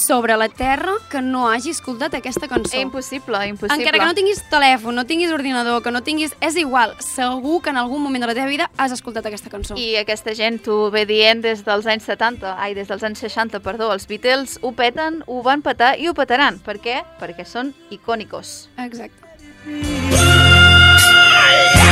sobre 0.09 0.35
la 0.37 0.49
Terra 0.49 0.93
que 1.07 1.21
no 1.21 1.43
hagi 1.51 1.69
escoltat 1.69 2.15
aquesta 2.17 2.47
cançó. 2.49 2.79
Impossible, 2.81 3.43
impossible. 3.45 3.77
Encara 3.77 3.99
que 4.01 4.07
no 4.09 4.15
tinguis 4.17 4.39
telèfon, 4.49 4.95
no 4.97 5.03
tinguis 5.05 5.29
ordinador, 5.29 5.83
que 5.85 5.91
no 5.93 6.01
tinguis... 6.01 6.33
És 6.41 6.57
igual, 6.57 6.95
segur 6.97 7.59
que 7.61 7.69
en 7.69 7.77
algun 7.77 8.01
moment 8.01 8.25
de 8.25 8.29
la 8.31 8.33
teva 8.33 8.49
vida 8.49 8.71
has 8.81 8.95
escoltat 8.95 9.29
aquesta 9.29 9.53
cançó. 9.53 9.77
I 9.77 9.99
aquesta 10.01 10.33
gent 10.33 10.63
t'ho 10.65 10.89
ve 10.89 11.05
dient 11.05 11.45
des 11.45 11.61
dels 11.67 11.85
anys 11.85 12.09
70, 12.09 12.55
ai, 12.57 12.73
des 12.73 12.89
dels 12.89 13.05
anys 13.05 13.21
60, 13.21 13.61
perdó. 13.61 13.91
Els 13.93 14.09
Beatles 14.09 14.57
ho 14.65 14.73
peten, 14.73 15.21
ho 15.29 15.43
van 15.45 15.61
petar 15.61 15.93
i 16.01 16.09
ho 16.09 16.17
petaran. 16.17 16.57
Per 16.65 16.79
què? 16.81 17.03
Perquè 17.21 17.45
són 17.45 17.75
icònicos. 17.93 18.65
Exacte. 18.81 19.29
Ah, 20.17 21.88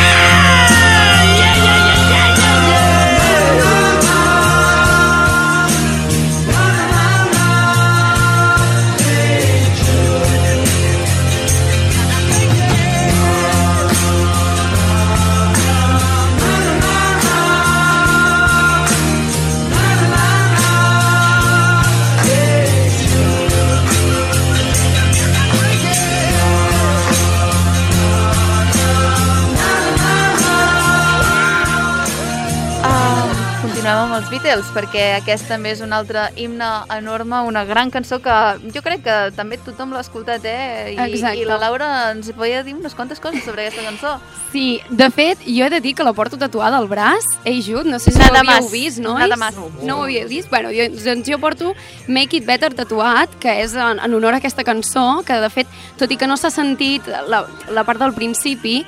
continuem 33.97 34.13
amb 34.13 34.17
els 34.21 34.29
Beatles, 34.29 34.67
perquè 34.75 35.03
aquest 35.17 35.47
també 35.49 35.71
és 35.73 35.79
un 35.81 35.93
altre 35.95 36.27
himne 36.37 36.67
enorme, 36.93 37.39
una 37.47 37.63
gran 37.65 37.89
cançó 37.89 38.19
que 38.21 38.35
jo 38.73 38.81
crec 38.85 39.01
que 39.05 39.15
també 39.33 39.57
tothom 39.57 39.95
l'ha 39.95 40.03
escoltat, 40.03 40.45
eh? 40.45 40.93
I, 40.93 40.97
Exacte. 41.07 41.39
I 41.41 41.45
la 41.47 41.57
Laura 41.57 41.87
ens 42.11 42.29
podia 42.37 42.61
dir 42.65 42.75
unes 42.77 42.93
quantes 42.93 43.19
coses 43.23 43.41
sobre 43.45 43.65
aquesta 43.65 43.85
cançó. 43.87 44.11
Sí, 44.51 44.81
de 44.89 45.09
fet, 45.09 45.41
jo 45.47 45.65
he 45.65 45.71
de 45.73 45.81
dir 45.81 45.95
que 45.97 46.05
la 46.05 46.13
porto 46.13 46.37
tatuada 46.37 46.77
al 46.77 46.87
braç, 46.91 47.25
Ei 47.43 47.63
Jude, 47.65 47.89
no 47.89 47.97
sé 47.97 48.11
si 48.11 48.19
Nada 48.19 48.43
ho 48.43 48.43
havíeu 48.43 48.61
más, 48.61 48.71
vist, 48.71 49.01
no? 49.01 49.17
nada 49.17 49.35
más. 49.35 49.57
No 49.81 49.97
ho 49.97 50.05
havíeu 50.05 50.29
vist? 50.29 50.51
Bueno, 50.53 50.69
jo, 50.69 50.85
doncs 50.93 51.25
jo 51.25 51.41
porto 51.41 51.73
Make 52.07 52.37
It 52.37 52.45
Better 52.45 52.73
tatuat, 52.77 53.33
que 53.41 53.57
és 53.63 53.73
en, 53.73 53.97
en 53.97 54.13
honor 54.13 54.37
a 54.37 54.43
aquesta 54.43 54.67
cançó, 54.67 55.23
que 55.25 55.41
de 55.41 55.49
fet, 55.49 55.75
tot 55.97 56.13
i 56.13 56.21
que 56.21 56.29
no 56.29 56.37
s'ha 56.37 56.53
sentit 56.53 57.09
la, 57.09 57.47
la 57.73 57.87
part 57.87 58.03
del 58.03 58.13
principi, 58.13 58.83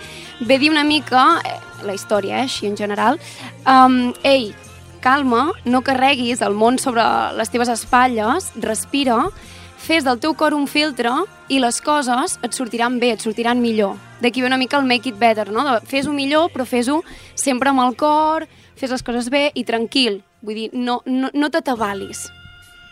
ve 0.45 0.62
dir 0.62 0.70
una 0.70 0.86
mica, 0.86 1.39
eh, 1.41 1.60
la 1.82 1.97
història, 1.97 2.43
eh, 2.43 2.49
així 2.49 2.70
en 2.70 2.78
general, 2.78 3.18
um, 3.66 4.12
ei, 4.22 4.51
calma, 5.00 5.50
no 5.66 5.82
carreguis 5.82 6.43
el 6.45 6.56
món 6.56 6.80
sobre 6.80 7.04
les 7.38 7.50
teves 7.50 7.72
espatlles, 7.72 8.52
respira, 8.62 9.30
fes 9.80 10.06
del 10.06 10.20
teu 10.20 10.36
cor 10.36 10.54
un 10.54 10.68
filtre 10.68 11.12
i 11.50 11.60
les 11.64 11.82
coses 11.82 12.38
et 12.43 12.56
sortiran 12.56 13.00
bé, 13.00 13.14
et 13.16 13.24
sortiran 13.24 13.62
millor. 13.64 13.97
D'aquí 14.22 14.43
ve 14.43 14.47
una 14.47 14.60
mica 14.60 14.78
el 14.78 14.88
make 14.88 15.10
it 15.10 15.20
better, 15.20 15.50
no? 15.52 15.64
De 15.64 15.80
Fes-ho 15.88 16.14
millor, 16.14 16.52
però 16.54 16.68
fes-ho 16.68 17.02
sempre 17.36 17.72
amb 17.72 17.86
el 17.86 17.95
cor, 17.95 18.47
fes 18.76 18.91
les 18.91 19.04
coses 19.04 19.32
bé 19.32 19.50
i 19.56 19.64
tranquil. 19.64 20.22
Vull 20.41 20.56
dir, 20.56 20.70
no, 20.74 21.02
no, 21.06 21.32
no 21.34 21.50
t'atabalis. 21.50 22.28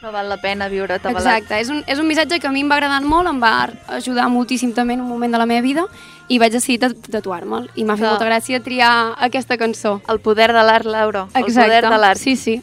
No 0.04 0.12
val 0.14 0.30
la 0.30 0.38
pena 0.38 0.68
viure 0.70 0.94
atabalat. 0.94 1.26
Exacte, 1.42 1.58
és 1.60 1.70
un, 1.74 1.80
és 1.90 1.98
un 1.98 2.06
missatge 2.06 2.38
que 2.40 2.46
a 2.48 2.52
mi 2.54 2.62
em 2.62 2.70
va 2.70 2.76
agradar 2.78 3.00
molt, 3.02 3.28
em 3.32 3.40
va 3.42 3.54
ajudar 3.98 4.28
moltíssim 4.30 4.74
també 4.78 4.94
en 4.94 5.02
un 5.02 5.10
moment 5.10 5.34
de 5.34 5.40
la 5.42 5.48
meva 5.50 5.62
vida 5.66 5.86
i 6.30 6.38
vaig 6.38 6.52
decidir 6.54 6.80
tat- 6.84 7.10
tatuar-me'l. 7.10 7.66
I 7.76 7.84
m'ha 7.84 7.96
fet 7.98 8.06
molta 8.12 8.28
gràcia 8.30 8.62
triar 8.62 9.16
aquesta 9.18 9.58
cançó. 9.58 9.96
El 10.08 10.20
poder 10.20 10.52
de 10.54 10.62
l'art, 10.64 10.86
Laura. 10.86 11.26
El 11.34 11.46
Exacte. 11.48 11.64
poder 11.70 11.84
de 11.90 11.98
l'art. 11.98 12.20
Sí, 12.22 12.36
sí. 12.36 12.62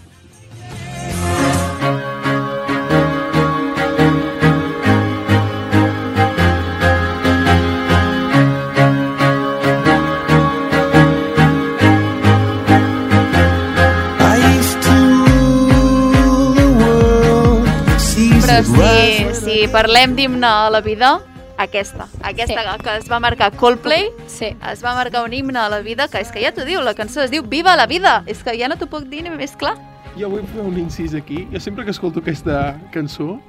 Si, 19.64 19.72
parlem 19.72 20.12
d'himne 20.16 20.44
a 20.44 20.68
la 20.70 20.80
vida, 20.82 21.20
aquesta, 21.56 22.08
aquesta 22.22 22.60
Sí. 22.76 22.82
que 22.82 22.96
es 22.98 23.10
va 23.10 23.18
marcar 23.20 23.52
Coldplay, 23.56 24.10
Sí. 24.26 24.56
es 24.70 24.84
va 24.84 24.94
marcar 24.94 25.24
un 25.24 25.32
himne 25.32 25.58
a 25.58 25.68
la 25.70 25.80
vida, 25.80 26.08
que 26.08 26.20
és 26.20 26.30
que 26.30 26.42
ja 26.42 26.52
t'ho 26.52 26.64
diu, 26.64 26.82
la 26.82 26.94
cançó 26.94 27.22
es 27.22 27.30
diu 27.30 27.42
Viva 27.42 27.74
la 27.76 27.86
vida! 27.86 28.22
És 28.26 28.42
que 28.42 28.58
ja 28.58 28.68
no 28.68 28.76
t'ho 28.76 28.86
puc 28.86 29.04
dir 29.04 29.22
ni 29.22 29.30
més 29.30 29.56
clar. 29.56 29.76
Jo 30.18 30.28
vull 30.28 30.42
fer 30.46 30.60
un 30.60 30.78
incís 30.78 31.14
aquí. 31.14 31.48
Jo 31.52 31.58
sempre 31.60 31.84
que 31.84 31.90
escolto 31.92 32.20
aquesta 32.20 32.78
cançó 32.92 33.40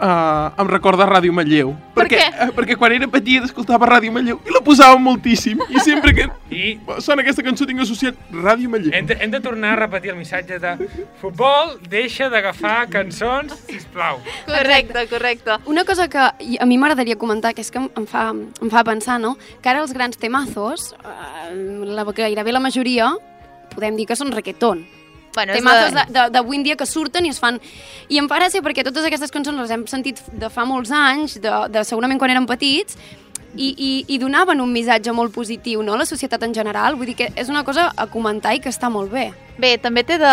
uh, 0.00 0.50
em 0.60 0.68
recorda 0.68 1.06
Ràdio 1.06 1.32
Manlleu. 1.32 1.74
Per 1.94 2.04
perquè, 2.06 2.18
què? 2.18 2.48
eh, 2.48 2.50
perquè 2.56 2.76
quan 2.80 2.92
era 2.96 3.08
petit 3.08 3.44
escoltava 3.44 3.86
Ràdio 3.86 4.12
Manlleu 4.12 4.40
i 4.46 4.54
la 4.54 4.60
posava 4.64 4.96
moltíssim. 4.98 5.60
I 5.68 5.80
sempre 5.84 6.14
que 6.16 6.26
I 6.50 6.78
sona 7.04 7.22
aquesta 7.22 7.44
cançó 7.46 7.66
tinc 7.68 7.80
associat 7.84 8.16
Ràdio 8.32 8.68
Manlleu. 8.72 8.92
hem 8.96 9.06
de, 9.06 9.16
hem 9.20 9.30
de 9.30 9.40
tornar 9.40 9.74
a 9.76 9.80
repetir 9.84 10.10
el 10.10 10.16
missatge 10.18 10.58
de 10.58 10.74
futbol, 11.20 11.76
deixa 11.88 12.28
d'agafar 12.28 12.88
cançons, 12.90 13.54
sisplau. 13.68 14.18
Correcte, 14.46 15.06
correcte. 15.08 15.58
Una 15.66 15.84
cosa 15.84 16.08
que 16.08 16.18
a 16.18 16.66
mi 16.66 16.78
m'agradaria 16.78 17.16
comentar, 17.16 17.54
que 17.54 17.60
és 17.62 17.70
que 17.70 17.78
em- 17.78 17.90
em 17.96 18.06
fa, 18.06 18.30
em 18.34 18.70
fa 18.70 18.84
pensar, 18.84 19.18
no? 19.20 19.36
que 19.62 19.68
ara 19.68 19.80
els 19.82 19.92
grans 19.92 20.16
temazos, 20.18 20.94
eh, 21.04 21.84
la, 21.86 22.04
gairebé 22.04 22.52
la 22.52 22.60
majoria, 22.60 23.12
podem 23.74 23.96
dir 23.96 24.06
que 24.06 24.16
són 24.16 24.32
reggaeton. 24.32 24.84
Bueno, 25.34 25.52
Temazos 25.54 25.92
la- 25.94 26.04
de- 26.06 26.12
de- 26.12 26.30
d'avui 26.30 26.56
en 26.56 26.62
dia 26.66 26.76
que 26.76 26.86
surten 26.86 27.26
i 27.26 27.30
es 27.30 27.38
fan... 27.38 27.60
I 28.08 28.18
em 28.18 28.26
fa 28.28 28.38
gràcia 28.40 28.62
perquè 28.62 28.82
totes 28.84 29.04
aquestes 29.06 29.30
cançons 29.30 29.56
les 29.60 29.70
hem 29.70 29.84
sentit 29.86 30.18
de 30.32 30.48
fa 30.50 30.64
molts 30.66 30.90
anys, 30.90 31.38
de, 31.40 31.52
de 31.70 31.84
segurament 31.86 32.18
quan 32.18 32.30
érem 32.34 32.46
petits, 32.50 32.96
i, 33.56 33.68
i, 33.76 33.90
i 34.14 34.18
donaven 34.22 34.60
un 34.62 34.72
missatge 34.72 35.10
molt 35.12 35.32
positiu 35.34 35.82
no? 35.82 35.94
a 35.94 35.98
la 36.02 36.06
societat 36.06 36.42
en 36.46 36.54
general. 36.54 36.94
Vull 36.98 37.06
dir 37.12 37.16
que 37.18 37.30
és 37.34 37.48
una 37.50 37.62
cosa 37.64 37.92
a 37.96 38.06
comentar 38.10 38.54
i 38.54 38.60
que 38.62 38.70
està 38.70 38.90
molt 38.90 39.10
bé. 39.10 39.30
Bé, 39.60 39.74
també 39.76 40.04
té 40.08 40.16
de... 40.16 40.30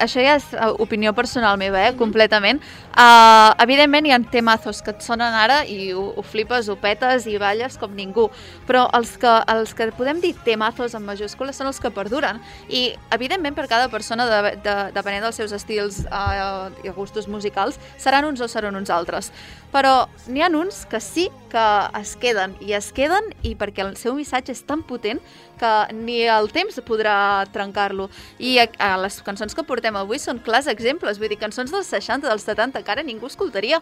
Això 0.00 0.22
ja 0.22 0.36
és 0.38 0.46
eh, 0.56 0.68
opinió 0.80 1.12
personal 1.12 1.58
meva, 1.60 1.82
eh? 1.84 1.92
Completament. 1.98 2.62
Uh, 2.92 3.52
evidentment 3.64 4.04
hi 4.04 4.12
ha 4.12 4.18
temazos 4.32 4.82
que 4.84 4.92
et 4.92 5.04
sonen 5.04 5.32
ara 5.32 5.62
i 5.64 5.94
ho, 5.96 6.02
ho 6.16 6.24
flipes, 6.24 6.68
ho 6.68 6.76
petes 6.80 7.24
i 7.28 7.38
balles 7.40 7.78
com 7.80 7.92
ningú. 7.96 8.26
Però 8.68 8.86
els 8.96 9.14
que, 9.20 9.32
els 9.52 9.72
que 9.76 9.90
podem 9.96 10.20
dir 10.24 10.32
temazos 10.44 10.96
en 10.96 11.04
majúscules 11.04 11.56
són 11.56 11.68
els 11.70 11.80
que 11.80 11.92
perduren. 11.92 12.40
I, 12.68 12.90
evidentment, 13.12 13.56
per 13.56 13.68
cada 13.68 13.90
persona, 13.92 14.28
de, 14.28 14.54
de, 14.64 14.76
depenent 14.96 15.24
dels 15.28 15.40
seus 15.40 15.52
estils 15.56 16.02
uh, 16.08 16.68
i 16.84 16.92
gustos 16.96 17.28
musicals, 17.28 17.80
seran 18.00 18.28
uns 18.28 18.40
o 18.40 18.48
seran 18.48 18.76
uns 18.76 18.92
altres. 18.92 19.32
Però 19.72 20.06
n'hi 20.28 20.44
ha 20.44 20.52
uns 20.52 20.84
que 20.88 21.00
sí 21.00 21.30
que 21.52 21.68
es 22.00 22.16
queden, 22.16 22.56
i 22.60 22.72
es 22.76 22.92
queden 22.92 23.32
i 23.44 23.54
perquè 23.56 23.84
el 23.84 23.96
seu 24.00 24.16
missatge 24.16 24.52
és 24.52 24.62
tan 24.68 24.84
potent 24.84 25.20
que 25.60 25.72
ni 25.94 26.22
el 26.26 26.50
temps 26.52 26.80
podrà 26.84 27.44
trencar-lo. 27.54 28.08
I 28.42 28.58
a, 28.62 28.68
a 28.92 28.92
les 29.02 29.20
cançons 29.26 29.54
que 29.54 29.64
portem 29.66 29.96
avui 29.98 30.18
són 30.22 30.38
clars 30.44 30.68
exemples, 30.70 31.18
vull 31.20 31.28
dir, 31.32 31.38
cançons 31.40 31.70
dels 31.74 31.90
60, 31.92 32.28
dels 32.28 32.46
70, 32.48 32.82
que 32.82 32.94
ara 32.96 33.02
ningú 33.06 33.26
escoltaria. 33.30 33.80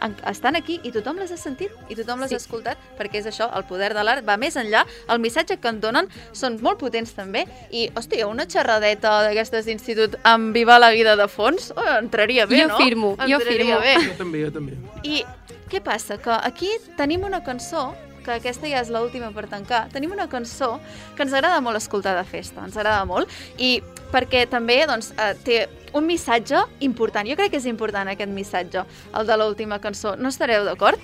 En, 0.00 0.14
estan 0.30 0.56
aquí 0.56 0.78
i 0.82 0.88
tothom 0.94 1.18
les 1.20 1.28
ha 1.28 1.36
sentit 1.36 1.74
i 1.92 1.94
tothom 1.98 2.22
les 2.22 2.30
Sí. 2.30 2.34
ha 2.34 2.40
escoltat 2.40 2.78
perquè 2.96 3.18
és 3.20 3.26
això, 3.28 3.50
el 3.54 3.66
poder 3.68 3.90
de 3.92 4.00
l'art 4.02 4.24
va 4.24 4.38
més 4.40 4.56
enllà, 4.56 4.86
el 5.12 5.18
missatge 5.20 5.58
que 5.60 5.68
en 5.68 5.80
donen 5.82 6.08
són 6.32 6.56
molt 6.64 6.78
potents 6.80 7.12
també 7.12 7.42
i, 7.70 7.90
hòstia, 7.94 8.24
una 8.26 8.46
xerradeta 8.48 9.12
d'aquestes 9.26 9.66
d'institut 9.68 10.16
amb 10.24 10.54
Viva 10.56 10.78
la 10.80 10.88
vida 10.90 11.16
de 11.20 11.28
fons 11.28 11.68
oh, 11.76 11.84
entraria 11.98 12.46
bé, 12.48 12.62
Jo 12.62 12.68
no? 12.68 12.78
firmo, 12.80 13.10
jo 13.28 13.36
entraria 13.42 13.76
firmo. 13.76 13.80
Bé. 13.84 13.94
Jo 14.08 14.16
també, 14.22 14.40
jo 14.46 14.50
també. 14.56 14.78
I 15.04 15.20
què 15.68 15.82
passa? 15.84 16.16
Que 16.16 16.32
aquí 16.48 16.70
tenim 16.96 17.28
una 17.28 17.44
cançó 17.44 17.90
que 18.24 18.36
aquesta 18.36 18.68
ja 18.70 18.80
és 18.82 18.90
l'última 18.92 19.30
per 19.34 19.46
tancar, 19.50 19.86
tenim 19.92 20.12
una 20.12 20.28
cançó 20.28 20.78
que 21.16 21.24
ens 21.24 21.32
agrada 21.32 21.60
molt 21.64 21.80
escoltar 21.80 22.16
de 22.18 22.24
festa, 22.28 22.64
ens 22.64 22.76
agrada 22.76 23.04
molt, 23.08 23.30
i 23.58 23.80
perquè 24.12 24.46
també 24.50 24.82
doncs, 24.86 25.12
eh, 25.16 25.34
té 25.44 25.58
un 25.92 26.06
missatge 26.06 26.60
important. 26.80 27.26
Jo 27.28 27.36
crec 27.36 27.50
que 27.50 27.58
és 27.58 27.66
important 27.66 28.08
aquest 28.08 28.30
missatge, 28.30 28.84
el 29.14 29.26
de 29.26 29.36
l'última 29.36 29.80
cançó. 29.80 30.16
No 30.16 30.28
estareu 30.28 30.64
d'acord? 30.64 30.98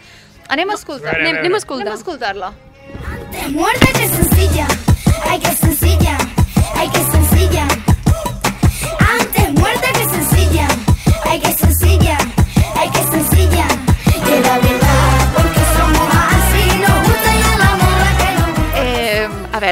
Anem 0.49 0.71
a 0.71 0.75
escoltar. 0.75 1.15
A 1.15 1.21
Anem, 1.21 1.41
anem 1.43 1.55
a 1.55 1.59
escoltar. 1.59 1.87
Anem 1.87 1.97
a 1.97 2.01
escoltar-la. 2.01 2.53
Te 3.33 3.49
muerde 3.49 3.87
que 3.99 4.09
sencilla, 4.09 4.67
ay 5.25 5.41
que 5.41 5.53
sencilla, 5.57 6.19
ay 6.77 6.89
que 6.91 7.03
sencilla. 7.11 7.67
Antes 9.19 9.53
muerta 9.55 9.93
que 9.93 10.05
sencilla, 10.09 10.69
ay 11.25 11.41
que 11.41 11.53
sencilla, 11.53 12.19
ay 12.77 12.91
que 12.91 13.03
sencilla. 13.03 13.36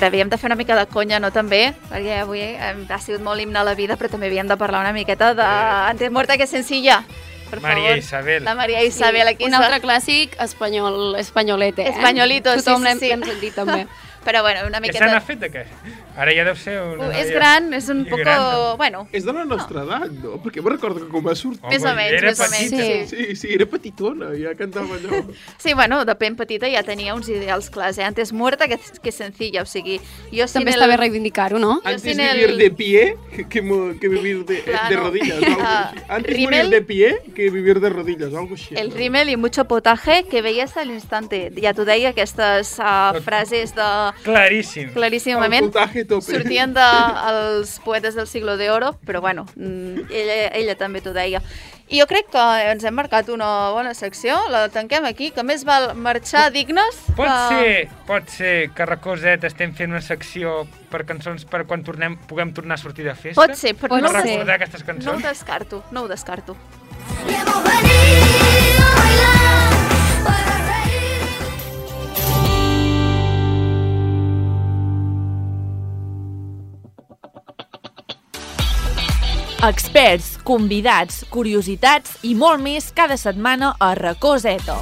Veure, 0.04 0.12
havíem 0.12 0.30
de 0.30 0.38
fer 0.38 0.48
una 0.48 0.56
mica 0.56 0.76
de 0.76 0.86
conya, 0.86 1.20
no 1.20 1.30
també? 1.32 1.72
Perquè 1.90 2.20
avui 2.22 2.42
eh, 2.42 2.72
ha 2.88 2.98
sigut 3.00 3.22
molt 3.24 3.40
himne 3.40 3.58
a 3.60 3.64
la 3.64 3.74
vida, 3.74 3.96
però 3.96 4.10
també 4.12 4.28
havíem 4.28 4.48
de 4.48 4.56
parlar 4.60 4.82
una 4.84 4.92
miqueta 4.92 5.32
de 5.34 5.44
Antes 5.44 6.10
muerta 6.10 6.36
que 6.36 6.46
sencilla. 6.46 7.04
Per 7.50 7.60
Maria 7.60 7.90
favor. 7.90 7.98
Isabel. 7.98 8.44
La 8.44 8.54
Maria 8.54 8.82
Isabel 8.82 9.28
aquí. 9.28 9.44
un 9.44 9.52
està. 9.52 9.64
altre 9.64 9.80
clàssic 9.80 10.34
espanyol, 10.40 11.16
espanyolete. 11.20 11.82
Eh? 11.82 11.92
Espanyolito, 11.94 12.50
sí, 12.52 12.64
Tothom 12.64 12.82
sí, 12.82 12.88
l'hem 12.88 12.98
sí. 12.98 13.08
l'hem 13.12 13.22
sentit 13.22 13.54
també. 13.54 13.86
Però 14.24 14.40
bueno, 14.42 14.66
una 14.66 14.80
Què 14.80 14.92
se 14.92 15.04
n'ha 15.04 15.20
miqueta... 15.20 15.20
fet 15.20 15.38
d'aquest? 15.44 16.03
Ara 16.16 16.30
ja 16.36 16.44
deu 16.46 16.54
ser 16.54 16.76
una... 16.82 17.08
Uh, 17.08 17.12
és 17.18 17.26
noia- 17.26 17.34
gran, 17.38 17.64
és 17.74 17.88
un 17.90 18.02
i 18.04 18.10
poco... 18.10 18.22
no? 18.24 18.76
Bueno, 18.78 19.00
És 19.12 19.24
de 19.26 19.32
la 19.34 19.44
nostra 19.44 19.82
edat, 19.82 20.12
no? 20.22 20.36
Perquè 20.44 20.62
me'n 20.62 20.74
recordo 20.76 21.00
que 21.02 21.08
quan 21.10 21.24
va 21.26 21.34
sortir... 21.34 21.64
Més 21.72 21.82
o 21.82 21.94
menys, 21.96 22.12
era 22.20 22.30
més 22.30 22.40
o 22.40 22.48
menys, 22.52 22.70
sí. 22.70 23.16
Sí, 23.16 23.36
sí, 23.40 23.48
era 23.56 23.66
petitona, 23.66 24.28
ja 24.38 24.52
cantava 24.58 24.94
allò. 24.98 25.22
Sí, 25.64 25.72
bueno, 25.74 26.04
de 26.04 26.14
ben 26.20 26.36
petita 26.36 26.68
ja 26.70 26.82
tenia 26.86 27.14
uns 27.16 27.28
ideals 27.28 27.70
clars, 27.70 27.98
eh? 27.98 28.04
Antes 28.04 28.32
muerta 28.32 28.68
que, 28.68 28.78
que 29.02 29.12
sencilla, 29.12 29.62
o 29.62 29.66
sigui... 29.66 29.98
Jo 30.30 30.46
També 30.52 30.70
el... 30.70 30.78
està 30.78 30.86
bé 30.92 30.96
reivindicar-ho, 31.00 31.58
no? 31.58 31.80
Antes 31.84 32.02
sin 32.06 32.18
vivir 32.22 32.50
el- 32.52 32.58
de 32.58 32.70
pie 32.70 33.16
que, 33.50 33.62
mo- 33.62 33.94
que 34.00 34.08
vivir 34.08 34.44
de, 34.44 34.60
Claro. 34.64 34.88
de 34.90 34.96
rodillas. 35.02 35.42
Algo 35.42 35.62
así. 35.66 35.98
Antes 36.08 36.36
rímel. 36.36 36.66
morir 36.66 36.70
de 36.70 36.82
pie 36.82 37.10
que 37.34 37.50
vivir 37.50 37.80
de 37.80 37.90
rodillas, 37.90 38.32
algo 38.34 38.54
així. 38.54 38.74
El 38.78 38.92
rímel 38.92 39.30
i 39.30 39.36
mucho 39.36 39.64
potaje 39.66 40.22
que 40.30 40.42
veies 40.42 40.76
a 40.76 40.84
l'instante. 40.84 41.50
Ja 41.60 41.74
t'ho 41.74 41.84
deia, 41.84 42.10
aquestes 42.14 42.76
uh, 42.78 43.18
frases 43.24 43.74
de... 43.74 43.88
Claríssim. 44.22 44.92
Claríssimament. 44.94 45.64
El 45.66 45.70
potaje 45.72 46.03
tope. 46.08 46.26
Sortien 46.32 46.74
dels 46.76 47.78
poetes 47.84 48.14
del 48.14 48.26
siglo 48.26 48.56
de 48.56 48.70
oro, 48.70 48.94
però 49.06 49.20
bueno, 49.20 49.46
mm, 49.56 50.06
ella, 50.10 50.36
ella 50.56 50.74
també 50.76 51.00
t'ho 51.04 51.12
deia. 51.16 51.40
I 51.92 51.98
jo 52.00 52.06
crec 52.08 52.30
que 52.32 52.42
ens 52.70 52.84
hem 52.88 52.94
marcat 52.96 53.28
una 53.28 53.70
bona 53.74 53.92
secció, 53.94 54.38
la 54.48 54.68
tanquem 54.72 55.04
aquí, 55.04 55.30
que 55.36 55.42
més 55.44 55.66
val 55.68 55.90
marxar 55.94 56.46
dignes 56.54 56.96
Pot 57.14 57.28
que... 57.28 57.34
ser, 57.50 57.88
pot 58.08 58.30
ser 58.32 58.54
que 58.74 58.82
a 58.82 58.86
Recoset 58.88 59.44
estem 59.44 59.74
fent 59.76 59.92
una 59.92 60.00
secció 60.00 60.62
per 60.90 61.04
cançons 61.04 61.44
per 61.44 61.66
quan 61.68 61.84
tornem, 61.84 62.16
puguem 62.30 62.54
tornar 62.56 62.78
a 62.78 62.82
sortir 62.82 63.04
de 63.04 63.14
festa? 63.14 63.36
Pot 63.42 63.52
ser, 63.60 63.74
però 63.76 63.98
Per 63.98 64.02
no, 64.02 64.08
ho 64.08 64.16
sé. 64.16 64.24
recordar 64.32 64.56
aquestes 64.56 64.80
no 64.80 64.86
ho 64.88 64.94
cançons? 64.94 65.22
descarto, 65.28 65.84
no 65.92 66.06
ho 66.06 66.08
descarto. 66.08 66.56
Experts, 79.64 80.34
convidats, 80.44 81.22
curiositats 81.32 82.18
i 82.28 82.34
molt 82.36 82.60
més 82.60 82.90
cada 82.92 83.16
setmana 83.16 83.72
a 83.80 83.94
Racó 83.96 84.36
Zeta. 84.36 84.76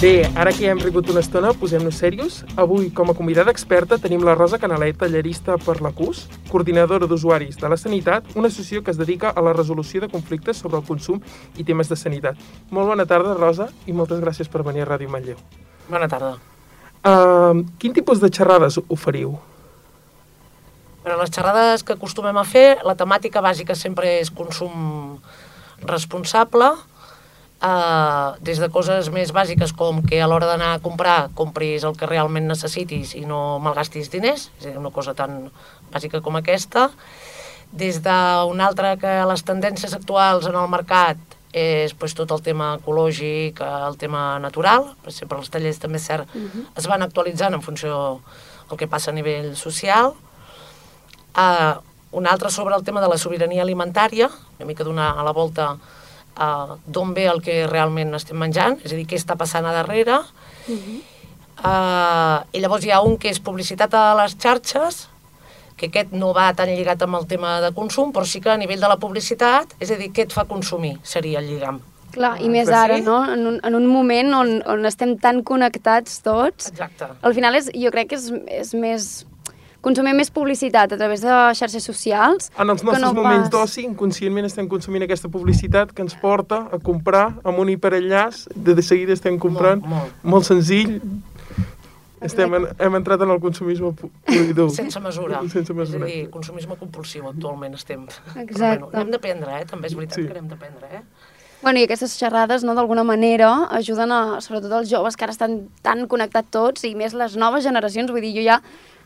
Bé, 0.00 0.24
ara 0.32 0.48
que 0.48 0.64
ja 0.64 0.70
hem 0.72 0.78
rigut 0.80 1.10
una 1.12 1.20
estona, 1.20 1.50
posem-nos 1.52 1.98
serios. 2.00 2.38
Avui, 2.56 2.86
com 2.96 3.10
a 3.12 3.14
convidada 3.14 3.52
experta, 3.52 3.98
tenim 4.00 4.22
la 4.24 4.32
Rosa 4.32 4.56
Canalet, 4.56 4.96
tallerista 4.96 5.58
per 5.60 5.74
la 5.84 5.90
CUS, 5.92 6.22
coordinadora 6.48 7.04
d'usuaris 7.04 7.58
de 7.60 7.68
la 7.68 7.76
sanitat, 7.76 8.30
una 8.32 8.48
associació 8.48 8.80
que 8.80 8.94
es 8.94 8.96
dedica 8.96 9.28
a 9.28 9.44
la 9.44 9.52
resolució 9.52 10.00
de 10.00 10.08
conflictes 10.08 10.56
sobre 10.56 10.80
el 10.80 10.86
consum 10.88 11.20
i 11.60 11.66
temes 11.68 11.92
de 11.92 11.98
sanitat. 12.00 12.40
Molt 12.72 12.88
bona 12.88 13.04
tarda, 13.04 13.34
Rosa, 13.36 13.68
i 13.84 13.92
moltes 13.92 14.24
gràcies 14.24 14.48
per 14.48 14.64
venir 14.64 14.86
a 14.86 14.88
Ràdio 14.88 15.12
Manlleu. 15.12 15.36
Bona 15.92 16.08
tarda. 16.08 16.38
Uh, 17.04 17.60
quin 17.76 17.92
tipus 17.92 18.24
de 18.24 18.32
xerrades 18.32 18.80
oferiu? 18.88 19.36
Per 21.04 21.12
les 21.12 21.28
xerrades 21.28 21.84
que 21.84 21.98
acostumem 22.00 22.40
a 22.40 22.46
fer, 22.48 22.78
la 22.88 22.96
temàtica 22.96 23.44
bàsica 23.44 23.76
sempre 23.76 24.16
és 24.24 24.32
consum 24.32 25.20
responsable, 25.84 26.72
eh, 27.62 28.28
des 28.40 28.60
de 28.60 28.68
coses 28.72 29.10
més 29.14 29.32
bàsiques 29.32 29.72
com 29.76 30.02
que 30.06 30.20
a 30.20 30.28
l'hora 30.30 30.48
d'anar 30.50 30.74
a 30.74 30.82
comprar 30.84 31.30
compris 31.34 31.84
el 31.84 31.96
que 31.96 32.08
realment 32.08 32.48
necessitis 32.48 33.14
i 33.18 33.26
no 33.26 33.58
malgastis 33.62 34.10
diners, 34.12 34.50
és 34.60 34.76
una 34.76 34.92
cosa 34.94 35.14
tan 35.14 35.50
bàsica 35.92 36.20
com 36.20 36.38
aquesta, 36.40 36.90
des 37.72 38.00
d'una 38.02 38.66
altra 38.66 38.96
que 38.98 39.12
les 39.30 39.44
tendències 39.46 39.94
actuals 39.94 40.48
en 40.50 40.56
el 40.58 40.72
mercat 40.72 41.18
és 41.52 41.94
pues, 41.98 42.14
tot 42.14 42.30
el 42.30 42.42
tema 42.46 42.76
ecològic, 42.78 43.60
el 43.60 43.96
tema 43.98 44.38
natural, 44.38 44.92
per 45.02 45.12
sempre 45.14 45.38
els 45.38 45.50
tallers 45.50 45.78
també 45.82 45.98
és 45.98 46.06
cert, 46.06 46.34
es 46.78 46.86
van 46.86 47.02
actualitzant 47.02 47.54
en 47.54 47.62
funció 47.62 48.20
del 48.70 48.78
que 48.78 48.90
passa 48.90 49.10
a 49.10 49.14
nivell 49.14 49.56
social, 49.58 50.14
Uh, 51.30 51.78
un 52.10 52.26
altre 52.26 52.50
sobre 52.50 52.74
el 52.74 52.82
tema 52.82 53.00
de 53.00 53.08
la 53.08 53.16
sobirania 53.18 53.62
alimentària, 53.62 54.26
una 54.58 54.66
mica 54.66 54.82
donar 54.82 55.12
a 55.14 55.22
la 55.22 55.30
volta 55.30 55.76
uh, 56.36 56.76
d'on 56.86 57.14
ve 57.16 57.26
el 57.30 57.42
que 57.44 57.64
realment 57.66 58.14
estem 58.18 58.38
menjant, 58.38 58.78
és 58.84 58.92
a 58.92 58.98
dir, 58.98 59.06
què 59.08 59.18
està 59.18 59.36
passant 59.40 59.66
a 59.66 59.74
darrere. 59.76 60.20
Uh, 61.60 62.40
I 62.56 62.60
llavors 62.62 62.86
hi 62.86 62.92
ha 62.94 63.02
un 63.04 63.18
que 63.20 63.28
és 63.32 63.40
publicitat 63.42 63.94
a 63.94 64.10
les 64.22 64.36
xarxes, 64.40 65.06
que 65.80 65.88
aquest 65.88 66.12
no 66.12 66.34
va 66.36 66.50
tan 66.56 66.68
lligat 66.68 67.02
amb 67.06 67.16
el 67.16 67.26
tema 67.28 67.58
de 67.64 67.72
consum, 67.76 68.12
però 68.12 68.26
sí 68.28 68.40
que 68.44 68.52
a 68.52 68.58
nivell 68.60 68.82
de 68.82 68.88
la 68.90 68.98
publicitat, 69.00 69.72
és 69.80 69.92
a 69.92 69.96
dir, 70.00 70.10
què 70.12 70.28
et 70.28 70.36
fa 70.36 70.44
consumir, 70.48 70.98
seria 71.02 71.40
el 71.40 71.48
lligam. 71.48 71.80
Clar, 72.10 72.34
i 72.42 72.48
més 72.50 72.68
Però 72.68 72.82
ara, 72.84 72.98
sí. 72.98 73.06
no? 73.06 73.20
En 73.32 73.46
un, 73.46 73.58
en 73.64 73.76
un 73.78 73.86
moment 73.86 74.34
on, 74.40 74.56
on 74.66 74.88
estem 74.88 75.14
tan 75.22 75.44
connectats 75.46 76.18
tots, 76.26 76.72
Exacte. 76.72 77.06
al 77.22 77.36
final 77.36 77.58
és, 77.58 77.70
jo 77.70 77.92
crec 77.94 78.12
que 78.12 78.18
és, 78.18 78.30
és 78.60 78.74
més... 78.74 79.10
consumir 79.80 80.12
més 80.14 80.30
publicitat 80.30 80.92
a 80.92 80.98
través 81.00 81.22
de 81.24 81.32
xarxes 81.56 81.84
socials 81.84 82.50
En 82.58 82.68
els 82.68 82.82
nostres 82.84 83.00
no 83.06 83.14
moments 83.16 83.48
pas... 83.48 83.50
d'oci, 83.54 83.84
inconscientment 83.88 84.44
estem 84.46 84.68
consumint 84.68 85.06
aquesta 85.06 85.28
publicitat 85.32 85.92
que 85.96 86.02
ens 86.04 86.14
porta 86.20 86.66
a 86.72 86.78
comprar 86.78 87.38
amb 87.44 87.58
un 87.58 87.68
hiperenllaç, 87.72 88.46
de, 88.54 88.74
de 88.74 88.82
seguida 88.82 89.12
estem 89.16 89.38
comprant, 89.38 89.80
Molt, 89.80 90.10
molt. 90.12 90.24
molt 90.36 90.44
senzill, 90.50 90.98
estem 92.20 92.52
en, 92.58 92.66
hem 92.76 92.94
entrat 92.98 93.22
en 93.24 93.30
el 93.32 93.40
consumisme 93.40 93.94
dur. 94.54 94.68
Sense 94.76 95.00
mesura. 95.00 95.40
Sense 95.48 95.72
És 95.72 95.76
mesura. 95.78 96.04
a 96.04 96.08
dir, 96.10 96.26
consumisme 96.30 96.76
compulsiu 96.76 97.28
actualment 97.30 97.74
estem. 97.78 98.02
Exacte. 98.36 98.84
Bueno, 98.84 98.90
n'hem 98.92 99.14
d'aprendre, 99.16 99.60
eh? 99.62 99.64
També 99.70 99.88
és 99.88 99.96
veritat 99.96 100.18
Sí. 100.20 100.26
que 100.28 100.34
n'hem 100.36 100.48
d'aprendre, 100.52 100.90
eh? 100.92 101.00
Bueno, 101.62 101.78
i 101.80 101.84
aquestes 101.84 102.14
xerrades, 102.16 102.62
no, 102.64 102.74
d'alguna 102.74 103.04
manera, 103.04 103.66
ajuden 103.76 104.12
a, 104.12 104.20
sobretot 104.40 104.72
als 104.72 104.88
joves 104.92 105.16
que 105.16 105.24
ara 105.24 105.32
estan 105.32 105.68
tan 105.84 106.06
connectats 106.08 106.48
tots 106.50 106.84
i 106.88 106.94
més 106.94 107.12
les 107.16 107.36
noves 107.36 107.64
generacions, 107.64 108.10
vull 108.10 108.20
dir, 108.24 108.32
jo 108.36 108.44
ja 108.46 108.60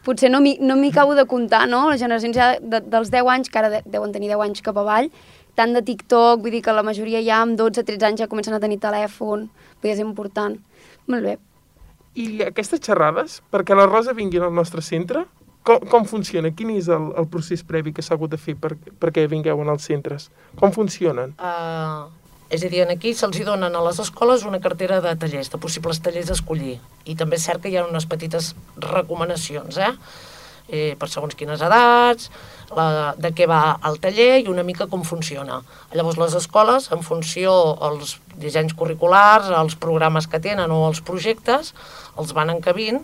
potser 0.05 0.31
no 0.31 0.41
m'hi 0.45 0.59
no 0.61 0.77
acabo 0.89 1.15
de 1.15 1.27
comptar, 1.27 1.67
no? 1.69 1.89
Les 1.91 2.01
generacions 2.01 2.37
ja 2.37 2.53
de, 2.61 2.81
dels 2.81 3.11
10 3.11 3.31
anys, 3.37 3.51
que 3.51 3.59
ara 3.59 3.71
de, 3.71 3.83
deuen 3.87 4.13
tenir 4.13 4.31
10 4.33 4.45
anys 4.45 4.63
cap 4.63 4.79
avall, 4.79 5.11
tant 5.55 5.75
de 5.75 5.83
TikTok, 5.83 6.43
vull 6.43 6.55
dir 6.55 6.63
que 6.63 6.73
la 6.75 6.83
majoria 6.83 7.23
ja 7.23 7.41
amb 7.43 7.59
12-13 7.59 8.11
anys 8.11 8.25
ja 8.25 8.29
comencen 8.31 8.55
a 8.55 8.61
tenir 8.61 8.81
telèfon, 8.83 9.49
vull 9.49 9.89
dir, 9.89 9.95
és 9.97 10.03
important. 10.03 10.59
Molt 11.07 11.25
bé. 11.25 11.39
I 12.15 12.45
aquestes 12.47 12.83
xerrades, 12.83 13.41
perquè 13.51 13.75
la 13.75 13.89
Rosa 13.91 14.15
vingui 14.15 14.39
al 14.39 14.55
nostre 14.55 14.83
centre, 14.83 15.25
com, 15.65 15.81
com 15.91 16.05
funciona? 16.05 16.53
Quin 16.55 16.75
és 16.77 16.91
el, 16.93 17.09
el 17.19 17.27
procés 17.33 17.65
previ 17.65 17.95
que 17.97 18.05
s'ha 18.05 18.19
hagut 18.19 18.35
de 18.35 18.39
fer 18.39 18.55
per, 18.61 18.75
perquè 19.01 19.25
vingueu 19.31 19.63
en 19.65 19.73
els 19.73 19.87
centres? 19.89 20.29
Com 20.61 20.75
funcionen? 20.75 21.33
Uh, 21.41 22.13
és 22.55 22.63
a 22.63 22.71
dir, 22.71 22.85
aquí 22.87 23.11
se'ls 23.19 23.41
donen 23.47 23.75
a 23.75 23.83
les 23.83 23.99
escoles 23.99 24.45
una 24.47 24.61
cartera 24.63 25.01
de 25.03 25.15
tallers, 25.19 25.51
de 25.51 25.59
possibles 25.59 25.99
tallers 26.03 26.31
a 26.31 26.37
escollir. 26.39 26.77
I 27.11 27.17
també 27.19 27.41
és 27.41 27.47
cert 27.49 27.65
que 27.65 27.73
hi 27.73 27.79
ha 27.81 27.87
unes 27.89 28.07
petites 28.07 28.53
recomanacions, 28.79 29.79
eh? 29.79 29.91
eh 30.69 30.93
per 31.01 31.09
segons 31.11 31.35
quines 31.35 31.61
edats, 31.67 32.31
la, 32.77 33.15
de 33.19 33.33
què 33.35 33.49
va 33.51 33.77
el 33.91 33.99
taller 34.01 34.45
i 34.45 34.49
una 34.53 34.63
mica 34.63 34.87
com 34.87 35.03
funciona. 35.03 35.61
Llavors 35.93 36.21
les 36.21 36.39
escoles, 36.39 36.89
en 36.95 37.03
funció 37.03 37.53
als 37.89 38.19
dissenys 38.39 38.77
curriculars, 38.79 39.51
als 39.51 39.75
programes 39.75 40.31
que 40.31 40.41
tenen 40.41 40.71
o 40.71 40.85
als 40.87 41.03
projectes, 41.03 41.75
els 42.17 42.33
van 42.39 42.55
encabint, 42.55 43.03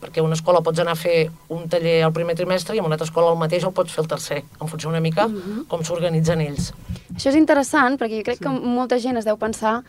perquè 0.00 0.22
una 0.24 0.36
escola 0.38 0.62
pots 0.64 0.80
anar 0.82 0.94
a 0.94 0.98
fer 0.98 1.28
un 1.54 1.66
taller 1.70 2.02
al 2.06 2.12
primer 2.14 2.36
trimestre 2.38 2.76
i 2.76 2.82
a 2.82 2.84
una 2.84 2.96
altra 2.96 3.08
escola 3.08 3.32
el 3.32 3.40
mateix 3.40 3.66
el 3.66 3.74
pots 3.76 3.94
fer 3.94 4.04
el 4.04 4.10
tercer, 4.10 4.42
en 4.60 4.70
funció 4.70 4.90
una 4.90 5.02
mica 5.04 5.26
com 5.68 5.82
s'organitzen 5.84 6.44
ells. 6.44 6.72
Això 7.14 7.32
és 7.32 7.40
interessant, 7.40 7.98
perquè 8.00 8.20
jo 8.20 8.28
crec 8.30 8.38
sí. 8.40 8.46
que 8.46 8.54
molta 8.78 9.00
gent 9.02 9.18
es 9.18 9.26
deu 9.28 9.38
pensar 9.40 9.80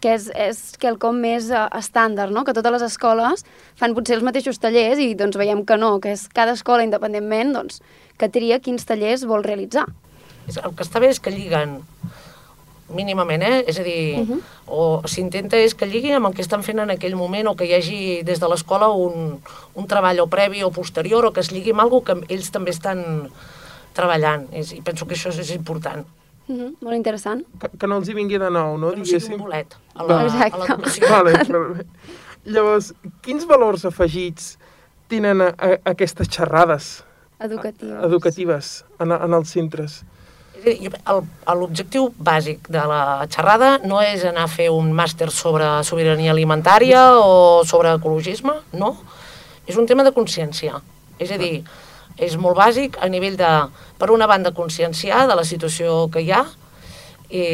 que 0.00 0.14
és, 0.16 0.30
és 0.32 0.60
quelcom 0.80 1.18
més 1.20 1.50
uh, 1.52 1.66
estàndard, 1.76 2.32
no? 2.32 2.44
que 2.48 2.54
totes 2.56 2.72
les 2.72 2.84
escoles 2.88 3.44
fan 3.76 3.94
potser 3.96 4.16
els 4.16 4.24
mateixos 4.24 4.60
tallers 4.60 5.00
i 5.02 5.12
doncs 5.14 5.36
veiem 5.36 5.64
que 5.68 5.76
no, 5.76 5.98
que 6.00 6.14
és 6.16 6.26
cada 6.32 6.56
escola 6.56 6.86
independentment 6.86 7.52
doncs, 7.58 7.82
que 8.16 8.30
tria 8.32 8.60
quins 8.64 8.88
tallers 8.88 9.26
vol 9.28 9.44
realitzar. 9.44 9.86
El 10.50 10.72
que 10.74 10.86
està 10.86 11.02
bé 11.02 11.12
és 11.12 11.20
que 11.20 11.32
lliguen 11.34 11.82
mínimament, 12.94 13.42
eh? 13.42 13.64
És 13.66 13.78
a 13.78 13.82
dir, 13.82 14.18
uh 14.20 14.26
-huh. 14.28 14.40
o 14.66 15.02
s'intenta 15.06 15.56
és 15.56 15.74
que 15.74 15.86
lligui 15.86 16.12
amb 16.12 16.26
el 16.26 16.34
que 16.34 16.42
estan 16.42 16.62
fent 16.62 16.78
en 16.78 16.90
aquell 16.90 17.16
moment 17.16 17.48
o 17.48 17.54
que 17.56 17.64
hi 17.64 17.74
hagi 17.74 18.22
des 18.22 18.40
de 18.40 18.48
l'escola 18.48 18.88
un, 18.88 19.40
un 19.74 19.86
treball 19.86 20.20
o 20.20 20.26
previ 20.26 20.62
o 20.62 20.70
posterior 20.70 21.24
o 21.24 21.32
que 21.32 21.40
es 21.40 21.50
lligui 21.52 21.70
amb 21.70 21.80
alguna 21.80 22.04
que 22.04 22.34
ells 22.34 22.50
també 22.50 22.70
estan 22.70 23.30
treballant. 23.92 24.46
És, 24.52 24.72
I 24.72 24.80
penso 24.82 25.06
que 25.06 25.14
això 25.14 25.28
és 25.28 25.50
important. 25.50 26.06
Uh 26.48 26.56
-huh. 26.56 26.74
Molt 26.80 26.96
interessant. 26.96 27.44
Que, 27.60 27.68
que 27.78 27.86
no 27.86 27.96
els 27.96 28.08
hi 28.08 28.14
vingui 28.14 28.38
de 28.38 28.50
nou, 28.50 28.76
no? 28.78 28.90
Que 28.90 28.96
no 28.96 29.04
sigui 29.04 29.34
un 29.34 29.40
bolet 29.40 29.76
a 29.94 30.02
la- 30.04 30.20
a 30.20 30.24
Exacte. 30.24 30.58
l'educació. 30.58 31.08
Vale, 31.08 31.32
vale. 31.32 31.84
Llavors, 32.44 32.94
quins 33.22 33.44
valors 33.46 33.84
afegits 33.84 34.58
tenen 35.08 35.40
a, 35.40 35.54
a, 35.58 35.78
aquestes 35.84 36.28
xerrades 36.28 37.04
Educatives. 37.38 38.04
educatives 38.04 38.84
en, 38.98 39.12
en 39.12 39.32
els 39.34 39.48
centres? 39.50 40.04
L'objectiu 40.64 42.10
bàsic 42.18 42.68
de 42.68 42.82
la 42.90 43.26
xerrada 43.32 43.78
no 43.84 44.00
és 44.04 44.24
anar 44.28 44.44
a 44.44 44.52
fer 44.52 44.68
un 44.70 44.92
màster 44.92 45.30
sobre 45.32 45.68
sobirania 45.84 46.32
alimentària 46.32 47.04
o 47.18 47.62
sobre 47.64 47.94
ecologisme, 47.96 48.58
no. 48.72 48.96
És 49.66 49.76
un 49.76 49.86
tema 49.86 50.04
de 50.04 50.12
consciència. 50.12 50.80
És 51.18 51.30
a 51.32 51.38
dir, 51.40 51.64
És 52.20 52.36
molt 52.36 52.58
bàsic 52.58 52.98
a 53.00 53.08
nivell 53.08 53.36
de, 53.38 53.48
per 53.96 54.10
una 54.12 54.26
banda, 54.28 54.52
conscienciar 54.52 55.26
de 55.30 55.36
la 55.38 55.44
situació 55.46 56.08
que 56.12 56.20
hi 56.20 56.32
ha, 56.34 56.42
i 57.30 57.44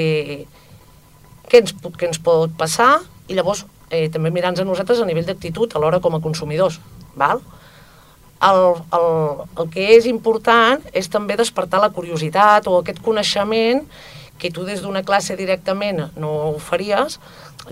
què 1.46 1.60
ens, 1.62 1.74
què 1.84 2.08
ens 2.08 2.18
pot 2.18 2.50
passar, 2.58 2.96
i 3.28 3.36
llavors 3.38 3.64
eh, 3.90 4.08
també 4.10 4.32
mirar-nos 4.34 4.64
a 4.64 4.66
nosaltres 4.66 5.02
a 5.02 5.06
nivell 5.06 5.28
d'actitud 5.28 5.70
a 5.76 5.82
l'hora 5.82 6.00
com 6.02 6.16
a 6.16 6.22
consumidors. 6.24 6.80
Val? 7.14 7.44
El, 8.44 8.62
el, 8.92 9.06
el 9.56 9.68
que 9.72 9.86
és 9.96 10.06
important 10.10 10.82
és 10.92 11.08
també 11.08 11.38
despertar 11.40 11.80
la 11.80 11.92
curiositat 11.94 12.68
o 12.68 12.76
aquest 12.80 13.00
coneixement 13.04 13.84
que 14.38 14.50
tu 14.52 14.66
des 14.68 14.82
d'una 14.84 15.02
classe 15.02 15.36
directament 15.36 16.02
no 16.20 16.32
ho 16.50 16.58
faries, 16.60 17.16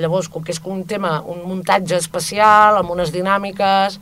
llavors, 0.00 0.30
com 0.32 0.42
que 0.42 0.54
és 0.54 0.60
un 0.64 0.84
tema, 0.88 1.18
un 1.20 1.44
muntatge 1.44 1.98
especial, 2.00 2.78
amb 2.80 2.94
unes 2.94 3.12
dinàmiques, 3.12 4.00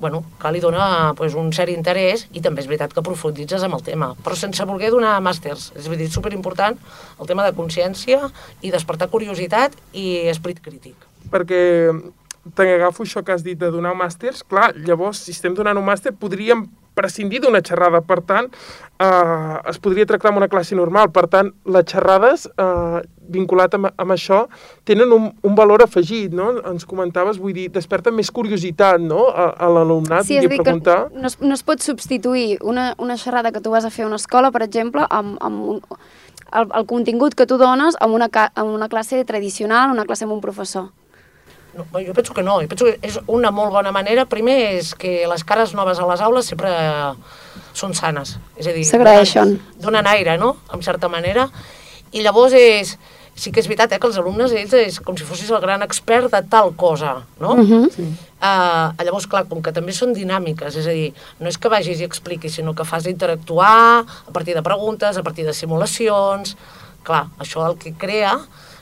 bueno, 0.00 0.24
que 0.40 0.50
li 0.50 0.60
dona 0.60 1.12
pues, 1.16 1.36
un 1.36 1.52
cert 1.52 1.70
interès 1.70 2.24
i 2.32 2.40
també 2.40 2.64
és 2.64 2.68
veritat 2.70 2.94
que 2.96 3.04
profunditzes 3.04 3.62
amb 3.62 3.76
el 3.76 3.84
tema, 3.84 4.14
però 4.24 4.34
sense 4.36 4.64
voler 4.66 4.90
donar 4.90 5.18
màsters. 5.22 5.70
És 5.76 5.86
a 5.86 5.98
dir, 6.00 6.08
superimportant 6.10 6.78
el 7.20 7.28
tema 7.28 7.44
de 7.46 7.54
consciència 7.54 8.30
i 8.64 8.72
despertar 8.72 9.10
curiositat 9.12 9.76
i 9.92 10.26
esperit 10.32 10.64
crític. 10.64 10.96
perquè 11.30 11.92
t'agafo 12.56 13.04
això 13.04 13.22
que 13.24 13.32
has 13.34 13.44
dit 13.44 13.58
de 13.58 13.70
donar 13.70 13.94
màsters, 13.98 14.44
clar, 14.48 14.72
llavors, 14.76 15.24
si 15.26 15.34
estem 15.36 15.54
donant 15.54 15.78
un 15.78 15.84
màster, 15.86 16.12
podríem 16.16 16.66
prescindir 16.94 17.40
d'una 17.40 17.62
xerrada, 17.64 18.00
per 18.04 18.20
tant, 18.26 18.48
eh, 19.00 19.56
es 19.70 19.78
podria 19.80 20.06
tractar 20.08 20.32
amb 20.32 20.40
una 20.40 20.48
classe 20.52 20.76
normal, 20.76 21.10
per 21.14 21.26
tant, 21.32 21.52
les 21.64 21.86
xerrades 21.88 22.46
eh, 22.50 23.00
vinculat 23.30 23.76
amb, 23.78 23.90
amb 23.94 24.14
això 24.16 24.42
tenen 24.88 25.12
un, 25.14 25.30
un 25.46 25.56
valor 25.56 25.84
afegit, 25.86 26.34
no? 26.34 26.50
Ens 26.72 26.84
comentaves, 26.88 27.38
vull 27.40 27.54
dir, 27.56 27.68
desperten 27.72 28.16
més 28.16 28.32
curiositat, 28.34 29.00
no?, 29.00 29.28
a, 29.30 29.50
a 29.54 29.70
l'alumnat, 29.72 30.26
Sí, 30.28 30.40
vull 30.40 30.50
dir, 30.50 30.62
preguntar... 30.64 30.98
no 31.14 31.30
es, 31.30 31.38
no 31.40 31.54
es 31.56 31.64
pot 31.64 31.84
substituir 31.84 32.58
una, 32.60 32.90
una 32.98 33.16
xerrada 33.20 33.52
que 33.52 33.62
tu 33.64 33.72
vas 33.72 33.86
a 33.86 33.94
fer 33.94 34.04
a 34.04 34.10
una 34.10 34.20
escola, 34.20 34.50
per 34.50 34.64
exemple, 34.66 35.06
amb, 35.08 35.38
amb 35.40 35.68
un, 35.76 35.84
el, 36.50 36.72
el 36.74 36.88
contingut 36.90 37.38
que 37.38 37.46
tu 37.46 37.60
dones 37.60 37.96
amb 38.00 38.16
una, 38.18 38.28
amb 38.34 38.74
una 38.74 38.90
classe 38.90 39.22
tradicional, 39.24 39.94
una 39.94 40.04
classe 40.08 40.26
amb 40.26 40.34
un 40.36 40.42
professor. 40.42 40.90
No, 41.74 41.86
jo 41.94 42.14
penso 42.16 42.34
que 42.34 42.42
no, 42.42 42.58
jo 42.60 42.68
penso 42.70 42.88
que 42.88 42.98
és 43.06 43.18
una 43.30 43.52
molt 43.54 43.72
bona 43.74 43.92
manera. 43.94 44.26
Primer 44.30 44.58
és 44.78 44.94
que 44.98 45.22
les 45.30 45.44
cares 45.46 45.74
noves 45.78 46.00
a 46.00 46.08
les 46.08 46.22
aules 46.24 46.50
sempre 46.50 46.72
són 47.76 47.94
sanes, 47.94 48.36
és 48.58 48.66
a 48.66 48.74
dir... 48.74 48.84
S'agraeixen. 48.88 49.54
Donen, 49.54 49.84
donen 49.86 50.10
aire, 50.10 50.36
no?, 50.40 50.56
en 50.74 50.82
certa 50.82 51.10
manera. 51.12 51.48
I 52.12 52.24
llavors 52.26 52.56
és... 52.58 52.96
Sí 53.40 53.52
que 53.54 53.62
és 53.62 53.68
veritat, 53.70 53.94
eh, 53.94 53.98
que 54.02 54.08
els 54.08 54.18
alumnes, 54.20 54.52
ells, 54.52 54.74
és 54.76 54.98
com 55.00 55.16
si 55.16 55.24
fossis 55.24 55.48
el 55.54 55.62
gran 55.62 55.80
expert 55.86 56.26
de 56.34 56.40
tal 56.50 56.74
cosa, 56.76 57.14
no? 57.40 57.54
Mhm. 57.56 57.86
Sí. 57.94 58.08
Uh, 58.40 58.90
llavors, 59.04 59.28
clar, 59.30 59.46
com 59.48 59.62
que 59.64 59.72
també 59.72 59.94
són 59.96 60.12
dinàmiques, 60.12 60.76
és 60.76 60.88
a 60.90 60.92
dir, 60.96 61.14
no 61.38 61.48
és 61.48 61.56
que 61.56 61.70
vagis 61.72 62.02
i 62.02 62.08
expliquis, 62.08 62.58
sinó 62.58 62.74
que 62.74 62.84
fas 62.84 63.06
interactuar 63.08 64.02
a 64.02 64.32
partir 64.34 64.56
de 64.58 64.64
preguntes, 64.66 65.16
a 65.16 65.22
partir 65.22 65.46
de 65.46 65.54
simulacions... 65.56 66.56
Clar, 67.00 67.30
això 67.40 67.62
el 67.64 67.78
que 67.80 67.94
crea 67.96 68.34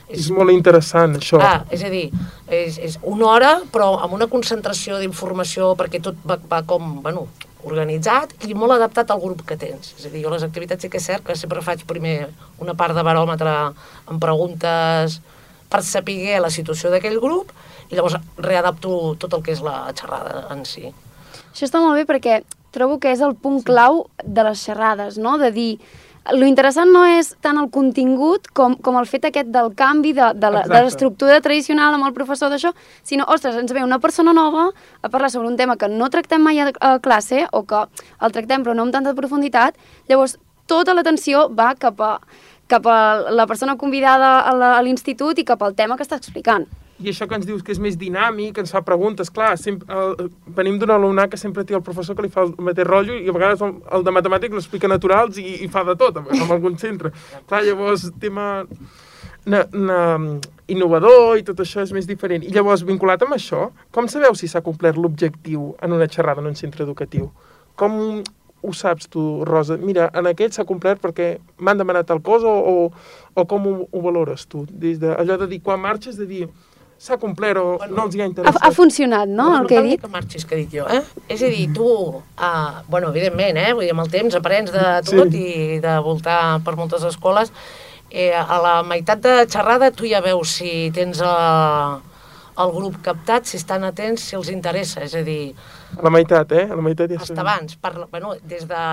És 0.09 0.31
molt 0.33 0.49
interessant, 0.49 1.15
això. 1.19 1.37
Ah, 1.43 1.61
és 1.69 1.83
a 1.85 1.91
dir, 1.93 2.07
és, 2.47 2.79
és 2.81 2.97
una 3.05 3.27
hora, 3.29 3.51
però 3.69 3.91
amb 4.01 4.15
una 4.17 4.27
concentració 4.31 4.97
d'informació, 4.97 5.75
perquè 5.77 6.01
tot 6.01 6.17
va, 6.25 6.39
va 6.49 6.63
com, 6.65 6.95
bueno, 7.05 7.27
organitzat 7.67 8.33
i 8.47 8.55
molt 8.55 8.73
adaptat 8.77 9.11
al 9.11 9.21
grup 9.21 9.43
que 9.47 9.57
tens. 9.59 9.93
És 9.97 10.07
a 10.07 10.13
dir, 10.13 10.23
jo 10.23 10.31
les 10.33 10.45
activitats 10.45 10.85
sí 10.85 10.89
que 10.89 10.97
és 10.97 11.09
cert 11.11 11.25
que 11.27 11.35
sempre 11.37 11.61
faig 11.65 11.83
primer 11.87 12.29
una 12.63 12.75
part 12.79 12.95
de 12.97 13.03
baròmetre 13.05 13.55
amb 14.09 14.21
preguntes 14.21 15.19
per 15.69 15.83
saber 15.85 16.39
la 16.41 16.49
situació 16.49 16.89
d'aquell 16.89 17.19
grup 17.21 17.51
i 17.89 17.97
llavors 17.97 18.17
readapto 18.37 19.15
tot 19.21 19.35
el 19.37 19.43
que 19.45 19.53
és 19.53 19.61
la 19.65 19.91
xerrada 19.93 20.47
en 20.53 20.63
si. 20.65 20.89
Això 21.51 21.67
està 21.67 21.81
molt 21.83 21.99
bé 21.99 22.07
perquè 22.09 22.41
trobo 22.73 22.99
que 23.01 23.11
és 23.11 23.21
el 23.25 23.35
punt 23.35 23.61
clau 23.65 24.05
de 24.23 24.45
les 24.45 24.63
xerrades, 24.65 25.17
no? 25.21 25.37
De 25.41 25.51
dir, 25.51 25.71
lo 26.33 26.47
interessant 26.47 26.91
no 26.93 27.03
és 27.07 27.31
tant 27.43 27.57
el 27.61 27.69
contingut 27.73 28.47
com, 28.55 28.75
com 28.83 28.97
el 28.99 29.07
fet 29.09 29.27
aquest 29.29 29.49
del 29.53 29.71
canvi 29.77 30.13
de, 30.17 30.31
de 30.37 30.51
l'estructura 30.51 31.39
tradicional 31.45 31.95
amb 31.95 32.07
el 32.07 32.15
professor 32.17 32.51
d'això, 32.51 32.73
sinó, 33.03 33.27
ostres, 33.29 33.57
ens 33.59 33.73
ve 33.75 33.83
una 33.85 33.99
persona 33.99 34.33
nova 34.33 34.69
a 35.01 35.09
parlar 35.09 35.31
sobre 35.31 35.47
un 35.47 35.57
tema 35.57 35.77
que 35.77 35.89
no 35.91 36.09
tractem 36.09 36.43
mai 36.43 36.61
a, 36.61 36.69
a 36.79 36.97
classe 36.99 37.45
o 37.51 37.63
que 37.67 37.85
el 37.85 38.35
tractem 38.35 38.65
però 38.65 38.75
no 38.75 38.87
amb 38.87 38.95
tanta 38.95 39.15
profunditat, 39.17 39.79
llavors 40.09 40.37
tota 40.69 40.93
l'atenció 40.93 41.47
va 41.49 41.73
cap 41.79 42.01
a, 42.01 42.13
cap 42.69 42.85
a 42.85 42.99
la 43.33 43.47
persona 43.49 43.77
convidada 43.77 44.39
a 44.45 44.83
l'institut 44.85 45.39
i 45.39 45.47
cap 45.47 45.63
al 45.65 45.75
tema 45.75 45.97
que 45.97 46.05
està 46.05 46.19
explicant. 46.19 46.67
I 46.99 47.11
això 47.11 47.27
que 47.27 47.37
ens 47.39 47.45
dius 47.47 47.61
que 47.63 47.71
és 47.71 47.79
més 47.79 47.95
dinàmic, 47.99 48.57
ens 48.59 48.73
fa 48.75 48.81
preguntes, 48.83 49.29
clar, 49.31 49.53
sempre, 49.57 49.87
el, 49.95 50.31
venim 50.55 50.79
d'un 50.79 50.91
alumnat 50.91 51.31
que 51.31 51.39
sempre 51.39 51.63
té 51.63 51.77
el 51.77 51.83
professor 51.85 52.17
que 52.17 52.25
li 52.25 52.31
fa 52.33 52.43
el 52.43 52.51
mateix 52.59 52.87
rotllo 52.87 53.15
i 53.15 53.29
a 53.29 53.35
vegades 53.35 53.61
el, 53.63 53.77
el 53.95 54.03
de 54.03 54.13
matemàtic 54.17 54.55
l'explica 54.55 54.89
naturals 54.91 55.39
i, 55.39 55.45
i 55.63 55.69
fa 55.71 55.85
de 55.87 55.95
tot, 55.99 56.19
amb, 56.19 56.33
amb 56.35 56.57
algun 56.57 56.75
centre. 56.81 57.13
Clar, 57.47 57.63
llavors, 57.63 58.09
tema 58.19 58.49
na, 59.45 59.63
na, 59.71 59.99
innovador 60.67 61.39
i 61.39 61.45
tot 61.47 61.61
això 61.63 61.85
és 61.85 61.93
més 61.95 62.07
diferent. 62.09 62.43
I 62.43 62.51
llavors, 62.53 62.83
vinculat 62.87 63.23
amb 63.23 63.37
això, 63.37 63.69
com 63.95 64.09
sabeu 64.11 64.35
si 64.35 64.51
s'ha 64.51 64.63
complert 64.65 64.99
l'objectiu 64.99 65.73
en 65.81 65.95
una 65.95 66.09
xerrada 66.11 66.43
en 66.43 66.51
un 66.51 66.59
centre 66.59 66.83
educatiu? 66.83 67.29
Com 67.79 67.95
ho 68.61 68.73
saps 68.75 69.07
tu, 69.07 69.45
Rosa? 69.47 69.77
Mira, 69.79 70.09
en 70.13 70.27
aquest 70.27 70.57
s'ha 70.57 70.67
complert 70.67 71.01
perquè 71.03 71.37
m'han 71.63 71.79
demanat 71.79 72.09
tal 72.09 72.19
cosa 72.21 72.51
o, 72.51 72.73
o, 72.73 73.37
o 73.39 73.45
com 73.47 73.67
ho, 73.67 73.75
ho 73.87 74.01
valores 74.03 74.45
tu? 74.51 74.65
Des 74.69 74.99
de, 74.99 75.13
allò 75.15 75.39
de 75.39 75.47
dir, 75.47 75.61
quan 75.63 75.79
marxes, 75.81 76.19
de 76.19 76.27
dir, 76.27 76.49
s'ha 76.99 77.15
complert 77.17 77.57
o 77.61 77.77
bueno, 77.79 77.95
no 77.95 78.03
els 78.09 78.15
hi 78.17 78.21
ha 78.21 78.25
Ha, 78.25 78.27
interessat. 78.27 78.61
ha 78.67 78.71
funcionat, 78.75 79.29
no, 79.31 79.45
el 79.61 79.67
que 79.69 79.77
he 79.79 79.83
dit? 79.85 80.01
Que 80.01 80.09
marxis, 80.11 80.43
que 80.45 80.55
he 80.57 80.65
dit 80.65 80.73
jo, 80.81 80.85
eh? 80.91 80.99
És 81.31 81.41
a 81.41 81.47
dir, 81.51 81.69
tu, 81.73 81.87
uh, 81.87 82.81
bueno, 82.91 83.09
evidentment, 83.15 83.57
eh? 83.57 83.71
Vull 83.73 83.85
dir, 83.87 83.93
amb 83.95 84.03
el 84.03 84.11
temps 84.11 84.35
aprens 84.35 84.73
de 84.75 84.83
tot 85.07 85.31
Sí. 85.31 85.43
i 85.45 85.79
de 85.79 85.95
voltar 86.03 86.59
per 86.65 86.75
moltes 86.75 87.03
escoles. 87.07 87.53
Eh, 88.11 88.33
a 88.35 88.57
la 88.61 88.75
meitat 88.83 89.21
de 89.21 89.45
xerrada 89.47 89.91
tu 89.91 90.03
ja 90.09 90.19
veus 90.19 90.49
si 90.59 90.89
tens 90.91 91.21
uh, 91.21 91.99
el 92.59 92.71
grup 92.75 92.97
captat, 93.05 93.45
si 93.45 93.55
estan 93.57 93.83
atents, 93.87 94.21
si 94.21 94.35
els 94.35 94.49
interessa. 94.49 95.01
És 95.05 95.15
a 95.15 95.21
dir, 95.23 95.53
A 95.97 96.03
la 96.03 96.09
meitat, 96.09 96.51
eh? 96.51 96.67
A 96.69 96.75
la 96.75 96.81
meitat 96.81 97.09
ja 97.09 97.21
hasta 97.21 97.39
abans, 97.41 97.75
parla, 97.77 98.07
bueno, 98.11 98.35
des 98.43 98.67
de... 98.67 98.85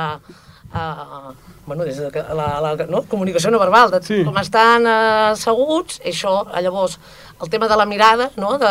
Uh, 0.67 1.33
bueno, 1.65 1.85
des 1.85 1.97
de 1.97 2.11
la, 2.35 2.61
la 2.61 2.87
no? 2.91 3.03
comunicació 3.09 3.51
no 3.51 3.59
verbal, 3.59 3.91
de 3.91 4.01
Sí. 4.03 4.25
com 4.25 4.37
estan 4.39 4.85
uh, 4.85 5.31
asseguts, 5.33 6.01
això, 6.05 6.45
eh, 6.53 6.61
llavors, 6.63 6.99
el 7.43 7.51
tema 7.51 7.69
de 7.69 7.77
la 7.77 7.85
mirada, 7.87 8.31
no? 8.37 8.57
de, 8.59 8.71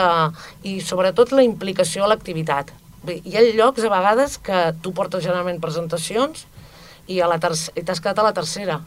i 0.64 0.80
sobretot 0.82 1.32
la 1.32 1.44
implicació 1.44 2.04
a 2.06 2.08
l'activitat. 2.08 2.72
Hi 3.06 3.36
ha 3.38 3.44
llocs, 3.54 3.84
a 3.86 3.90
vegades, 3.94 4.40
que 4.42 4.74
tu 4.82 4.92
portes 4.94 5.24
generalment 5.24 5.60
presentacions 5.62 6.48
i 7.08 7.20
a 7.22 7.28
la 7.30 7.38
i 7.38 7.84
t'has 7.86 8.02
quedat 8.02 8.18
a 8.20 8.24
la 8.26 8.34
tercera, 8.34 8.80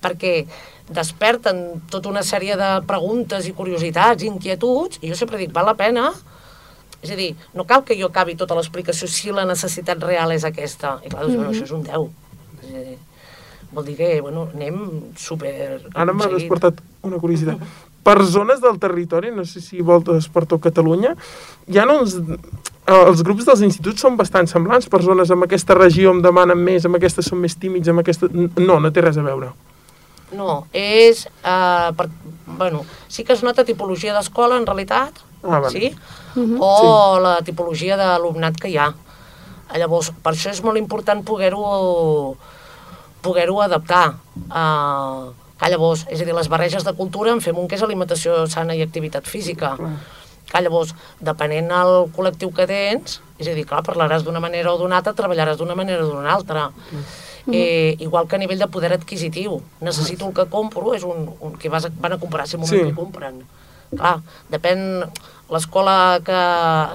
perquè 0.00 0.46
desperten 0.88 1.82
tota 1.90 2.08
una 2.08 2.22
sèrie 2.24 2.56
de 2.56 2.70
preguntes 2.88 3.46
i 3.48 3.52
curiositats, 3.56 4.24
inquietuds, 4.24 4.98
i 5.02 5.10
jo 5.12 5.16
sempre 5.16 5.38
dic, 5.40 5.52
val 5.52 5.66
la 5.68 5.74
pena 5.76 6.10
és 7.04 7.10
a 7.12 7.16
dir, 7.16 7.34
no 7.52 7.66
cal 7.68 7.84
que 7.84 7.96
jo 8.00 8.08
acabi 8.08 8.32
tota 8.40 8.56
l'explicació 8.56 9.06
si 9.12 9.32
la 9.32 9.44
necessitat 9.44 10.00
real 10.00 10.32
és 10.32 10.44
aquesta. 10.48 10.94
I 11.04 11.10
clar, 11.12 11.22
doncs, 11.26 11.36
bueno, 11.36 11.50
Mhm. 11.50 11.56
això 11.58 11.64
és 11.64 11.70
un 11.70 11.82
10. 11.84 12.08
És 12.62 12.70
dir, 12.72 12.98
vol 13.72 13.84
dir 13.84 13.96
que, 13.96 14.20
bueno, 14.22 14.48
anem 14.54 15.12
super... 15.16 15.82
Ara 15.94 16.12
m'ha 16.12 16.24
aconseguit. 16.24 16.48
despertat 16.48 16.80
una 17.02 17.18
curiositat. 17.18 17.58
Per 18.04 18.16
zones 18.28 18.60
del 18.60 18.78
territori, 18.78 19.30
no 19.32 19.44
sé 19.48 19.62
si 19.64 19.80
voltes 19.80 20.28
per 20.28 20.44
tot 20.46 20.62
Catalunya, 20.62 21.14
hi 21.68 21.78
ha 21.80 21.86
uns... 21.88 22.18
Els 22.84 23.22
grups 23.24 23.46
dels 23.48 23.62
instituts 23.64 24.02
són 24.04 24.18
bastant 24.20 24.44
semblants. 24.50 24.90
Persones 24.92 25.30
amb 25.32 25.46
aquesta 25.46 25.72
regió 25.78 26.10
em 26.12 26.18
demanen 26.20 26.58
més, 26.60 26.84
amb 26.84 26.98
aquestes 26.98 27.30
són 27.30 27.40
més 27.40 27.54
tímids, 27.56 27.88
amb 27.88 28.02
aquesta... 28.02 28.28
No, 28.60 28.76
no 28.76 28.90
té 28.92 29.00
res 29.00 29.16
a 29.16 29.24
veure. 29.24 29.54
No, 30.36 30.66
és... 30.76 31.22
Uh, 31.40 31.94
per, 31.96 32.10
bueno, 32.58 32.82
sí 33.08 33.24
que 33.24 33.32
es 33.32 33.42
nota 33.46 33.64
tipologia 33.64 34.12
d'escola, 34.16 34.58
en 34.60 34.66
realitat, 34.68 35.22
Ah, 35.44 35.58
vale. 35.60 35.70
sí? 35.70 35.90
Mhm. 36.34 36.56
o 36.60 37.20
la 37.20 37.38
tipologia 37.44 37.96
d'alumnat 37.96 38.56
que 38.60 38.68
hi 38.72 38.76
ha. 38.80 38.90
Llavors, 39.78 40.10
per 40.22 40.32
això 40.34 40.50
és 40.52 40.60
molt 40.64 40.76
important 40.80 41.22
poder-ho 41.24 42.36
poder-ho 43.24 43.60
adaptar. 43.64 44.14
Uh, 44.50 45.32
llavors, 45.70 46.06
és 46.10 46.20
a 46.20 46.24
dir, 46.26 46.34
les 46.34 46.48
barreges 46.48 46.84
de 46.84 46.92
cultura 46.92 47.32
en 47.32 47.40
fem 47.40 47.56
un 47.58 47.68
que 47.68 47.76
és 47.78 47.82
alimentació 47.82 48.46
sana 48.50 48.74
i 48.74 48.82
activitat 48.82 49.24
física. 49.26 49.76
Que 50.50 50.60
llavors, 50.60 50.94
depenent 51.24 51.68
del 51.70 51.94
col·lectiu 52.14 52.52
que 52.54 52.66
tens, 52.68 53.20
és 53.38 53.48
a 53.48 53.54
dir, 53.56 53.64
clar, 53.66 53.82
parlaràs 53.86 54.22
d'una 54.26 54.40
manera 54.44 54.72
o 54.74 54.78
d'una 54.78 54.98
altra, 55.00 55.14
treballaràs 55.16 55.56
d'una 55.56 55.74
manera 55.74 56.04
o 56.04 56.10
d'una 56.10 56.32
altra. 56.34 56.70
Eh, 57.50 57.96
igual 58.00 58.26
que 58.26 58.36
a 58.36 58.38
nivell 58.38 58.58
de 58.58 58.66
poder 58.68 58.92
adquisitiu. 58.94 59.58
Necessito 59.80 60.26
el 60.26 60.32
que 60.34 60.46
compro, 60.48 60.94
és 60.94 61.02
un, 61.04 61.26
un 61.40 61.56
que 61.60 61.68
vas 61.68 61.84
a, 61.84 61.90
van 62.00 62.12
a 62.14 62.18
comprar, 62.18 62.46
si 62.48 62.56
Sí. 62.58 62.66
sí. 62.66 62.82
que 62.84 62.94
compren. 62.94 63.42
Clar, 63.94 64.20
depèn 64.50 65.04
l'escola 65.50 66.20
que, 66.24 66.40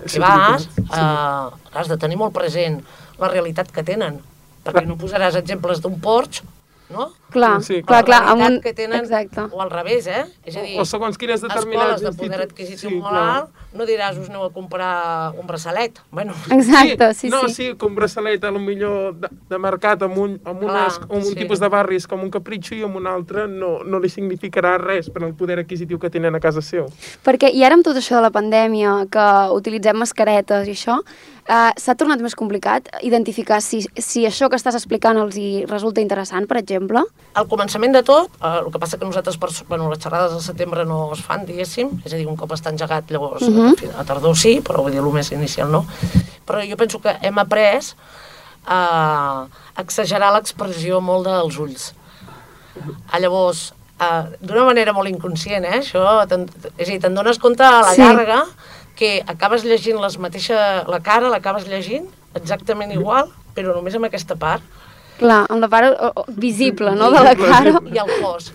que 0.03 0.09
Sí, 0.09 0.19
vas, 0.19 0.63
sí. 0.63 0.81
eh, 0.91 1.49
has 1.73 1.87
de 1.87 1.97
tenir 1.97 2.17
molt 2.17 2.33
present 2.33 2.81
la 3.19 3.27
realitat 3.29 3.69
que 3.71 3.83
tenen, 3.83 4.19
perquè 4.65 4.85
no 4.87 4.97
posaràs 4.97 5.35
exemples 5.35 5.81
d'un 5.81 5.99
porx, 5.99 6.41
no? 6.89 7.11
Clar, 7.29 7.61
Sí, 7.61 7.83
clar, 7.83 8.03
clar, 8.05 8.23
la 8.25 8.31
amb 8.31 8.41
un... 8.41 8.55
que 8.61 8.73
tenen, 8.73 9.03
Exacte. 9.03 9.41
o 9.51 9.61
al 9.61 9.69
revés, 9.69 10.07
eh? 10.07 10.23
És 10.43 10.55
a 10.57 10.63
dir, 10.65 10.79
O 10.81 10.85
segons 10.85 11.17
quines 11.21 11.41
determinats 11.41 11.99
escoles 12.01 12.17
de 12.17 12.23
poder 12.23 12.41
adquisició 12.41 12.89
Sí, 12.89 12.95
molt 12.95 13.13
clar. 13.13 13.25
alt, 13.35 13.49
no 13.77 13.85
diràs 13.85 14.17
us 14.17 14.29
aneu 14.31 14.47
a 14.47 14.49
comprar 14.51 15.33
un 15.37 15.45
braçalet. 15.45 15.99
Bueno, 16.11 16.33
Exacte, 16.49 17.13
sí, 17.13 17.29
no, 17.29 17.43
sí. 17.47 17.53
sí, 17.53 17.67
que 17.77 17.85
un 17.85 17.93
braçalet 17.95 18.43
a 18.43 18.49
lo 18.51 18.59
millor 18.59 19.13
de, 19.19 19.29
de 19.49 19.59
mercat 19.61 20.01
amb 20.07 20.17
un, 20.17 20.39
amb 20.43 20.63
Clar, 20.65 20.87
unes, 20.87 20.99
amb 21.05 21.13
un 21.19 21.23
sí. 21.29 21.35
tipus 21.35 21.59
de 21.61 21.69
barris 21.69 22.07
com 22.09 22.23
un 22.25 22.31
capritxo 22.33 22.73
i 22.73 22.81
amb 22.83 22.97
un 22.97 23.05
altre 23.07 23.47
no, 23.47 23.83
no 23.85 23.99
li 24.01 24.09
significarà 24.09 24.77
res 24.81 25.11
per 25.13 25.23
al 25.23 25.35
poder 25.37 25.59
adquisitiu 25.61 25.99
que 26.01 26.09
tenen 26.09 26.33
a 26.33 26.41
casa 26.41 26.61
seu. 26.65 26.89
Perquè, 27.23 27.53
i 27.53 27.63
ara 27.63 27.77
amb 27.77 27.85
tot 27.85 27.95
això 28.01 28.17
de 28.17 28.25
la 28.25 28.33
pandèmia, 28.33 29.05
que 29.13 29.27
utilitzem 29.53 30.01
mascaretes 30.01 30.67
i 30.67 30.73
això, 30.73 30.97
eh, 31.49 31.71
s'ha 31.81 31.95
tornat 31.97 32.21
més 32.21 32.35
complicat 32.37 32.87
identificar 33.01 33.57
si, 33.65 33.81
si 33.97 34.25
això 34.29 34.47
que 34.49 34.55
estàs 34.59 34.77
explicant 34.77 35.17
els 35.17 35.35
hi 35.41 35.65
resulta 35.67 35.99
interessant, 36.01 36.45
per 36.47 36.57
exemple? 36.61 37.01
al 37.39 37.47
començament 37.47 37.93
de 37.93 38.01
tot, 38.03 38.29
eh, 38.41 38.53
el 38.59 38.69
que 38.73 38.79
passa 38.81 38.97
que 38.99 39.05
nosaltres, 39.05 39.37
per, 39.41 39.49
bueno, 39.69 39.89
les 39.89 39.99
xerrades 40.03 40.33
al 40.37 40.41
setembre 40.45 40.85
no 40.85 41.11
es 41.13 41.21
fan, 41.25 41.45
diguéssim, 41.47 41.89
és 42.05 42.13
a 42.13 42.17
dir, 42.17 42.27
un 42.27 42.35
cop 42.37 42.51
està 42.51 42.69
engegat, 42.73 43.09
llavors 43.11 43.47
Mhm. 43.47 43.75
a 43.97 44.03
tardor 44.03 44.35
sí, 44.37 44.59
però 44.61 44.81
vull 44.83 44.91
dir, 44.91 44.99
el 45.01 45.11
més 45.13 45.31
inicial 45.31 45.71
no. 45.71 45.85
Però 46.45 46.61
jo 46.69 46.75
penso 46.77 46.99
que 47.01 47.15
hem 47.21 47.37
après 47.39 47.79
a 48.67 49.45
exagerar 49.77 50.33
l'expressió 50.33 50.99
molt 51.01 51.25
dels 51.25 51.57
ulls. 51.57 51.93
Ah, 53.11 53.19
llavors, 53.19 53.73
eh, 53.99 54.23
d'una 54.41 54.65
manera 54.65 54.93
molt 54.93 55.09
inconscient, 55.09 55.65
eh, 55.65 55.79
això, 55.81 56.03
és 56.77 56.87
a 56.87 56.91
dir, 56.91 56.99
te'n 56.99 57.15
dones 57.15 57.37
compte 57.39 57.63
a 57.63 57.81
la 57.81 57.93
Sí. 57.93 58.01
llarga 58.01 58.45
que 58.99 59.19
acabes 59.31 59.63
llegint 59.63 59.99
les 60.03 60.19
mateixa, 60.19 60.83
la 60.91 60.99
cara 61.03 61.31
l'acabes 61.31 61.67
llegint 61.71 62.07
exactament 62.35 62.91
igual, 62.93 63.31
però 63.55 63.73
només 63.73 63.95
amb 63.95 64.09
aquesta 64.09 64.35
part, 64.39 64.65
Clar, 65.19 65.43
amb 65.51 65.59
la 65.59 65.67
part 65.67 65.95
o, 65.99 66.11
o, 66.21 66.25
visible, 66.39 66.93
no?, 66.95 67.09
de 67.11 67.23
la 67.23 67.35
cara. 67.35 67.75
i 67.91 67.99
el 67.99 68.11
cos. 68.21 68.53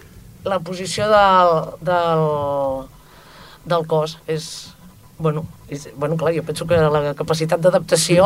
La 0.48 0.60
posició 0.64 1.08
del, 1.12 1.58
del, 1.84 2.22
del 3.68 3.90
cos 3.90 4.18
és... 4.26 4.46
Bueno, 5.14 5.44
és, 5.70 5.86
bueno, 5.94 6.16
clar, 6.18 6.32
jo 6.34 6.42
penso 6.42 6.66
que 6.66 6.74
la 6.74 7.12
capacitat 7.14 7.60
d'adaptació 7.62 8.24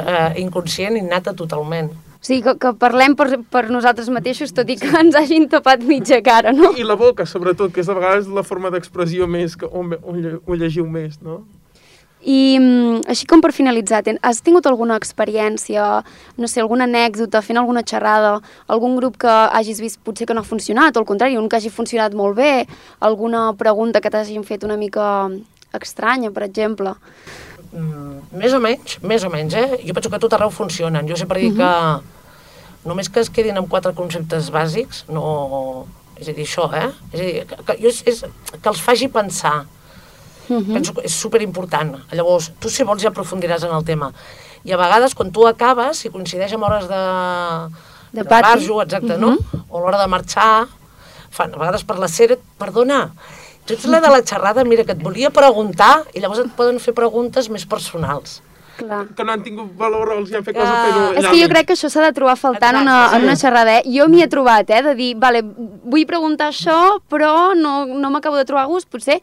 eh, 0.00 0.38
inconscient 0.40 0.96
innata 0.96 1.34
totalment. 1.36 1.90
O 1.92 2.24
sigui, 2.24 2.40
que, 2.46 2.54
que 2.62 2.72
parlem 2.80 3.12
per, 3.16 3.26
per 3.52 3.66
nosaltres 3.68 4.08
mateixos, 4.08 4.54
tot 4.56 4.70
i 4.72 4.78
que 4.80 4.88
ens 5.02 5.18
hagin 5.20 5.50
tapat 5.52 5.84
mitja 5.84 6.22
cara, 6.24 6.54
no? 6.56 6.72
I 6.72 6.86
la 6.86 6.96
boca, 6.96 7.26
sobretot, 7.28 7.74
que 7.74 7.84
és 7.84 7.90
de 7.90 7.98
vegades 7.98 8.30
la 8.32 8.46
forma 8.46 8.72
d'expressió 8.72 9.28
més 9.28 9.58
que 9.60 9.68
on, 9.68 9.92
on, 10.00 10.22
on 10.40 10.62
llegiu 10.62 10.88
més, 10.88 11.20
no? 11.20 11.42
I 12.20 12.58
mm, 12.60 13.04
així 13.08 13.24
com 13.28 13.40
per 13.40 13.52
finalitzar, 13.56 14.02
has 14.20 14.42
tingut 14.44 14.66
alguna 14.68 14.98
experiència, 15.00 15.84
no 16.36 16.48
sé, 16.48 16.60
alguna 16.60 16.84
anècdota, 16.84 17.40
fent 17.40 17.56
alguna 17.56 17.82
xerrada, 17.86 18.34
algun 18.68 18.98
grup 18.98 19.16
que 19.24 19.30
hagis 19.30 19.80
vist 19.80 20.00
potser 20.04 20.28
que 20.28 20.36
no 20.36 20.44
ha 20.44 20.48
funcionat, 20.48 20.96
o 20.96 21.00
al 21.00 21.08
contrari, 21.08 21.38
un 21.40 21.48
que 21.48 21.56
hagi 21.56 21.72
funcionat 21.72 22.12
molt 22.12 22.36
bé, 22.36 22.66
alguna 23.00 23.54
pregunta 23.56 24.02
que 24.04 24.12
t'hagin 24.12 24.44
fet 24.44 24.68
una 24.68 24.76
mica 24.76 25.30
estranya, 25.80 26.30
per 26.30 26.44
exemple? 26.44 26.92
Mm, 27.72 28.36
més 28.36 28.52
o 28.52 28.60
menys, 28.60 28.98
més 29.06 29.24
o 29.24 29.30
menys, 29.30 29.54
eh? 29.54 29.80
Jo 29.86 29.94
penso 29.94 30.10
que 30.10 30.18
a 30.18 30.22
tot 30.22 30.34
arreu 30.34 30.50
funcionen. 30.50 31.06
Jo 31.08 31.16
sempre 31.16 31.40
dic 31.40 31.56
que 31.56 31.72
només 32.88 33.08
que 33.08 33.22
es 33.22 33.30
quedin 33.30 33.58
amb 33.60 33.70
quatre 33.70 33.94
conceptes 33.96 34.52
bàsics, 34.52 35.06
no... 35.08 35.86
És 36.20 36.28
a 36.28 36.34
dir, 36.36 36.44
això, 36.44 36.66
eh? 36.76 36.90
És 37.14 37.20
a 37.20 37.24
dir, 37.24 37.44
que, 37.48 37.56
que, 37.64 37.76
jo 37.80 37.88
és, 37.88 38.02
és, 38.10 38.18
que 38.52 38.68
els 38.68 38.80
faci 38.84 39.08
pensar. 39.08 39.62
Mhm. 40.50 40.74
Penso 40.74 40.92
que 40.94 41.06
és 41.06 41.14
superimportant. 41.14 41.94
Llavors, 42.12 42.50
tu 42.58 42.68
si 42.68 42.82
vols 42.84 43.02
ja 43.02 43.10
aprofundiràs 43.12 43.62
en 43.64 43.72
el 43.76 43.84
tema. 43.84 44.10
I 44.66 44.72
a 44.72 44.76
vegades, 44.76 45.14
quan 45.14 45.30
tu 45.32 45.46
acabes, 45.46 45.96
si 46.02 46.10
coincideix 46.10 46.52
amb 46.52 46.64
hores 46.66 46.88
de, 46.90 47.00
De 48.12 48.24
pati. 48.24 48.42
barjo, 48.42 48.82
exacte, 48.82 49.16
no? 49.16 49.36
O 49.70 49.80
l'hora 49.80 50.00
de 50.02 50.08
marxar, 50.10 50.66
fan, 51.30 51.54
a 51.54 51.58
vegades 51.58 51.84
per 51.86 51.96
la 51.98 52.08
sèrie, 52.08 52.36
perdona, 52.58 53.12
tu 53.64 53.74
ets 53.74 53.86
la 53.86 54.00
de 54.00 54.08
la 54.10 54.20
xerrada, 54.26 54.64
mira, 54.64 54.84
que 54.84 54.92
et 54.92 55.02
volia 55.02 55.30
preguntar, 55.30 56.02
i 56.14 56.20
llavors 56.20 56.40
et 56.42 56.50
poden 56.56 56.80
fer 56.80 56.92
preguntes 56.92 57.48
més 57.48 57.64
personals. 57.64 58.42
Clar. 58.76 59.06
Que 59.14 59.24
no 59.24 59.32
han 59.32 59.42
tingut 59.44 59.74
valor 59.76 60.08
o 60.08 60.18
els 60.18 60.30
hi 60.30 60.36
han 60.36 60.44
fet 60.44 60.56
cosa, 60.56 60.66
Ah, 60.72 60.86
però... 60.88 61.18
És 61.20 61.26
que 61.28 61.40
jo 61.42 61.48
crec 61.48 61.66
que 61.68 61.74
això 61.74 61.88
s'ha 61.92 62.00
de 62.02 62.12
trobar 62.16 62.34
faltant 62.36 62.74
en 62.76 62.82
una, 62.82 63.10
en 63.14 63.22
una 63.28 63.36
xerrada, 63.36 63.78
eh? 63.78 63.82
Jo 63.86 64.08
m'hi 64.08 64.22
he 64.24 64.28
trobat, 64.28 64.68
eh? 64.70 64.82
De 64.82 64.94
dir, 64.96 65.14
vale, 65.16 65.42
vull 65.44 66.06
preguntar 66.06 66.48
això, 66.48 66.98
però 67.08 67.54
no, 67.54 67.84
no 67.86 68.10
m'acabo 68.10 68.36
de 68.40 68.44
trobar 68.48 68.64
a 68.64 68.66
gust, 68.72 68.88
potser 68.90 69.20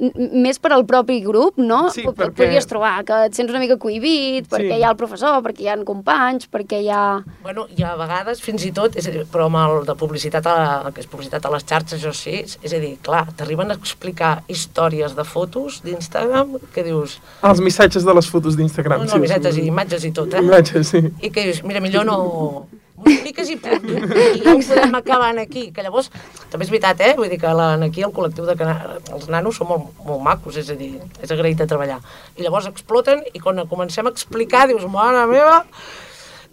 més 0.00 0.58
per 0.58 0.72
al 0.74 0.82
propi 0.86 1.20
grup, 1.22 1.56
no? 1.56 1.88
Sí, 1.94 2.02
P- 2.02 2.10
perquè- 2.10 2.34
Podries 2.44 2.66
trobar 2.66 3.04
que 3.06 3.18
et 3.28 3.34
sents 3.34 3.50
una 3.52 3.60
mica 3.62 3.76
cohibit, 3.78 4.48
perquè 4.50 4.72
Sí. 4.74 4.78
hi 4.80 4.82
ha 4.82 4.90
el 4.90 4.96
professor, 4.96 5.40
perquè 5.42 5.60
hi 5.62 5.68
ha 5.68 5.76
companys, 5.84 6.48
perquè 6.50 6.80
hi 6.82 6.88
ha... 6.90 7.22
Bueno, 7.42 7.66
i 7.76 7.82
a 7.86 7.94
vegades, 7.96 8.40
fins 8.42 8.64
i 8.66 8.72
tot, 8.72 8.96
és 8.96 9.06
a 9.06 9.10
dir, 9.14 9.24
però 9.30 9.46
amb 9.46 9.56
el 9.62 9.86
de 9.86 9.94
publicitat, 9.94 10.46
a, 10.46 10.82
la- 10.84 10.90
que 10.92 11.00
és 11.00 11.06
publicitat 11.06 11.46
a 11.46 11.50
les 11.54 11.64
xarxes, 11.64 12.00
això 12.02 12.12
sí, 12.12 12.42
és 12.62 12.72
a 12.74 12.78
dir, 12.82 12.96
clar, 13.02 13.26
t'arriben 13.36 13.70
a 13.70 13.74
explicar 13.74 14.42
històries 14.48 15.14
de 15.14 15.24
fotos 15.24 15.80
d'Instagram 15.84 16.58
que 16.74 16.82
dius... 16.82 17.20
Els 17.42 17.60
missatges 17.60 18.04
de 18.04 18.14
les 18.14 18.26
fotos 18.28 18.56
d'Instagram. 18.56 19.04
No, 19.06 19.12
no, 19.14 19.18
missatges 19.22 19.56
i 19.58 19.66
imatges 19.70 20.04
i 20.04 20.10
tot, 20.12 20.34
eh? 20.34 20.42
Imatges, 20.42 20.88
sí. 20.88 21.04
I 21.22 21.30
que 21.30 21.44
dius, 21.46 21.62
mira, 21.62 21.80
millor 21.80 22.04
no... 22.04 22.66
Multipliques 22.94 23.50
i 23.50 23.56
punt. 23.58 23.88
I 24.36 24.42
ja 24.44 24.54
ho 24.54 24.60
podem 24.62 24.94
acabar 24.94 25.32
aquí. 25.42 25.64
Que 25.74 25.82
llavors, 25.82 26.10
també 26.52 26.66
és 26.66 26.70
veritat, 26.70 27.00
eh? 27.02 27.12
Vull 27.18 27.32
dir 27.32 27.40
que 27.42 27.50
la, 27.58 27.72
aquí 27.88 28.04
el 28.06 28.14
col·lectiu 28.14 28.46
de 28.46 28.54
cana... 28.58 28.98
els 29.14 29.26
nanos 29.32 29.58
són 29.58 29.70
molt, 29.70 29.90
molt 30.06 30.22
macos, 30.22 30.58
és 30.60 30.70
a 30.70 30.78
dir, 30.78 30.92
és 31.20 31.34
agraït 31.34 31.58
de 31.58 31.66
treballar. 31.70 31.98
I 32.38 32.46
llavors 32.46 32.68
exploten 32.70 33.24
i 33.32 33.42
quan 33.42 33.58
comencem 33.70 34.06
a 34.06 34.14
explicar 34.14 34.68
dius, 34.70 34.86
mare 34.90 35.24
meva, 35.30 35.64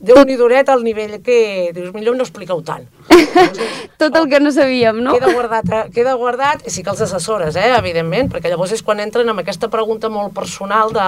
déu 0.02 0.24
nhi 0.26 0.38
duret 0.40 0.70
al 0.74 0.82
nivell 0.82 1.20
que 1.22 1.36
dius, 1.76 1.92
millor 1.94 2.18
no 2.18 2.26
expliqueu 2.26 2.64
tant. 2.66 2.88
Tot 4.02 4.18
el 4.18 4.26
que 4.32 4.40
no 4.42 4.54
sabíem, 4.56 5.04
no? 5.06 5.14
Queda 5.14 5.34
guardat, 5.36 5.70
eh? 5.70 5.84
queda 5.94 6.16
guardat, 6.18 6.66
i 6.66 6.74
sí 6.74 6.82
que 6.82 6.90
els 6.94 7.04
assessores, 7.06 7.60
eh, 7.60 7.70
evidentment, 7.78 8.32
perquè 8.34 8.50
llavors 8.50 8.74
és 8.74 8.82
quan 8.82 9.04
entren 9.04 9.30
amb 9.30 9.44
aquesta 9.44 9.70
pregunta 9.70 10.10
molt 10.10 10.34
personal 10.34 10.90
de 10.96 11.06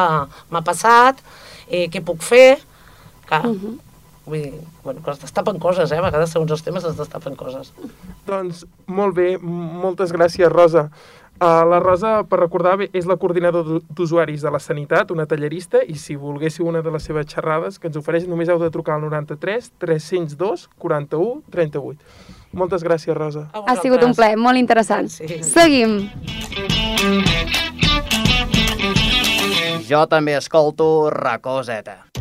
m'ha 0.53 0.61
passat, 0.61 1.25
eh, 1.65 1.87
què 1.89 2.03
puc 2.05 2.21
fer, 2.21 2.59
que, 3.25 3.41
vull 4.25 4.41
dir, 4.41 4.53
bueno, 4.83 5.01
que 5.03 5.11
es 5.11 5.19
destapen 5.19 5.59
coses, 5.59 5.91
eh, 5.91 5.97
a 5.97 6.01
vegades 6.01 6.29
segons 6.31 6.51
els 6.51 6.63
temes 6.63 6.83
es 6.85 6.95
destapen 6.97 7.35
coses. 7.35 7.73
Doncs 8.27 8.65
molt 8.87 9.15
bé, 9.15 9.37
moltes 9.41 10.13
gràcies, 10.13 10.49
Rosa. 10.51 10.89
Uh, 11.41 11.65
la 11.67 11.79
Rosa, 11.81 12.21
per 12.29 12.37
recordar, 12.39 12.77
bé, 12.77 12.85
és 12.93 13.07
la 13.09 13.17
coordinadora 13.17 13.65
d'u- 13.67 13.81
d'usuaris 13.89 14.41
de 14.45 14.51
la 14.53 14.59
Sanitat, 14.59 15.09
una 15.11 15.25
tallerista, 15.25 15.81
i 15.83 15.95
si 15.97 16.15
volguéssiu 16.15 16.67
una 16.69 16.81
de 16.81 16.91
les 16.93 17.03
seves 17.03 17.25
xerrades 17.27 17.79
que 17.79 17.87
ens 17.89 17.97
ofereix, 17.97 18.27
només 18.29 18.47
heu 18.53 18.59
de 18.61 18.69
trucar 18.71 18.95
al 18.95 19.01
93 19.01 19.71
302 19.79 20.69
41 20.77 21.41
38. 21.51 21.99
Moltes 22.53 22.83
gràcies, 22.85 23.17
Rosa. 23.17 23.49
Ha 23.51 23.75
sigut 23.81 24.03
un 24.05 24.13
plaer, 24.13 24.37
molt 24.37 24.57
interessant. 24.61 25.09
Sí. 25.09 25.41
Seguim. 25.43 26.07
Jo 29.89 30.05
també 30.07 30.37
escolto 30.37 31.09
Racoseta. 31.09 32.12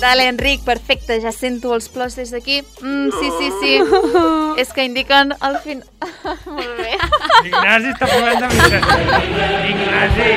Dale, 0.00 0.28
Enric, 0.28 0.62
perfecte, 0.64 1.16
ja 1.20 1.32
sento 1.34 1.72
els 1.74 1.88
plors 1.90 2.14
des 2.14 2.30
d'aquí. 2.30 2.60
Mm, 2.82 3.08
sí, 3.18 3.30
sí, 3.38 3.48
sí. 3.60 3.72
És 4.62 4.70
que 4.72 4.84
indiquen 4.86 5.32
al 5.42 5.58
fin... 5.64 5.82
Molt 6.46 6.76
bé. 6.78 6.92
Ignasi 7.48 7.90
està 7.94 8.06
parlant 8.06 8.44
de 8.44 8.50
veritat. 8.54 9.66
Ignasi. 9.72 10.28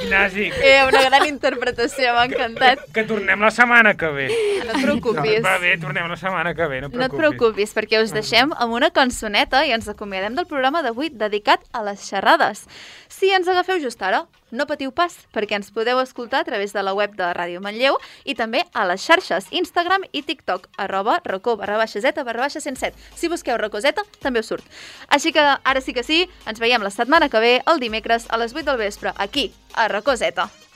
Ignasi. 0.00 0.48
Eh, 0.66 0.80
una 0.88 1.02
gran 1.06 1.26
interpretació, 1.28 2.10
m'ha 2.16 2.26
encantat. 2.26 2.82
Que 2.94 3.04
tornem 3.06 3.40
la 3.46 3.52
setmana 3.54 3.94
que 3.98 4.10
ve. 4.18 4.26
No 4.66 4.74
et 4.74 4.82
preocupis. 4.82 5.38
Va 5.46 5.54
bé, 5.62 5.76
tornem 5.82 6.10
la 6.10 6.18
setmana 6.18 6.52
que 6.58 6.66
ve, 6.70 6.82
no 6.82 6.90
et 6.90 6.98
No 6.98 7.06
et 7.06 7.14
preocupis. 7.14 7.70
preocupis, 7.70 7.76
perquè 7.78 8.02
us 8.02 8.10
deixem 8.14 8.50
amb 8.56 8.74
una 8.74 8.90
cançoneta 8.90 9.62
i 9.66 9.72
ens 9.78 9.86
acomiadem 9.90 10.34
del 10.38 10.50
programa 10.50 10.82
d'avui 10.82 11.10
dedicat 11.14 11.62
a 11.72 11.84
les 11.86 12.02
xerrades. 12.10 12.66
Si 13.08 13.30
ens 13.30 13.46
agafeu 13.50 13.78
just 13.82 14.02
ara, 14.02 14.24
no 14.50 14.66
patiu 14.70 14.92
pas, 14.92 15.16
perquè 15.34 15.58
ens 15.58 15.70
podeu 15.74 16.00
escoltar 16.02 16.40
a 16.42 16.48
través 16.48 16.72
de 16.72 16.82
la 16.82 16.94
web 16.96 17.16
de 17.18 17.28
Ràdio 17.36 17.60
Manlleu 17.64 17.98
i 18.24 18.36
també 18.38 18.64
a 18.72 18.86
les 18.88 19.02
xarxes 19.02 19.50
Instagram 19.50 20.06
i 20.12 20.22
TikTok, 20.22 20.70
arroba 20.78 21.20
racó 21.24 21.56
barra 21.60 21.78
baixa 21.80 22.00
zeta 22.00 22.24
barra 22.24 22.46
baixa 22.46 22.60
107. 22.60 22.96
Si 23.16 23.28
busqueu 23.28 23.58
racoseta, 23.58 24.06
també 24.20 24.40
us 24.40 24.50
surt. 24.52 24.64
Així 25.08 25.32
que 25.32 25.42
ara 25.42 25.80
sí 25.80 25.94
que 25.94 26.06
sí, 26.06 26.24
ens 26.46 26.60
veiem 26.62 26.82
la 26.82 26.94
setmana 26.94 27.28
que 27.28 27.42
ve, 27.42 27.54
el 27.66 27.80
dimecres, 27.80 28.26
a 28.30 28.40
les 28.40 28.54
8 28.54 28.66
del 28.70 28.82
vespre, 28.86 29.14
aquí, 29.16 29.50
a 29.74 29.88
Racoseta. 29.88 30.50
I 30.50 30.69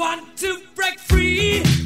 want 0.00 0.34
to 0.38 0.58
break 0.74 0.98
free. 0.98 1.79